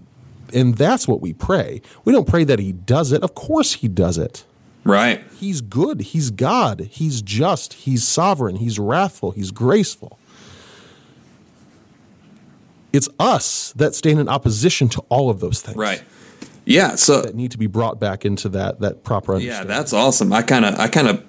and 0.53 0.75
that's 0.77 1.07
what 1.07 1.21
we 1.21 1.33
pray. 1.33 1.81
We 2.05 2.13
don't 2.13 2.27
pray 2.27 2.43
that 2.43 2.59
He 2.59 2.71
does 2.73 3.11
it. 3.11 3.23
Of 3.23 3.33
course 3.33 3.73
He 3.73 3.87
does 3.87 4.17
it. 4.17 4.43
right 4.83 5.23
He's 5.39 5.61
good. 5.61 6.01
He's 6.01 6.29
God. 6.31 6.89
He's 6.91 7.21
just. 7.21 7.73
He's 7.73 8.07
sovereign. 8.07 8.57
He's 8.57 8.77
wrathful. 8.77 9.31
He's 9.31 9.51
graceful. 9.51 10.19
It's 12.93 13.09
us 13.19 13.73
that 13.75 13.93
stand 13.95 14.19
in 14.19 14.27
opposition 14.29 14.89
to 14.89 15.01
all 15.09 15.29
of 15.29 15.39
those 15.39 15.61
things. 15.61 15.77
right 15.77 16.03
yeah 16.65 16.95
so 16.95 17.21
That 17.21 17.35
need 17.35 17.51
to 17.51 17.57
be 17.57 17.67
brought 17.67 17.99
back 17.99 18.25
into 18.25 18.49
that 18.49 18.79
that 18.81 19.03
proper 19.03 19.37
yeah 19.37 19.63
that's 19.63 19.93
awesome 19.93 20.33
i 20.33 20.41
kind 20.41 20.65
of 20.65 20.75
i 20.79 20.87
kind 20.87 21.07
of 21.07 21.23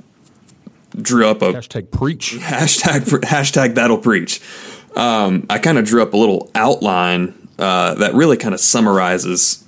drew 1.03 1.27
up 1.27 1.43
a 1.43 1.53
Hashtag 1.53 1.91
preach. 1.91 2.33
hashtag 2.41 3.03
hashtag 3.23 3.75
that'll 3.75 3.99
preach. 3.99 4.41
Um, 4.97 5.47
I 5.49 5.59
kind 5.59 5.79
of 5.79 5.85
drew 5.85 6.03
up 6.03 6.13
a 6.13 6.17
little 6.17 6.51
outline 6.55 7.49
uh, 7.59 7.95
that 7.95 8.15
really 8.15 8.37
kind 8.37 8.55
of 8.55 8.61
summarizes 8.61 9.65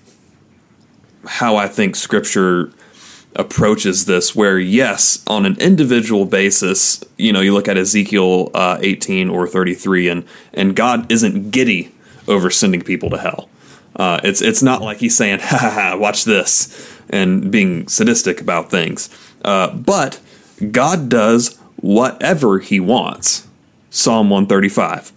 how 1.26 1.56
I 1.56 1.68
think 1.68 1.96
Scripture 1.96 2.72
approaches 3.36 4.06
this. 4.06 4.34
Where 4.34 4.58
yes, 4.58 5.22
on 5.26 5.46
an 5.46 5.56
individual 5.60 6.24
basis, 6.24 7.02
you 7.16 7.32
know, 7.32 7.40
you 7.40 7.52
look 7.52 7.68
at 7.68 7.76
Ezekiel 7.76 8.50
uh, 8.54 8.78
18 8.80 9.28
or 9.28 9.46
33, 9.46 10.08
and 10.08 10.24
and 10.54 10.74
God 10.74 11.10
isn't 11.10 11.50
giddy 11.50 11.92
over 12.28 12.50
sending 12.50 12.82
people 12.82 13.10
to 13.10 13.18
hell. 13.18 13.48
Uh, 13.96 14.20
it's 14.22 14.40
it's 14.40 14.62
not 14.62 14.82
like 14.82 14.98
he's 14.98 15.16
saying, 15.16 15.40
"Ha 15.40 15.58
ha 15.58 15.70
ha, 15.70 15.96
watch 15.96 16.24
this," 16.24 16.98
and 17.10 17.50
being 17.50 17.88
sadistic 17.88 18.40
about 18.40 18.70
things. 18.70 19.10
Uh, 19.44 19.72
but 19.74 20.20
God 20.60 21.08
does 21.08 21.58
whatever 21.76 22.58
He 22.58 22.80
wants. 22.80 23.46
Psalm 23.90 24.30
135. 24.30 25.12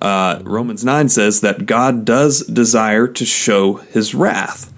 Uh, 0.00 0.40
Romans 0.42 0.84
9 0.84 1.08
says 1.08 1.40
that 1.40 1.66
God 1.66 2.04
does 2.04 2.46
desire 2.46 3.06
to 3.08 3.24
show 3.24 3.74
His 3.74 4.14
wrath. 4.14 4.72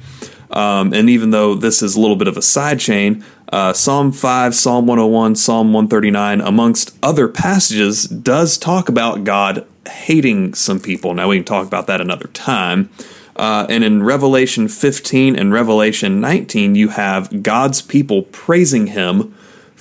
Um, 0.51 0.93
and 0.93 1.11
even 1.11 1.31
though 1.31 1.55
this 1.55 1.83
is 1.83 1.97
a 1.97 2.01
little 2.01 2.17
bit 2.17 2.29
of 2.29 2.37
a 2.37 2.43
side 2.43 2.79
chain, 2.79 3.25
uh, 3.53 3.73
Psalm 3.73 4.13
5, 4.13 4.55
Psalm 4.55 4.87
101, 4.87 5.37
Psalm 5.37 5.73
139, 5.73 6.41
amongst 6.41 6.97
other 7.03 7.29
passages, 7.29 8.05
does 8.05 8.57
talk 8.57 8.89
about 8.89 9.25
God 9.25 9.67
hating 9.89 10.55
some 10.55 10.81
people. 10.81 11.15
Now, 11.15 11.29
we 11.29 11.37
can 11.37 11.45
talk 11.45 11.67
about 11.67 11.87
that 11.89 12.01
another 12.01 12.29
time. 12.29 12.91
Uh, 13.37 13.67
and 13.69 13.83
in 13.83 14.03
Revelation 14.03 14.69
15 14.69 15.37
and 15.37 15.53
Revelation 15.53 16.21
19, 16.21 16.75
you 16.77 16.89
have 16.89 17.43
God's 17.43 17.83
people 17.83 18.23
praising 18.23 18.89
him 18.89 19.35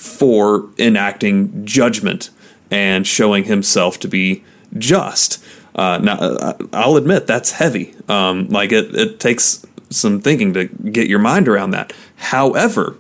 for 0.04 0.70
enacting 0.78 1.66
judgment 1.66 2.30
and 2.70 3.08
showing 3.08 3.46
himself 3.46 3.98
to 3.98 4.08
be 4.10 4.44
just. 4.78 5.42
Uh, 5.76 5.98
now, 6.04 6.18
uh, 6.18 6.58
I'll 6.74 6.98
admit 6.98 7.26
that's 7.26 7.52
heavy. 7.52 7.96
Um, 8.10 8.50
like 8.50 8.74
it, 8.74 8.94
it 8.94 9.22
takes 9.22 9.66
some 9.90 10.20
thinking 10.20 10.54
to 10.56 10.66
get 10.66 11.08
your 11.08 11.20
mind 11.20 11.48
around 11.48 11.72
that. 11.72 11.94
However, 12.18 12.98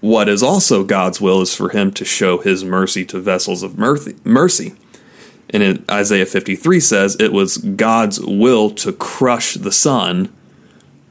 what 0.00 0.28
is 0.28 0.42
also 0.42 0.82
God's 0.82 1.20
will 1.20 1.40
is 1.40 1.54
for 1.54 1.68
him 1.68 1.92
to 1.92 2.04
show 2.04 2.38
his 2.38 2.64
mercy 2.64 3.04
to 3.04 3.20
vessels 3.20 3.62
of 3.62 3.78
mercy. 3.78 4.74
And 5.50 5.62
in 5.62 5.84
Isaiah 5.88 6.26
53 6.26 6.80
says 6.80 7.16
it 7.20 7.32
was 7.32 7.58
God's 7.58 8.20
will 8.20 8.70
to 8.70 8.92
crush 8.92 9.54
the 9.54 9.72
Son 9.72 10.32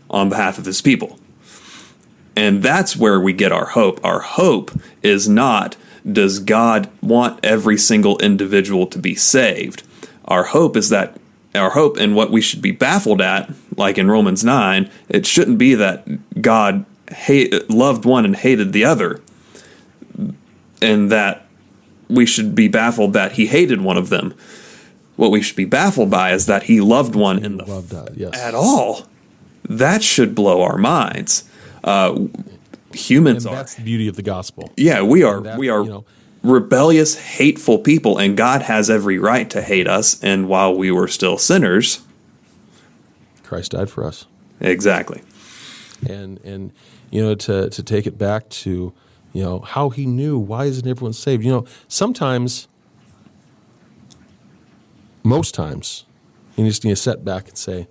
on 0.10 0.28
behalf 0.28 0.58
of 0.58 0.66
his 0.66 0.82
people. 0.82 1.18
And 2.36 2.62
that's 2.62 2.98
where 2.98 3.20
we 3.20 3.34
get 3.34 3.52
our 3.52 3.68
hope. 3.68 4.04
Our 4.04 4.20
hope 4.20 4.72
is 5.02 5.30
not 5.30 5.78
does 6.10 6.40
God 6.40 6.90
want 7.02 7.44
every 7.44 7.78
single 7.78 8.20
individual 8.20 8.86
to 8.88 9.00
be 9.00 9.16
saved? 9.16 9.84
Our 10.26 10.44
hope 10.44 10.78
is 10.78 10.90
that 10.90 11.18
our 11.56 11.72
hope 11.72 11.98
and 11.98 12.16
what 12.16 12.32
we 12.32 12.42
should 12.42 12.62
be 12.62 12.72
baffled 12.72 13.22
at, 13.22 13.52
like 13.76 13.98
in 13.98 14.10
Romans 14.10 14.44
9, 14.44 14.90
it 15.10 15.26
shouldn't 15.26 15.58
be 15.58 15.74
that 15.76 16.42
God 16.42 16.86
hate, 17.10 17.70
loved 17.70 18.06
one 18.06 18.26
and 18.26 18.36
hated 18.36 18.74
the 18.74 18.86
other, 18.86 19.22
and 20.82 21.12
that 21.12 21.48
we 22.08 22.26
should 22.26 22.54
be 22.54 22.68
baffled 22.68 23.14
that 23.14 23.34
he 23.34 23.48
hated 23.48 23.82
one 23.82 23.98
of 23.98 24.10
them. 24.10 24.34
What 25.16 25.32
we 25.32 25.42
should 25.42 25.56
be 25.56 25.66
baffled 25.66 26.12
by 26.12 26.34
is 26.34 26.46
that 26.46 26.64
he 26.64 26.82
loved 26.82 27.16
one 27.16 27.44
in 27.44 27.58
the 27.58 27.64
that. 27.64 28.18
Yes. 28.18 28.38
at 28.38 28.54
all. 28.54 29.08
That 29.68 30.04
should 30.04 30.36
blow 30.36 30.62
our 30.62 30.78
minds. 30.78 31.50
Uh, 31.86 32.28
humans 32.94 33.46
and 33.46 33.54
are 33.54 33.58
that's 33.58 33.76
the 33.76 33.84
beauty 33.84 34.08
of 34.08 34.16
the 34.16 34.22
gospel. 34.24 34.72
yeah, 34.76 35.02
we 35.02 35.24
are 35.24 35.40
that, 35.42 35.58
we 35.58 35.70
are 35.70 35.84
you 35.84 35.90
know- 35.90 36.06
rebellious, 36.44 37.16
hateful 37.16 37.78
people, 37.80 38.18
and 38.18 38.36
God 38.36 38.64
has 38.64 38.90
every 38.90 39.18
right 39.18 39.50
to 39.52 39.62
hate 39.62 39.88
us. 39.88 40.22
And 40.24 40.48
while 40.50 40.76
we 40.76 40.92
were 40.92 41.08
still 41.08 41.38
sinners, 41.38 42.02
Christ 43.44 43.72
died 43.72 43.90
for 43.90 44.04
us. 44.04 44.26
exactly. 44.60 45.22
and 46.10 46.40
and 46.44 46.72
you 47.12 47.22
know 47.24 47.36
to 47.36 47.70
to 47.70 47.84
take 47.84 48.06
it 48.08 48.18
back 48.18 48.50
to 48.50 48.92
you 49.34 49.44
know 49.44 49.60
how 49.60 49.90
he 49.90 50.06
knew 50.06 50.38
why 50.38 50.66
isn't 50.66 50.88
everyone 50.88 51.14
saved 51.14 51.44
you 51.44 51.52
know 51.52 51.66
sometimes 51.88 52.68
most 55.24 55.54
times 55.56 56.06
you 56.56 56.66
just 56.66 56.84
need 56.84 56.92
to 56.92 56.96
set 56.96 57.24
back 57.26 57.48
and 57.48 57.58
say 57.58 57.88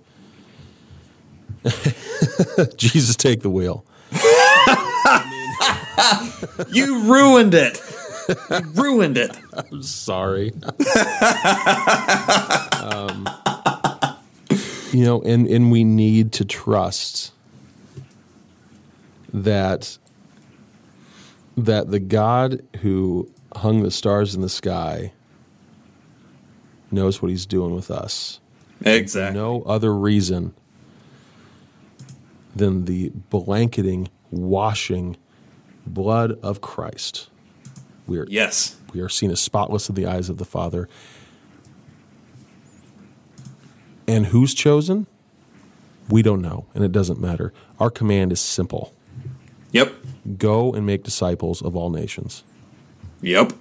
Jesus, 2.77 3.15
take 3.15 3.41
the 3.41 3.49
wheel. 3.49 3.85
You 6.69 6.99
ruined 7.01 7.53
it. 7.53 7.81
You 8.49 8.59
ruined 8.73 9.17
it. 9.17 9.35
I'm 9.53 9.81
sorry. 9.81 10.51
um, 12.81 13.27
you 14.91 15.03
know, 15.03 15.21
and 15.21 15.47
and 15.47 15.71
we 15.71 15.83
need 15.83 16.31
to 16.33 16.45
trust 16.45 17.33
that 19.33 19.97
that 21.57 21.91
the 21.91 21.99
God 21.99 22.61
who 22.81 23.29
hung 23.55 23.83
the 23.83 23.91
stars 23.91 24.35
in 24.35 24.41
the 24.41 24.49
sky 24.49 25.13
knows 26.91 27.21
what 27.21 27.29
he's 27.29 27.45
doing 27.45 27.73
with 27.73 27.89
us. 27.89 28.39
Exactly. 28.81 29.39
No 29.39 29.61
other 29.63 29.93
reason 29.93 30.53
than 32.55 32.85
the 32.85 33.09
blanketing, 33.29 34.09
washing 34.31 35.17
blood 35.85 36.39
of 36.41 36.61
Christ. 36.61 37.29
We 38.07 38.17
are, 38.19 38.25
Yes. 38.29 38.75
we 38.93 39.01
are 39.01 39.09
seen 39.09 39.31
as 39.31 39.39
spotless 39.39 39.89
in 39.89 39.95
the 39.95 40.05
eyes 40.05 40.29
of 40.29 40.37
the 40.37 40.45
Father. 40.45 40.87
And 44.07 44.27
who's 44.27 44.53
chosen? 44.53 45.07
We 46.09 46.21
don't 46.21 46.41
know, 46.41 46.65
and 46.75 46.83
it 46.83 46.91
doesn't 46.91 47.19
matter. 47.19 47.51
Our 47.79 47.89
command 47.89 48.31
is 48.31 48.39
simple 48.39 48.93
Yep. 49.71 49.93
go 50.37 50.71
and 50.73 50.85
make 50.85 51.03
disciples 51.03 51.61
of 51.61 51.75
all 51.75 51.89
nations. 51.89 52.43
Yep. 53.21 53.53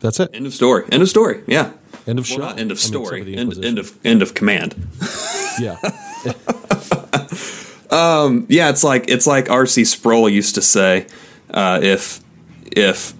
That's 0.00 0.20
it. 0.20 0.30
End 0.34 0.46
of 0.46 0.52
story. 0.54 0.84
End 0.92 1.02
of 1.02 1.08
story. 1.08 1.42
Yeah. 1.46 1.72
End 2.06 2.18
of 2.18 2.28
Well, 2.28 2.36
show. 2.38 2.44
not 2.44 2.58
end 2.60 2.70
of 2.70 2.78
story. 2.78 3.34
end, 3.36 3.64
end 3.64 3.78
of 3.78 3.98
end 4.04 4.22
of 4.22 4.34
command. 4.34 4.74
Yeah. 5.60 5.74
Yeah, 8.48 8.70
it's 8.70 8.82
like 8.82 9.08
it's 9.08 9.26
like 9.26 9.50
R.C. 9.50 9.84
Sproul 9.84 10.28
used 10.28 10.54
to 10.56 10.62
say, 10.62 11.06
uh, 11.50 11.80
if 11.82 12.20
if 12.64 13.14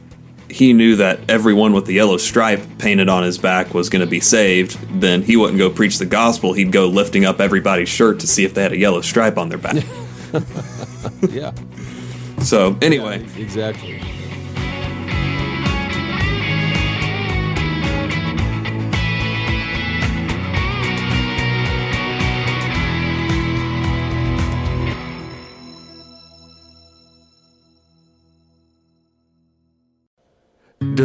he 0.51 0.73
knew 0.73 0.97
that 0.97 1.21
everyone 1.29 1.75
with 1.75 1.85
the 1.85 1.93
yellow 1.93 2.17
stripe 2.17 2.63
painted 2.79 3.09
on 3.09 3.23
his 3.23 3.37
back 3.37 3.75
was 3.75 3.91
going 3.91 4.01
to 4.01 4.07
be 4.07 4.21
saved, 4.21 4.79
then 5.01 5.23
he 5.23 5.37
wouldn't 5.37 5.59
go 5.59 5.69
preach 5.69 5.99
the 5.99 6.07
gospel. 6.07 6.55
He'd 6.55 6.73
go 6.73 6.87
lifting 6.89 7.27
up 7.27 7.41
everybody's 7.41 7.91
shirt 7.91 8.21
to 8.21 8.27
see 8.27 8.45
if 8.45 8.55
they 8.55 8.63
had 8.63 8.73
a 8.73 8.79
yellow 8.79 9.03
stripe 9.03 9.37
on 9.37 9.51
their 9.51 9.59
back. 9.59 9.85
yeah. 11.29 11.53
so 12.43 12.79
anyway, 12.81 13.25
Exactly. 13.37 14.01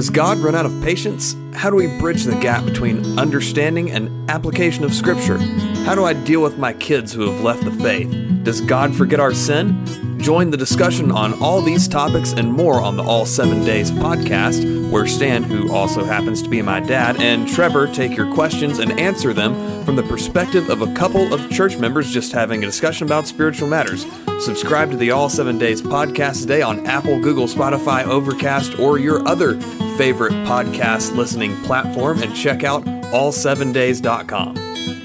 Does 0.04 0.10
God 0.10 0.40
run 0.40 0.54
out 0.54 0.66
of 0.66 0.84
patience? 0.84 1.34
How 1.54 1.70
do 1.70 1.78
we 1.78 1.88
bridge 1.98 2.26
the 2.26 2.36
gap 2.36 2.66
between 2.66 3.18
understanding 3.18 3.90
and 3.90 4.30
application 4.30 4.84
of 4.84 4.94
Scripture? 4.94 5.38
How 5.86 5.96
do 5.96 6.04
I 6.04 6.12
deal 6.12 6.42
with 6.42 6.58
my 6.58 6.74
kids 6.74 7.14
who 7.14 7.32
have 7.32 7.40
left 7.40 7.64
the 7.64 7.72
faith? 7.72 8.14
Does 8.44 8.60
God 8.60 8.94
forget 8.94 9.22
our 9.22 9.34
sin? 9.34 10.13
Join 10.24 10.52
the 10.52 10.58
discussion 10.58 11.12
on 11.12 11.34
all 11.42 11.62
these 11.62 11.86
topics 11.86 12.32
and 12.32 12.50
more 12.50 12.80
on 12.80 12.96
the 12.96 13.04
All 13.04 13.26
Seven 13.26 13.66
Days 13.66 13.92
podcast, 13.92 14.90
where 14.90 15.06
Stan, 15.06 15.44
who 15.44 15.70
also 15.70 16.06
happens 16.06 16.42
to 16.42 16.48
be 16.48 16.62
my 16.62 16.80
dad, 16.80 17.22
and 17.22 17.46
Trevor 17.46 17.88
take 17.88 18.16
your 18.16 18.34
questions 18.34 18.80
and 18.80 18.98
answer 18.98 19.34
them 19.34 19.84
from 19.84 19.98
the 19.98 20.04
perspective 20.04 20.70
of 20.70 20.82
a 20.82 20.94
couple 20.94 21.34
of 21.34 21.52
church 21.52 21.76
members 21.76 22.10
just 22.10 22.32
having 22.32 22.64
a 22.64 22.66
discussion 22.66 23.06
about 23.06 23.28
spiritual 23.28 23.68
matters. 23.68 24.06
Subscribe 24.40 24.92
to 24.92 24.98
the 24.98 25.12
All 25.12 25.28
Seven 25.28 25.58
Days 25.58 25.82
podcast 25.82 26.40
today 26.40 26.62
on 26.62 26.88
Apple, 26.88 27.20
Google, 27.20 27.48
Spotify, 27.48 28.06
Overcast, 28.06 28.80
or 28.80 29.00
your 29.00 29.28
other 29.28 29.60
favorite 29.98 30.32
podcast 30.48 31.14
listening 31.18 31.54
platform 31.64 32.24
and 32.24 32.34
check 32.34 32.64
out 32.64 32.86
all7days.com. 32.86 35.03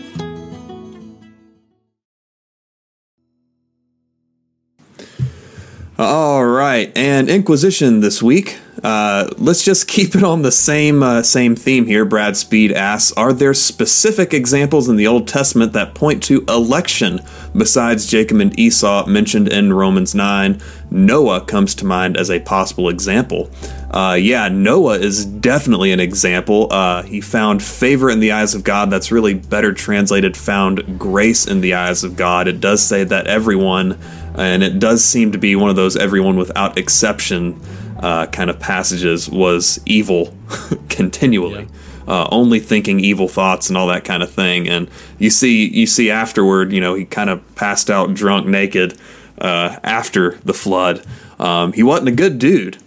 All 6.00 6.46
right, 6.46 6.96
and 6.96 7.28
Inquisition 7.28 7.98
this 7.98 8.22
week. 8.22 8.58
Uh, 8.82 9.28
let's 9.38 9.64
just 9.64 9.88
keep 9.88 10.14
it 10.14 10.22
on 10.22 10.42
the 10.42 10.52
same 10.52 11.02
uh, 11.02 11.22
same 11.22 11.56
theme 11.56 11.86
here. 11.86 12.04
Brad 12.04 12.36
Speed 12.36 12.72
asks: 12.72 13.12
Are 13.12 13.32
there 13.32 13.54
specific 13.54 14.32
examples 14.32 14.88
in 14.88 14.96
the 14.96 15.06
Old 15.06 15.26
Testament 15.26 15.72
that 15.72 15.94
point 15.94 16.22
to 16.24 16.44
election 16.48 17.20
besides 17.56 18.06
Jacob 18.06 18.40
and 18.40 18.58
Esau 18.58 19.06
mentioned 19.06 19.48
in 19.48 19.72
Romans 19.72 20.14
nine? 20.14 20.60
Noah 20.90 21.42
comes 21.42 21.74
to 21.76 21.84
mind 21.84 22.16
as 22.16 22.30
a 22.30 22.40
possible 22.40 22.88
example. 22.88 23.50
Uh, 23.90 24.16
yeah, 24.18 24.48
Noah 24.48 24.98
is 24.98 25.24
definitely 25.24 25.92
an 25.92 26.00
example. 26.00 26.72
Uh, 26.72 27.02
he 27.02 27.20
found 27.20 27.62
favor 27.62 28.10
in 28.10 28.20
the 28.20 28.32
eyes 28.32 28.54
of 28.54 28.64
God. 28.64 28.90
That's 28.90 29.10
really 29.10 29.34
better 29.34 29.72
translated. 29.72 30.36
Found 30.36 30.98
grace 30.98 31.46
in 31.46 31.60
the 31.60 31.74
eyes 31.74 32.04
of 32.04 32.16
God. 32.16 32.48
It 32.48 32.60
does 32.60 32.82
say 32.82 33.04
that 33.04 33.26
everyone 33.26 33.98
and 34.34 34.62
it 34.62 34.78
does 34.78 35.04
seem 35.04 35.32
to 35.32 35.38
be 35.38 35.56
one 35.56 35.68
of 35.68 35.76
those 35.76 35.96
everyone 35.96 36.36
without 36.36 36.78
exception 36.78 37.60
uh, 37.98 38.26
kind 38.26 38.50
of 38.50 38.58
passages 38.58 39.28
was 39.28 39.80
evil 39.86 40.34
continually. 40.88 41.68
Uh, 42.06 42.26
only 42.32 42.58
thinking 42.58 43.00
evil 43.00 43.28
thoughts 43.28 43.68
and 43.68 43.76
all 43.76 43.86
that 43.86 44.02
kind 44.02 44.22
of 44.22 44.30
thing. 44.30 44.66
And 44.66 44.88
you 45.18 45.28
see 45.28 45.68
you 45.68 45.86
see 45.86 46.10
afterward 46.10 46.72
you 46.72 46.80
know 46.80 46.94
he 46.94 47.04
kind 47.04 47.28
of 47.28 47.54
passed 47.54 47.90
out 47.90 48.14
drunk 48.14 48.46
naked 48.46 48.98
uh, 49.40 49.78
after 49.82 50.38
the 50.38 50.54
flood. 50.54 51.04
Um, 51.38 51.72
he 51.74 51.82
wasn't 51.82 52.08
a 52.08 52.12
good 52.12 52.38
dude 52.38 52.78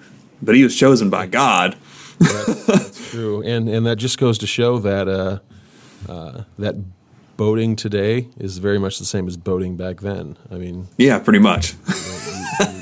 but 0.42 0.56
he 0.56 0.64
was 0.64 0.76
chosen 0.76 1.10
by 1.10 1.28
god. 1.28 1.76
That's, 2.20 2.66
that's 2.66 3.12
true, 3.12 3.42
and 3.44 3.70
and 3.70 3.86
that 3.86 3.98
just 3.98 4.18
goes 4.18 4.38
to 4.40 4.48
show 4.48 4.80
that 4.80 5.08
uh, 5.08 5.40
uh, 6.12 6.44
that 6.58 6.76
boating 7.38 7.76
today 7.76 8.28
is 8.38 8.58
very 8.58 8.78
much 8.78 9.00
the 9.00 9.06
same 9.06 9.28
as 9.28 9.38
boating 9.38 9.78
back 9.78 10.02
then. 10.02 10.38
I 10.52 10.56
mean, 10.56 10.88
yeah 10.98 11.20
pretty 11.20 11.40
much 11.40 11.76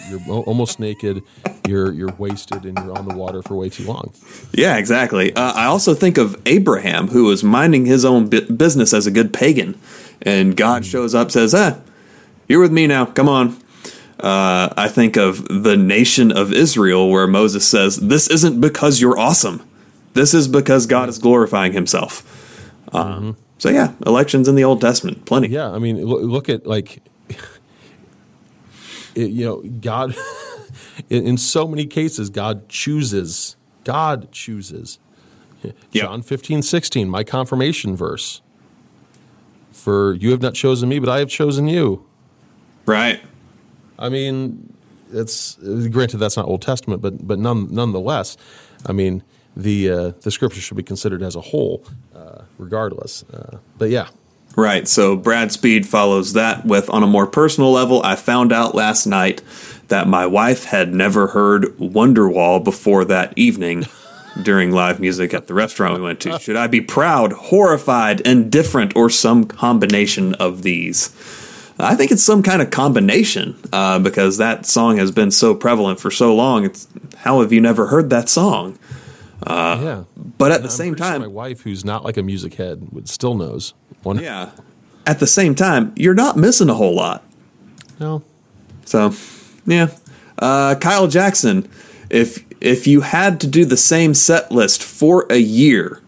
you're, 0.09 0.19
you're 0.21 0.43
almost 0.43 0.79
naked, 0.79 1.23
you're 1.67 1.91
you're 1.93 2.13
wasted, 2.17 2.65
and 2.65 2.77
you're 2.77 2.97
on 2.97 3.07
the 3.07 3.15
water 3.15 3.41
for 3.41 3.55
way 3.55 3.69
too 3.69 3.83
long. 3.85 4.13
Yeah, 4.53 4.77
exactly. 4.77 5.33
Uh, 5.33 5.53
I 5.53 5.65
also 5.65 5.93
think 5.93 6.17
of 6.17 6.39
Abraham, 6.45 7.07
who 7.09 7.25
was 7.25 7.43
minding 7.43 7.85
his 7.85 8.03
own 8.05 8.29
bu- 8.29 8.51
business 8.51 8.93
as 8.93 9.07
a 9.07 9.11
good 9.11 9.33
pagan, 9.33 9.79
and 10.21 10.55
God 10.57 10.85
shows 10.85 11.13
up, 11.15 11.31
says, 11.31 11.53
"Ah, 11.53 11.77
you're 12.47 12.61
with 12.61 12.71
me 12.71 12.87
now. 12.87 13.05
Come 13.05 13.29
on." 13.29 13.57
Uh, 14.19 14.67
I 14.75 14.89
think 14.89 15.15
of 15.15 15.47
the 15.47 15.77
nation 15.77 16.31
of 16.31 16.51
Israel, 16.51 17.09
where 17.09 17.27
Moses 17.27 17.65
says, 17.67 17.97
"This 17.97 18.29
isn't 18.29 18.59
because 18.59 18.99
you're 18.99 19.17
awesome. 19.17 19.61
This 20.13 20.33
is 20.33 20.47
because 20.47 20.85
God 20.87 21.07
is 21.09 21.17
glorifying 21.19 21.73
Himself." 21.73 22.23
Um, 22.93 23.37
So 23.59 23.69
yeah, 23.69 23.91
elections 24.05 24.47
in 24.47 24.55
the 24.55 24.63
Old 24.63 24.79
Testament, 24.81 25.25
plenty. 25.25 25.49
Yeah, 25.49 25.69
I 25.69 25.79
mean, 25.79 26.01
look 26.05 26.47
at 26.47 26.65
like, 26.65 27.01
it, 29.15 29.29
you 29.29 29.45
know, 29.45 29.61
God. 29.61 30.15
in, 31.09 31.25
in 31.25 31.37
so 31.37 31.67
many 31.67 31.85
cases, 31.85 32.29
God 32.29 32.69
chooses. 32.69 33.55
God 33.83 34.31
chooses. 34.31 34.99
John 35.91 36.21
15, 36.21 36.61
16, 36.61 37.09
my 37.09 37.23
confirmation 37.23 37.95
verse. 37.95 38.41
For 39.71 40.13
you 40.13 40.31
have 40.31 40.41
not 40.41 40.53
chosen 40.53 40.89
me, 40.89 40.99
but 40.99 41.09
I 41.09 41.19
have 41.19 41.29
chosen 41.29 41.67
you. 41.67 42.05
Right. 42.85 43.21
I 43.97 44.09
mean, 44.09 44.73
it's 45.11 45.55
granted 45.89 46.17
that's 46.17 46.37
not 46.37 46.45
Old 46.45 46.61
Testament, 46.61 47.01
but 47.01 47.25
but 47.25 47.39
none, 47.39 47.73
nonetheless, 47.73 48.37
I 48.85 48.93
mean 48.93 49.23
the 49.55 49.89
uh, 49.89 50.11
the 50.21 50.31
scripture 50.31 50.61
should 50.61 50.77
be 50.77 50.83
considered 50.83 51.21
as 51.21 51.35
a 51.35 51.41
whole, 51.41 51.83
uh, 52.15 52.43
regardless. 52.57 53.23
Uh, 53.23 53.57
but 53.77 53.89
yeah, 53.89 54.09
Right. 54.55 54.87
So 54.87 55.15
Brad 55.15 55.51
Speed 55.51 55.87
follows 55.87 56.33
that 56.33 56.65
with 56.65 56.89
on 56.89 57.03
a 57.03 57.07
more 57.07 57.27
personal 57.27 57.71
level. 57.71 58.01
I 58.03 58.15
found 58.15 58.51
out 58.51 58.75
last 58.75 59.05
night 59.05 59.41
that 59.87 60.07
my 60.07 60.25
wife 60.25 60.65
had 60.65 60.93
never 60.93 61.27
heard 61.27 61.63
Wonderwall 61.77 62.63
before 62.63 63.05
that 63.05 63.33
evening 63.37 63.85
during 64.43 64.71
live 64.71 64.99
music 64.99 65.33
at 65.33 65.47
the 65.47 65.53
restaurant 65.53 65.95
we 65.95 66.01
went 66.01 66.19
to. 66.21 66.39
Should 66.39 66.55
I 66.55 66.67
be 66.67 66.81
proud, 66.81 67.33
horrified, 67.33 68.21
indifferent, 68.21 68.95
or 68.95 69.09
some 69.09 69.45
combination 69.45 70.33
of 70.35 70.63
these? 70.63 71.09
I 71.79 71.95
think 71.95 72.11
it's 72.11 72.23
some 72.23 72.43
kind 72.43 72.61
of 72.61 72.71
combination 72.71 73.57
uh, 73.71 73.99
because 73.99 74.37
that 74.37 74.65
song 74.65 74.97
has 74.97 75.11
been 75.11 75.31
so 75.31 75.55
prevalent 75.55 75.99
for 75.99 76.11
so 76.11 76.35
long. 76.35 76.65
It's 76.65 76.87
how 77.19 77.41
have 77.41 77.53
you 77.53 77.61
never 77.61 77.87
heard 77.87 78.09
that 78.09 78.27
song? 78.29 78.77
Yeah. 79.47 80.03
But 80.37 80.51
at 80.51 80.61
the 80.61 80.67
I'm 80.67 80.71
same 80.71 80.93
pretty 80.93 81.03
sure 81.03 81.11
time, 81.11 81.21
my 81.21 81.27
wife, 81.27 81.61
who's 81.61 81.85
not 81.85 82.03
like 82.03 82.17
a 82.17 82.23
music 82.23 82.55
head, 82.55 82.87
would 82.91 83.07
still 83.09 83.35
knows. 83.35 83.73
One, 84.03 84.19
yeah. 84.19 84.51
At 85.05 85.19
the 85.19 85.27
same 85.27 85.55
time, 85.55 85.93
you're 85.95 86.13
not 86.13 86.37
missing 86.37 86.69
a 86.69 86.73
whole 86.73 86.95
lot. 86.95 87.23
no, 87.99 88.23
So, 88.85 89.13
yeah. 89.65 89.89
Uh, 90.37 90.75
Kyle 90.75 91.07
Jackson, 91.07 91.69
if 92.09 92.45
if 92.61 92.87
you 92.87 93.01
had 93.01 93.39
to 93.41 93.47
do 93.47 93.65
the 93.65 93.77
same 93.77 94.13
set 94.13 94.51
list 94.51 94.83
for 94.83 95.25
a 95.29 95.37
year, 95.37 96.01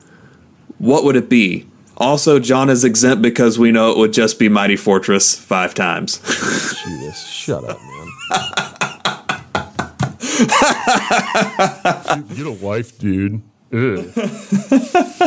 what 0.78 1.04
would 1.04 1.16
it 1.16 1.30
be? 1.30 1.68
Also, 1.98 2.40
John 2.40 2.70
is 2.70 2.84
exempt 2.84 3.22
because 3.22 3.60
we 3.60 3.72
know 3.72 3.92
it 3.92 3.98
would 3.98 4.14
just 4.14 4.40
be 4.40 4.50
Mighty 4.50 4.76
Fortress 4.76 5.38
five 5.38 5.74
times. 5.74 6.18
Judas, 6.84 7.28
shut 7.28 7.64
up, 7.64 7.78
man. 7.82 8.71
Get 12.36 12.46
a 12.48 12.52
wife, 12.62 12.98
dude. 13.00 13.42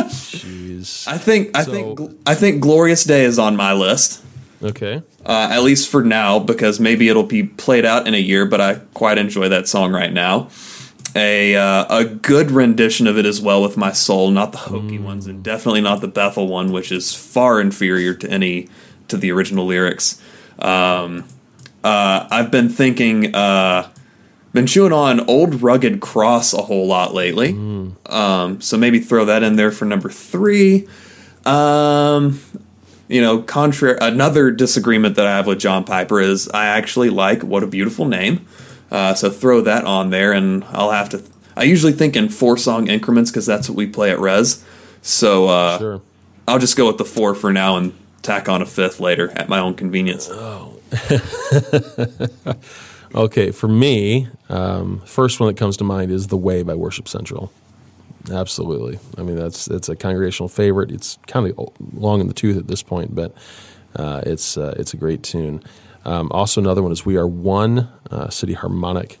Jeez. 0.05 1.07
I 1.07 1.17
think 1.17 1.55
I 1.57 1.63
So- 1.63 1.71
think 1.71 1.99
I 2.25 2.35
think 2.35 2.61
Glorious 2.61 3.03
Day 3.03 3.23
is 3.25 3.39
on 3.39 3.55
my 3.55 3.73
list. 3.73 4.21
Okay. 4.63 5.03
uh, 5.25 5.49
at 5.51 5.63
least 5.63 5.89
for 5.89 6.03
now, 6.03 6.39
because 6.39 6.79
maybe 6.79 7.07
it'll 7.09 7.23
be 7.23 7.43
played 7.43 7.85
out 7.85 8.07
in 8.07 8.13
a 8.15 8.17
year. 8.19 8.45
But 8.45 8.61
I 8.61 8.75
quite 8.93 9.17
enjoy 9.17 9.49
that 9.49 9.67
song 9.67 9.91
right 9.91 10.11
now. 10.13 10.49
A 11.15 11.55
uh, 11.55 11.85
a 11.99 12.05
good 12.05 12.51
rendition 12.51 13.05
of 13.07 13.17
it 13.17 13.25
as 13.25 13.41
well 13.41 13.61
with 13.61 13.77
my 13.77 13.91
soul, 13.91 14.31
not 14.31 14.51
the 14.53 14.57
hokey 14.59 14.97
ones, 14.99 15.27
and 15.27 15.43
definitely 15.43 15.81
not 15.81 16.01
the 16.01 16.07
Bethel 16.07 16.47
one, 16.47 16.71
which 16.71 16.91
is 16.91 17.13
far 17.13 17.59
inferior 17.61 18.13
to 18.15 18.29
any 18.29 18.67
to 19.07 19.17
the 19.17 19.31
original 19.31 19.65
lyrics. 19.65 20.19
Um, 20.59 21.25
uh, 21.83 22.27
I've 22.31 22.49
been 22.51 22.69
thinking, 22.69 23.35
uh, 23.35 23.87
been 24.55 24.65
chewing 24.65 24.91
on 24.93 25.19
Old 25.29 25.61
Rugged 25.61 25.99
Cross 26.01 26.53
a 26.53 26.61
whole 26.63 26.87
lot 26.87 27.13
lately. 27.13 27.51
Um, 28.07 28.61
so 28.61 28.77
maybe 28.77 28.99
throw 28.99 29.25
that 29.25 29.43
in 29.43 29.55
there 29.55 29.71
for 29.71 29.85
number 29.85 30.09
three. 30.09 30.87
Um, 31.45 32.39
you 33.07 33.21
know, 33.21 33.41
contrary, 33.43 33.97
another 34.01 34.49
disagreement 34.49 35.15
that 35.17 35.27
I 35.27 35.35
have 35.37 35.45
with 35.45 35.59
John 35.59 35.83
Piper 35.83 36.19
is 36.19 36.49
I 36.49 36.65
actually 36.65 37.11
like 37.11 37.43
"What 37.43 37.61
a 37.61 37.67
Beautiful 37.67 38.05
Name," 38.05 38.47
uh, 38.89 39.13
so 39.13 39.29
throw 39.29 39.61
that 39.61 39.83
on 39.85 40.09
there, 40.09 40.31
and 40.33 40.63
I'll 40.69 40.89
have 40.91 41.09
to. 41.09 41.21
I 41.55 41.63
usually 41.63 41.93
think 41.93 42.15
in 42.15 42.29
four 42.29 42.57
song 42.57 42.87
increments 42.87 43.29
because 43.29 43.45
that's 43.45 43.69
what 43.69 43.75
we 43.77 43.85
play 43.87 44.09
at 44.09 44.19
Res. 44.19 44.63
So 45.03 45.47
uh, 45.47 45.77
Sure. 45.77 46.01
I'll 46.47 46.59
just 46.59 46.75
go 46.75 46.87
with 46.87 46.97
the 46.97 47.05
four 47.05 47.35
for 47.35 47.53
now 47.53 47.77
and 47.77 47.93
tack 48.23 48.49
on 48.49 48.61
a 48.61 48.65
fifth 48.65 48.99
later 48.99 49.29
at 49.37 49.49
my 49.49 49.59
own 49.59 49.75
convenience. 49.75 50.29
Okay, 53.15 53.51
for 53.51 53.69
me, 53.69 54.27
um, 54.49 55.01
first 55.05 55.39
one 55.39 55.47
that 55.47 55.57
comes 55.57 55.77
to 55.77 55.85
mind 55.85 56.11
is 56.11 56.27
"The 56.27 56.37
Way" 56.37 56.63
by 56.63 56.75
Worship 56.75 57.07
Central. 57.07 57.51
Absolutely. 58.29 58.99
I 59.17 59.21
mean, 59.21 59.37
that's 59.37 59.67
it's 59.67 59.87
a 59.87 59.95
congregational 59.95 60.49
favorite. 60.49 60.91
It's 60.91 61.17
kind 61.27 61.47
of 61.47 61.69
long 61.93 62.19
in 62.19 62.27
the 62.27 62.33
tooth 62.33 62.57
at 62.57 62.67
this 62.67 62.83
point, 62.83 63.15
but 63.15 63.33
uh, 63.95 64.21
it's 64.25 64.57
uh, 64.57 64.75
it's 64.77 64.93
a 64.93 64.97
great 64.97 65.23
tune. 65.23 65.63
Um, 66.03 66.29
also, 66.31 66.59
another 66.59 66.83
one 66.83 66.91
is 66.91 67.05
"We 67.05 67.15
Are 67.15 67.27
One," 67.27 67.87
uh, 68.11 68.29
City 68.29 68.53
Harmonic. 68.53 69.17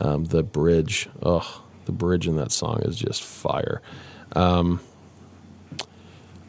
Um, 0.00 0.24
the 0.24 0.42
bridge, 0.42 1.08
oh, 1.22 1.62
the 1.84 1.92
bridge 1.92 2.26
in 2.26 2.36
that 2.36 2.50
song 2.50 2.80
is 2.82 2.96
just 2.96 3.22
fire. 3.22 3.82
Um, 4.34 4.80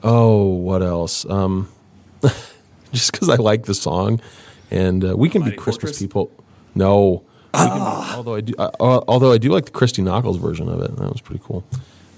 oh, 0.02 0.46
what 0.46 0.82
else? 0.82 1.30
Um, 1.30 1.70
just 2.94 3.12
because 3.12 3.28
I 3.30 3.36
like 3.36 3.66
the 3.66 3.76
song, 3.76 4.22
and 4.72 5.04
uh, 5.04 5.18
we 5.18 5.30
can 5.30 5.44
be 5.44 5.52
Christmas 5.52 5.92
Fortress? 5.92 6.00
people. 6.00 6.32
No, 6.76 7.24
can 7.54 7.70
although 7.72 8.36
I 8.36 8.42
do, 8.42 8.54
uh, 8.60 8.70
although 8.80 9.32
I 9.32 9.38
do 9.38 9.50
like 9.50 9.66
the 9.66 9.72
Christy 9.72 10.02
Nockels 10.02 10.40
version 10.40 10.68
of 10.70 10.82
it. 10.82 10.96
That 10.98 11.10
was 11.12 11.22
pretty 11.22 11.42
cool. 11.44 11.64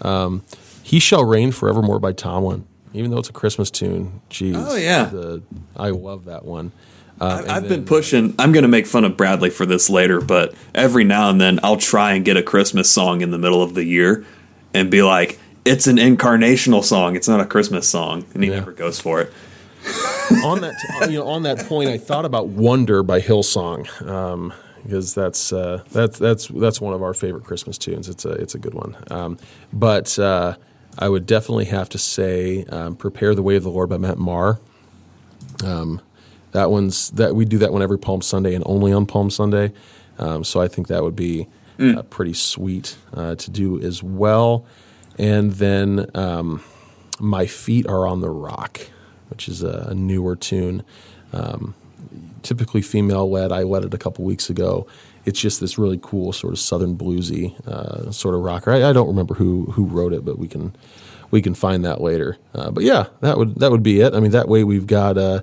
Um, 0.02 0.44
he 0.84 1.00
shall 1.00 1.24
reign 1.24 1.52
forevermore 1.52 2.00
by 2.00 2.12
Tomlin, 2.14 2.66
even 2.94 3.12
though 3.12 3.18
it's 3.20 3.30
a 3.30 3.34
Christmas 3.34 3.70
tune. 3.70 4.22
Jeez, 4.30 4.56
Oh, 4.56 4.76
yeah. 4.76 5.06
the, 5.06 5.42
I 5.76 5.90
love 5.90 6.26
that 6.26 6.44
one. 6.46 6.72
Uh, 7.20 7.44
I've 7.48 7.64
then- 7.64 7.70
been 7.80 7.86
pushing. 7.86 8.36
I'm 8.40 8.52
going 8.52 8.62
to 8.64 8.68
make 8.70 8.86
fun 8.88 9.04
of 9.04 9.18
Bradley 9.18 9.50
for 9.50 9.66
this 9.66 9.90
later, 9.90 10.22
but 10.22 10.54
every 10.76 11.04
now 11.04 11.30
and 11.30 11.42
then 11.42 11.60
I'll 11.64 11.78
try 11.78 12.14
and 12.14 12.24
get 12.24 12.38
a 12.38 12.44
Christmas 12.44 12.90
song 12.92 13.22
in 13.22 13.32
the 13.32 13.40
middle 13.40 13.62
of 13.64 13.74
the 13.74 13.84
year 13.84 14.24
and 14.74 14.92
be 14.92 15.02
like, 15.02 15.40
"It's 15.66 15.88
an 15.88 15.98
incarnational 15.98 16.84
song. 16.84 17.16
It's 17.16 17.28
not 17.28 17.40
a 17.40 17.46
Christmas 17.46 17.88
song," 17.90 18.26
and 18.36 18.44
he 18.44 18.50
Yeah. 18.52 18.58
never 18.58 18.72
goes 18.72 19.00
for 19.00 19.20
it. 19.22 19.34
on 20.44 20.62
that 20.62 20.76
you 21.10 21.20
know 21.20 21.28
on 21.28 21.44
that 21.44 21.66
point, 21.68 21.90
I 21.90 21.98
thought 21.98 22.26
about 22.26 22.48
"Wonder" 22.48 23.04
by 23.04 23.22
Hillsong 23.22 24.08
um, 24.08 24.54
because 24.84 25.14
that's 25.14 25.52
uh, 25.52 25.84
that's 25.92 26.18
that's 26.18 26.48
that's 26.48 26.82
one 26.82 26.94
of 26.94 27.04
our 27.04 27.14
favorite 27.14 27.44
Christmas 27.44 27.78
tunes. 27.78 28.10
It's 28.10 28.26
a 28.26 28.32
it's 28.32 28.56
a 28.56 28.60
good 28.60 28.74
one. 28.74 28.96
Um, 29.10 29.38
but 29.74 30.18
uh, 30.18 30.56
I 31.00 31.10
would 31.10 31.26
definitely 31.26 31.66
have 31.66 31.90
to 31.90 31.98
say 31.98 32.64
um, 32.66 32.96
"Prepare 32.96 33.36
the 33.36 33.44
Way 33.44 33.56
of 33.56 33.64
the 33.64 33.70
Lord" 33.70 33.90
by 33.90 33.98
Matt 33.98 34.18
Maher. 34.18 34.60
Um, 35.64 36.02
that 36.52 36.72
one's 36.72 37.12
that 37.12 37.36
we 37.36 37.46
do 37.46 37.58
that 37.60 37.74
one 37.74 37.82
every 37.82 38.00
Palm 38.00 38.22
Sunday 38.22 38.56
and 38.56 38.64
only 38.66 38.92
on 38.94 39.06
Palm 39.06 39.30
Sunday. 39.30 39.74
Um, 40.20 40.44
so 40.44 40.62
I 40.62 40.68
think 40.68 40.88
that 40.88 41.04
would 41.04 41.16
be 41.16 41.48
uh, 41.80 42.02
pretty 42.04 42.34
sweet 42.34 42.98
uh, 43.14 43.36
to 43.36 43.52
do 43.52 43.80
as 43.82 44.02
well. 44.02 44.66
And 45.20 45.52
then 45.54 46.10
um, 46.16 46.64
"My 47.20 47.46
Feet 47.46 47.88
Are 47.88 48.08
on 48.08 48.22
the 48.22 48.30
Rock," 48.30 48.80
which 49.30 49.48
is 49.48 49.64
a, 49.64 49.88
a 49.90 49.94
newer 49.94 50.36
tune, 50.36 50.84
um, 51.34 51.76
typically 52.44 52.82
female 52.82 53.30
led. 53.30 53.52
I 53.52 53.64
led 53.64 53.86
it 53.86 53.94
a 53.94 53.98
couple 53.98 54.26
weeks 54.26 54.50
ago. 54.50 54.88
It's 55.26 55.40
just 55.40 55.60
this 55.60 55.78
really 55.78 56.00
cool 56.02 56.32
sort 56.32 56.54
of 56.54 56.60
southern 56.60 56.98
bluesy 56.98 57.60
uh, 57.68 58.12
sort 58.12 58.36
of 58.36 58.42
rocker. 58.42 58.72
I, 58.72 58.90
I 58.90 58.94
don't 58.94 59.08
remember 59.08 59.34
who 59.36 59.66
who 59.66 59.86
wrote 59.86 60.14
it, 60.14 60.24
but 60.24 60.40
we 60.40 60.48
can 60.48 60.76
we 61.32 61.42
can 61.42 61.54
find 61.54 61.84
that 61.86 62.02
later. 62.02 62.38
Uh, 62.54 62.72
but 62.72 62.84
yeah, 62.84 63.08
that 63.22 63.38
would 63.38 63.56
that 63.56 63.72
would 63.72 63.84
be 63.84 64.02
it. 64.02 64.14
I 64.14 64.20
mean, 64.20 64.32
that 64.32 64.48
way 64.48 64.64
we've 64.64 64.88
got 64.88 65.18
uh, 65.18 65.42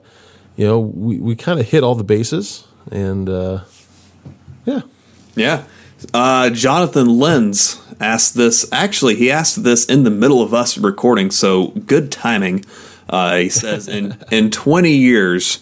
you 0.57 0.66
know 0.66 0.80
we 0.80 1.18
we 1.18 1.37
kind 1.37 1.61
of 1.61 1.68
hit 1.68 1.85
all 1.85 1.95
the 1.95 2.05
bases, 2.05 2.66
and 2.91 3.28
uh, 3.28 3.64
yeah, 4.64 4.82
Yeah. 5.37 5.64
Uh, 6.12 6.51
Jonathan 6.51 7.18
Lenz 7.18 7.80
asked 8.01 8.35
this. 8.35 8.66
Actually, 8.72 9.14
he 9.16 9.30
asked 9.30 9.64
this 9.64 9.87
in 9.87 10.05
the 10.05 10.11
middle 10.11 10.43
of 10.43 10.53
us 10.53 10.76
recording, 10.76 11.30
so 11.30 11.68
good 11.68 12.12
timing. 12.12 12.64
Uh, 13.09 13.36
he 13.36 13.48
says, 13.48 13.88
in, 13.88 14.16
in 14.30 14.50
20 14.50 14.90
years, 14.90 15.61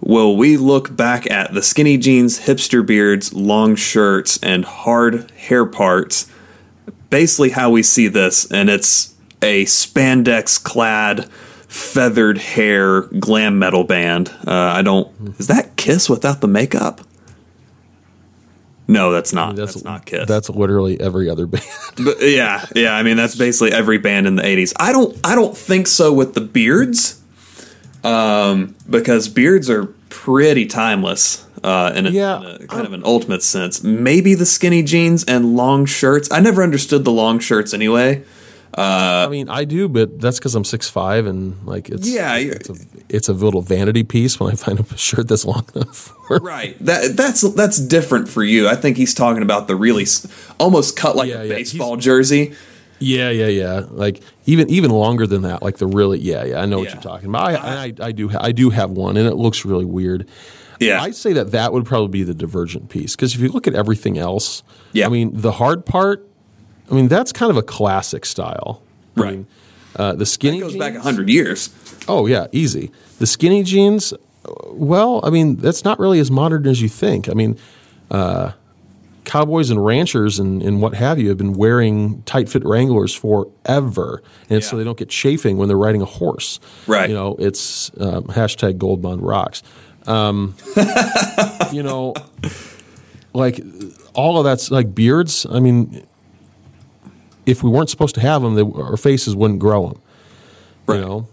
will 0.00 0.36
we 0.36 0.56
look 0.56 0.94
back 0.96 1.30
at 1.30 1.52
the 1.52 1.62
skinny 1.62 1.96
jeans, 1.96 2.40
hipster 2.40 2.86
beards, 2.86 3.32
long 3.32 3.74
shirts, 3.74 4.38
and 4.42 4.64
hard 4.64 5.30
hair 5.32 5.66
parts? 5.66 6.30
Basically, 7.10 7.50
how 7.50 7.70
we 7.70 7.82
see 7.82 8.08
this, 8.08 8.50
and 8.50 8.68
it's 8.68 9.14
a 9.42 9.64
spandex 9.64 10.62
clad, 10.62 11.28
feathered 11.68 12.38
hair 12.38 13.02
glam 13.02 13.58
metal 13.58 13.84
band. 13.84 14.28
Uh, 14.46 14.52
I 14.52 14.82
don't. 14.82 15.38
Is 15.38 15.46
that 15.46 15.76
Kiss 15.76 16.08
without 16.08 16.40
the 16.40 16.48
makeup? 16.48 17.05
No, 18.88 19.10
that's 19.10 19.32
not. 19.32 19.56
That's, 19.56 19.82
not 19.82 20.06
Kiss. 20.06 20.28
That's 20.28 20.48
literally 20.48 21.00
every 21.00 21.28
other 21.28 21.46
band. 21.46 21.64
But 21.96 22.20
yeah, 22.20 22.64
yeah. 22.74 22.94
I 22.94 23.02
mean, 23.02 23.16
that's 23.16 23.34
basically 23.34 23.72
every 23.72 23.98
band 23.98 24.26
in 24.26 24.36
the 24.36 24.42
'80s. 24.42 24.72
I 24.78 24.92
don't, 24.92 25.18
I 25.24 25.34
don't 25.34 25.56
think 25.56 25.86
so 25.86 26.12
with 26.12 26.34
the 26.34 26.40
beards, 26.40 27.20
um, 28.04 28.76
because 28.88 29.28
beards 29.28 29.68
are 29.70 29.86
pretty 30.08 30.66
timeless. 30.66 31.44
Uh, 31.64 31.92
in, 31.96 32.06
a, 32.06 32.10
Yeah, 32.10 32.56
in 32.56 32.62
a 32.62 32.66
kind 32.66 32.86
of 32.86 32.92
an 32.92 33.02
ultimate 33.04 33.42
sense. 33.42 33.82
Maybe 33.82 34.34
the 34.34 34.46
skinny 34.46 34.82
jeans 34.82 35.24
and 35.24 35.56
long 35.56 35.86
shirts. 35.86 36.30
I 36.30 36.40
never 36.40 36.62
understood 36.62 37.04
the 37.04 37.12
long 37.12 37.38
shirts 37.40 37.74
anyway. 37.74 38.22
Uh, 38.74 39.24
I 39.26 39.30
mean, 39.30 39.48
I 39.48 39.64
do, 39.64 39.88
but 39.88 40.20
that's 40.20 40.38
because 40.38 40.54
I'm 40.54 40.64
six 40.64 40.88
five 40.88 41.26
and 41.26 41.66
like 41.66 41.88
it's 41.88 42.08
Yeah, 42.08 42.36
it's 42.36 42.68
a, 42.68 42.74
it's 43.08 43.28
a 43.28 43.32
little 43.32 43.62
vanity 43.62 44.02
piece 44.04 44.38
when 44.38 44.52
I 44.52 44.56
find 44.56 44.78
a 44.80 44.96
shirt 44.98 45.28
that's 45.28 45.44
long 45.44 45.66
enough. 45.74 46.12
For, 46.26 46.38
Right. 46.38 46.76
That 46.84 47.16
that's 47.16 47.42
that's 47.54 47.78
different 47.78 48.28
for 48.28 48.42
you. 48.42 48.68
I 48.68 48.76
think 48.76 48.96
he's 48.96 49.14
talking 49.14 49.42
about 49.42 49.68
the 49.68 49.76
really 49.76 50.04
almost 50.58 50.96
cut 50.96 51.16
like 51.16 51.28
Yeah, 51.30 51.42
a 51.42 51.44
yeah, 51.44 51.54
baseball 51.54 51.96
jersey. 51.96 52.54
Yeah, 52.98 53.30
yeah, 53.30 53.48
yeah. 53.48 53.82
Like 53.90 54.22
even 54.46 54.68
even 54.70 54.90
longer 54.90 55.26
than 55.26 55.42
that. 55.42 55.62
Like 55.62 55.76
the 55.78 55.86
really, 55.86 56.18
yeah, 56.18 56.44
yeah. 56.44 56.60
I 56.60 56.66
know 56.66 56.78
what 56.78 56.92
you're 56.92 57.02
talking 57.02 57.28
about. 57.28 57.42
I, 57.50 57.54
uh, 57.54 57.60
I 58.00 58.06
I 58.08 58.12
do 58.12 58.30
I 58.36 58.52
do 58.52 58.70
have 58.70 58.90
one, 58.90 59.16
and 59.16 59.26
it 59.28 59.34
looks 59.36 59.64
really 59.64 59.84
weird. 59.84 60.28
Yeah. 60.80 61.00
I'd 61.00 61.14
say 61.14 61.32
that 61.34 61.52
that 61.52 61.72
would 61.72 61.86
probably 61.86 62.08
be 62.08 62.22
the 62.22 62.34
divergent 62.34 62.90
piece 62.90 63.16
because 63.16 63.34
if 63.34 63.40
you 63.40 63.48
look 63.48 63.66
at 63.66 63.74
everything 63.74 64.18
else, 64.18 64.62
Yeah. 64.92 65.06
I 65.06 65.08
mean 65.08 65.30
the 65.32 65.52
hard 65.52 65.86
part. 65.86 66.28
I 66.90 66.94
mean 66.94 67.08
that's 67.08 67.32
kind 67.32 67.50
of 67.50 67.56
a 67.56 67.62
classic 67.62 68.24
style, 68.26 68.80
I 69.16 69.20
Right. 69.20 69.32
mean, 69.32 69.46
uh, 69.96 70.12
the 70.14 70.26
skinny 70.26 70.58
jeans 70.60 70.72
Goes 70.72 70.78
back 70.78 70.92
jeans- 70.92 71.04
hundred 71.04 71.28
years. 71.28 71.70
Oh 72.08 72.26
yeah, 72.26 72.46
easy. 72.52 72.90
The 73.18 73.26
skinny 73.26 73.62
jeans. 73.62 74.12
uh, 74.12 74.16
Well, 74.72 75.20
I 75.24 75.30
mean 75.30 75.56
that's 75.56 75.84
not 75.84 75.98
really 75.98 76.20
as 76.20 76.30
modern 76.30 76.66
as 76.66 76.80
you 76.82 76.88
think. 76.88 77.28
I 77.28 77.32
mean, 77.34 77.56
uh, 78.10 78.52
cowboys 79.24 79.70
and 79.70 79.84
ranchers 79.84 80.38
and, 80.38 80.62
and 80.62 80.80
what 80.80 80.94
have 80.94 81.18
you 81.18 81.28
have 81.30 81.36
been 81.38 81.52
wearing 81.54 82.22
tight 82.26 82.48
fit 82.48 82.64
Wranglers 82.64 83.12
forever, 83.12 84.22
and 84.48 84.62
so 84.62 84.76
they 84.76 84.84
don't 84.84 84.96
get 84.96 85.08
chafing 85.08 85.56
when 85.56 85.66
they're 85.66 85.76
riding 85.76 86.00
a 86.02 86.04
horse. 86.06 86.60
Right. 86.86 87.08
You 87.08 87.16
know, 87.16 87.34
it's 87.40 87.90
um, 87.98 88.24
hashtag 88.24 88.78
Gold 88.78 89.02
Bond 89.02 89.22
rocks. 89.22 89.64
Um, 90.06 90.54
you 91.72 91.82
know, 91.82 92.14
like 93.32 93.60
all 94.14 94.38
of 94.38 94.44
that's 94.44 94.70
like 94.70 94.94
beards. 94.94 95.46
I 95.50 95.58
mean, 95.58 96.06
if 97.46 97.62
we 97.62 97.70
weren't 97.70 97.88
supposed 97.90 98.14
to 98.16 98.20
have 98.20 98.42
them, 98.42 98.54
they, 98.54 98.62
our 98.62 98.96
faces 98.96 99.34
wouldn't 99.36 99.60
grow 99.60 99.88
them. 99.88 100.00
Right. 100.86 100.96
You 100.96 101.00
know, 101.04 101.28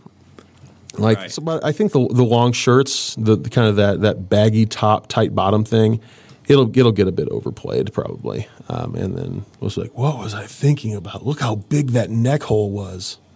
like, 0.97 1.17
Right. 1.17 1.31
so, 1.31 1.41
but 1.41 1.63
I 1.65 1.71
think 1.71 1.91
the 1.91 2.07
the 2.07 2.23
long 2.23 2.51
shirts, 2.53 3.15
the, 3.15 3.35
the 3.35 3.49
kind 3.49 3.67
of 3.67 3.75
that 3.77 4.01
that 4.01 4.29
baggy 4.29 4.65
top, 4.65 5.07
tight 5.07 5.33
bottom 5.35 5.63
thing, 5.63 5.99
it'll 6.47 6.69
it'll 6.77 6.91
get 6.91 7.07
a 7.07 7.11
bit 7.11 7.27
overplayed 7.29 7.91
probably. 7.93 8.47
Um, 8.69 8.95
and 8.95 9.15
then 9.17 9.45
it 9.53 9.61
was 9.61 9.75
like, 9.77 9.97
what 9.97 10.17
was 10.19 10.33
I 10.33 10.45
thinking 10.45 10.95
about? 10.95 11.25
Look 11.25 11.39
how 11.41 11.55
big 11.55 11.89
that 11.91 12.09
neck 12.09 12.43
hole 12.43 12.71
was. 12.71 13.17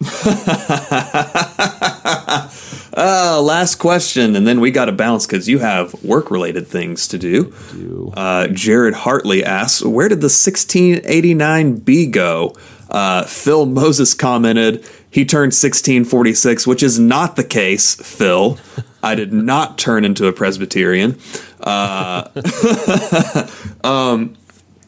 Uh, 2.98 3.40
last 3.40 3.76
question, 3.76 4.34
and 4.34 4.44
then 4.44 4.58
we 4.58 4.72
got 4.72 4.86
to 4.86 4.92
bounce 4.92 5.24
because 5.24 5.48
you 5.48 5.60
have 5.60 5.94
work 6.02 6.32
related 6.32 6.66
things 6.66 7.06
to 7.06 7.16
do. 7.16 7.54
Do. 7.70 8.12
Uh, 8.16 8.48
Jared 8.48 8.94
Hartley 8.94 9.44
asks, 9.44 9.84
Where 9.84 10.08
did 10.08 10.20
the 10.20 10.26
1689B 10.26 12.10
go? 12.10 12.56
Uh, 12.90 13.22
Phil 13.22 13.66
Moses 13.66 14.14
commented, 14.14 14.84
He 15.10 15.24
turned 15.24 15.52
1646, 15.52 16.66
which 16.66 16.82
is 16.82 16.98
not 16.98 17.36
the 17.36 17.44
case, 17.44 17.94
Phil. 17.94 18.58
I 19.00 19.14
did 19.14 19.32
not 19.32 19.78
turn 19.78 20.04
into 20.04 20.26
a 20.26 20.32
Presbyterian. 20.32 21.20
Uh, 21.60 22.28
um, 23.84 24.36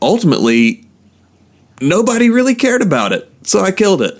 ultimately, 0.03 0.85
nobody 1.81 2.29
really 2.29 2.57
cared 2.57 2.83
about 2.83 3.13
it, 3.13 3.31
so 3.45 3.61
I 3.61 3.71
killed 3.71 4.03
it. 4.03 4.19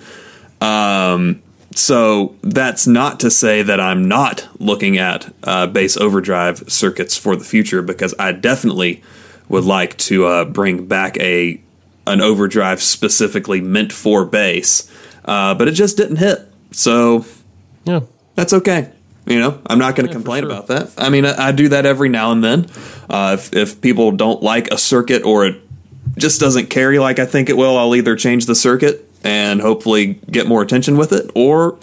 Um, 0.63 1.43
so 1.75 2.35
that's 2.43 2.87
not 2.87 3.21
to 3.21 3.31
say 3.31 3.63
that 3.63 3.81
I'm 3.81 4.09
not 4.09 4.49
looking 4.59 4.99
at 4.99 5.33
uh, 5.45 5.67
bass 5.67 5.97
overdrive 5.97 6.65
circuits 6.71 7.17
for 7.17 7.37
the 7.37 7.45
future 7.45 7.81
because 7.83 8.15
I 8.19 8.33
definitely 8.33 9.03
would 9.49 9.65
like 9.65 9.97
to 9.99 10.27
uh, 10.27 10.45
bring 10.45 10.87
back 10.87 11.17
a 11.19 11.61
an 12.07 12.21
overdrive 12.21 12.83
specifically 12.83 13.61
meant 13.61 13.93
for 13.93 14.25
bass, 14.25 14.91
uh, 15.27 15.55
but 15.55 15.69
it 15.69 15.73
just 15.73 15.97
didn't 15.97 16.17
hit. 16.17 16.41
So 16.73 17.25
Yeah. 17.85 18.01
that's 18.35 18.53
okay. 18.53 18.91
You 19.27 19.39
know, 19.39 19.61
I'm 19.67 19.79
not 19.79 19.95
going 19.95 20.07
to 20.07 20.11
Yeah, 20.11 20.15
complain 20.15 20.43
sure. 20.43 20.51
about 20.51 20.67
that. 20.69 20.91
I 20.99 21.09
mean, 21.11 21.25
I, 21.25 21.49
I 21.49 21.53
do 21.53 21.69
that 21.69 21.87
every 21.87 22.09
now 22.09 22.33
and 22.33 22.43
then. 22.43 22.67
Uh, 23.09 23.37
if, 23.39 23.55
if 23.55 23.81
people 23.81 24.11
don't 24.13 24.43
like 24.43 24.69
a 24.73 24.79
circuit 24.79 25.23
or 25.25 25.45
it 25.47 25.61
just 26.17 26.41
doesn't 26.41 26.69
carry 26.71 26.99
like 26.99 27.19
I 27.21 27.27
think 27.27 27.49
it 27.49 27.57
will, 27.57 27.77
I'll 27.79 27.95
either 27.95 28.17
change 28.17 28.47
the 28.47 28.55
circuit 28.57 29.09
and 29.25 29.61
hopefully 29.61 30.15
get 30.31 30.47
more 30.47 30.63
attention 30.63 30.97
with 30.97 31.13
it, 31.13 31.31
or 31.35 31.79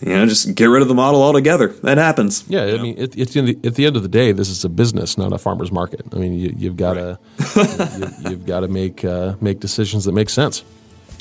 you 0.00 0.08
know, 0.14 0.24
just 0.26 0.54
get 0.54 0.66
rid 0.66 0.80
of 0.80 0.88
the 0.88 0.94
model 0.94 1.22
altogether. 1.22 1.68
That 1.68 1.98
happens. 1.98 2.44
Yeah, 2.48 2.64
I 2.64 2.78
mean, 2.78 2.98
at, 2.98 3.18
at, 3.18 3.28
the 3.28 3.38
end, 3.38 3.66
at 3.66 3.74
the 3.74 3.84
end 3.84 3.96
of 3.96 4.02
the 4.02 4.08
day, 4.08 4.32
this 4.32 4.48
is 4.48 4.64
a 4.64 4.68
business, 4.70 5.18
not 5.18 5.32
a 5.32 5.38
farmer's 5.38 5.70
market. 5.70 6.00
I 6.12 6.16
mean, 6.16 6.32
you, 6.32 6.54
you've 6.56 6.76
got 6.76 6.94
to 6.94 7.18
you, 8.24 8.30
you've 8.30 8.46
got 8.46 8.60
to 8.60 8.68
make 8.68 9.04
uh, 9.04 9.34
make 9.40 9.60
decisions 9.60 10.04
that 10.06 10.12
make 10.12 10.30
sense. 10.30 10.64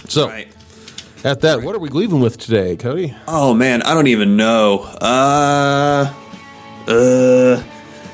So, 0.08 0.28
Right. 0.30 0.47
at 1.26 1.41
that, 1.41 1.62
what 1.64 1.76
are 1.76 1.80
we 1.80 1.89
leaving 1.89 2.22
with 2.22 2.38
today, 2.38 2.78
Cody? 2.78 3.14
Oh 3.28 3.54
man, 3.54 3.82
I 3.82 3.93
don't 3.93 4.08
even 4.08 4.38
know. 4.38 4.80
Uh, 5.02 6.14
uh, 6.88 7.62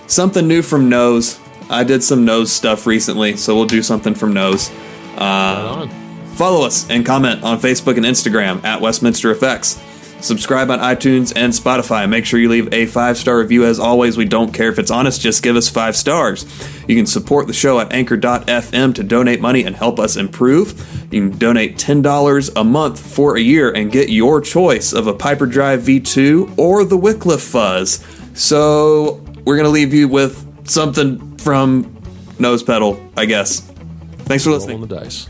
something 0.08 0.48
new 0.48 0.62
from 0.64 0.90
Nose. 0.90 1.40
I 1.70 1.84
did 1.84 2.04
some 2.04 2.26
Nose 2.26 2.52
stuff 2.52 2.88
recently, 2.88 3.38
so 3.38 3.56
we'll 3.56 3.66
do 3.66 3.82
something 3.84 4.16
from 4.16 4.34
Nose. 4.34 4.70
Uh, 4.70 4.74
Right 5.18 5.90
on. 5.92 6.05
Follow 6.36 6.66
us 6.66 6.90
and 6.90 7.06
comment 7.06 7.44
on 7.44 7.60
Facebook 7.60 7.96
and 7.96 8.06
Instagram 8.06 8.64
at 8.66 8.82
Westminster 8.82 9.32
Effects. 9.32 9.82
Subscribe 10.20 10.70
on 10.72 10.80
iTunes 10.80 11.32
and 11.36 11.54
Spotify. 11.54 12.10
Make 12.10 12.26
sure 12.26 12.40
you 12.40 12.50
leave 12.50 12.74
a 12.74 12.88
five 12.88 13.18
star 13.18 13.38
review. 13.38 13.64
As 13.66 13.80
always, 13.80 14.18
we 14.18 14.26
don't 14.26 14.54
care 14.54 14.70
if 14.70 14.80
it's 14.80 14.92
honest, 14.92 15.22
just 15.22 15.44
give 15.44 15.56
us 15.56 15.70
five 15.70 15.96
stars. 15.96 16.46
You 16.88 16.96
can 16.96 17.06
support 17.06 17.48
the 17.48 17.54
show 17.54 17.80
at 17.80 17.94
anchor.fm 17.94 18.96
to 18.96 19.04
donate 19.04 19.40
money 19.40 19.64
and 19.64 19.76
help 19.76 20.00
us 20.00 20.18
improve. 20.18 20.74
You 21.14 21.30
can 21.30 21.38
donate 21.38 21.78
$10 21.78 22.52
a 22.56 22.64
month 22.64 23.00
for 23.00 23.38
a 23.38 23.40
year 23.40 23.72
and 23.72 23.92
get 23.92 24.10
your 24.10 24.42
choice 24.42 24.94
of 24.94 25.08
a 25.08 25.14
Piper 25.14 25.46
Drive 25.46 25.82
V2 25.82 26.58
or 26.58 26.84
the 26.84 26.98
Wycliffe 26.98 27.44
Fuzz. 27.44 28.04
So, 28.34 29.24
we're 29.46 29.56
going 29.56 29.66
to 29.66 29.70
leave 29.70 29.94
you 29.94 30.08
with 30.08 30.68
something 30.68 31.38
from 31.38 31.96
Nose 32.40 32.64
Pedal, 32.64 33.00
I 33.16 33.26
guess. 33.26 33.62
Thanks 34.26 34.44
for 34.44 34.50
listening. 34.50 34.78
Rolling 34.78 34.90
the 34.90 35.00
dice. 35.02 35.30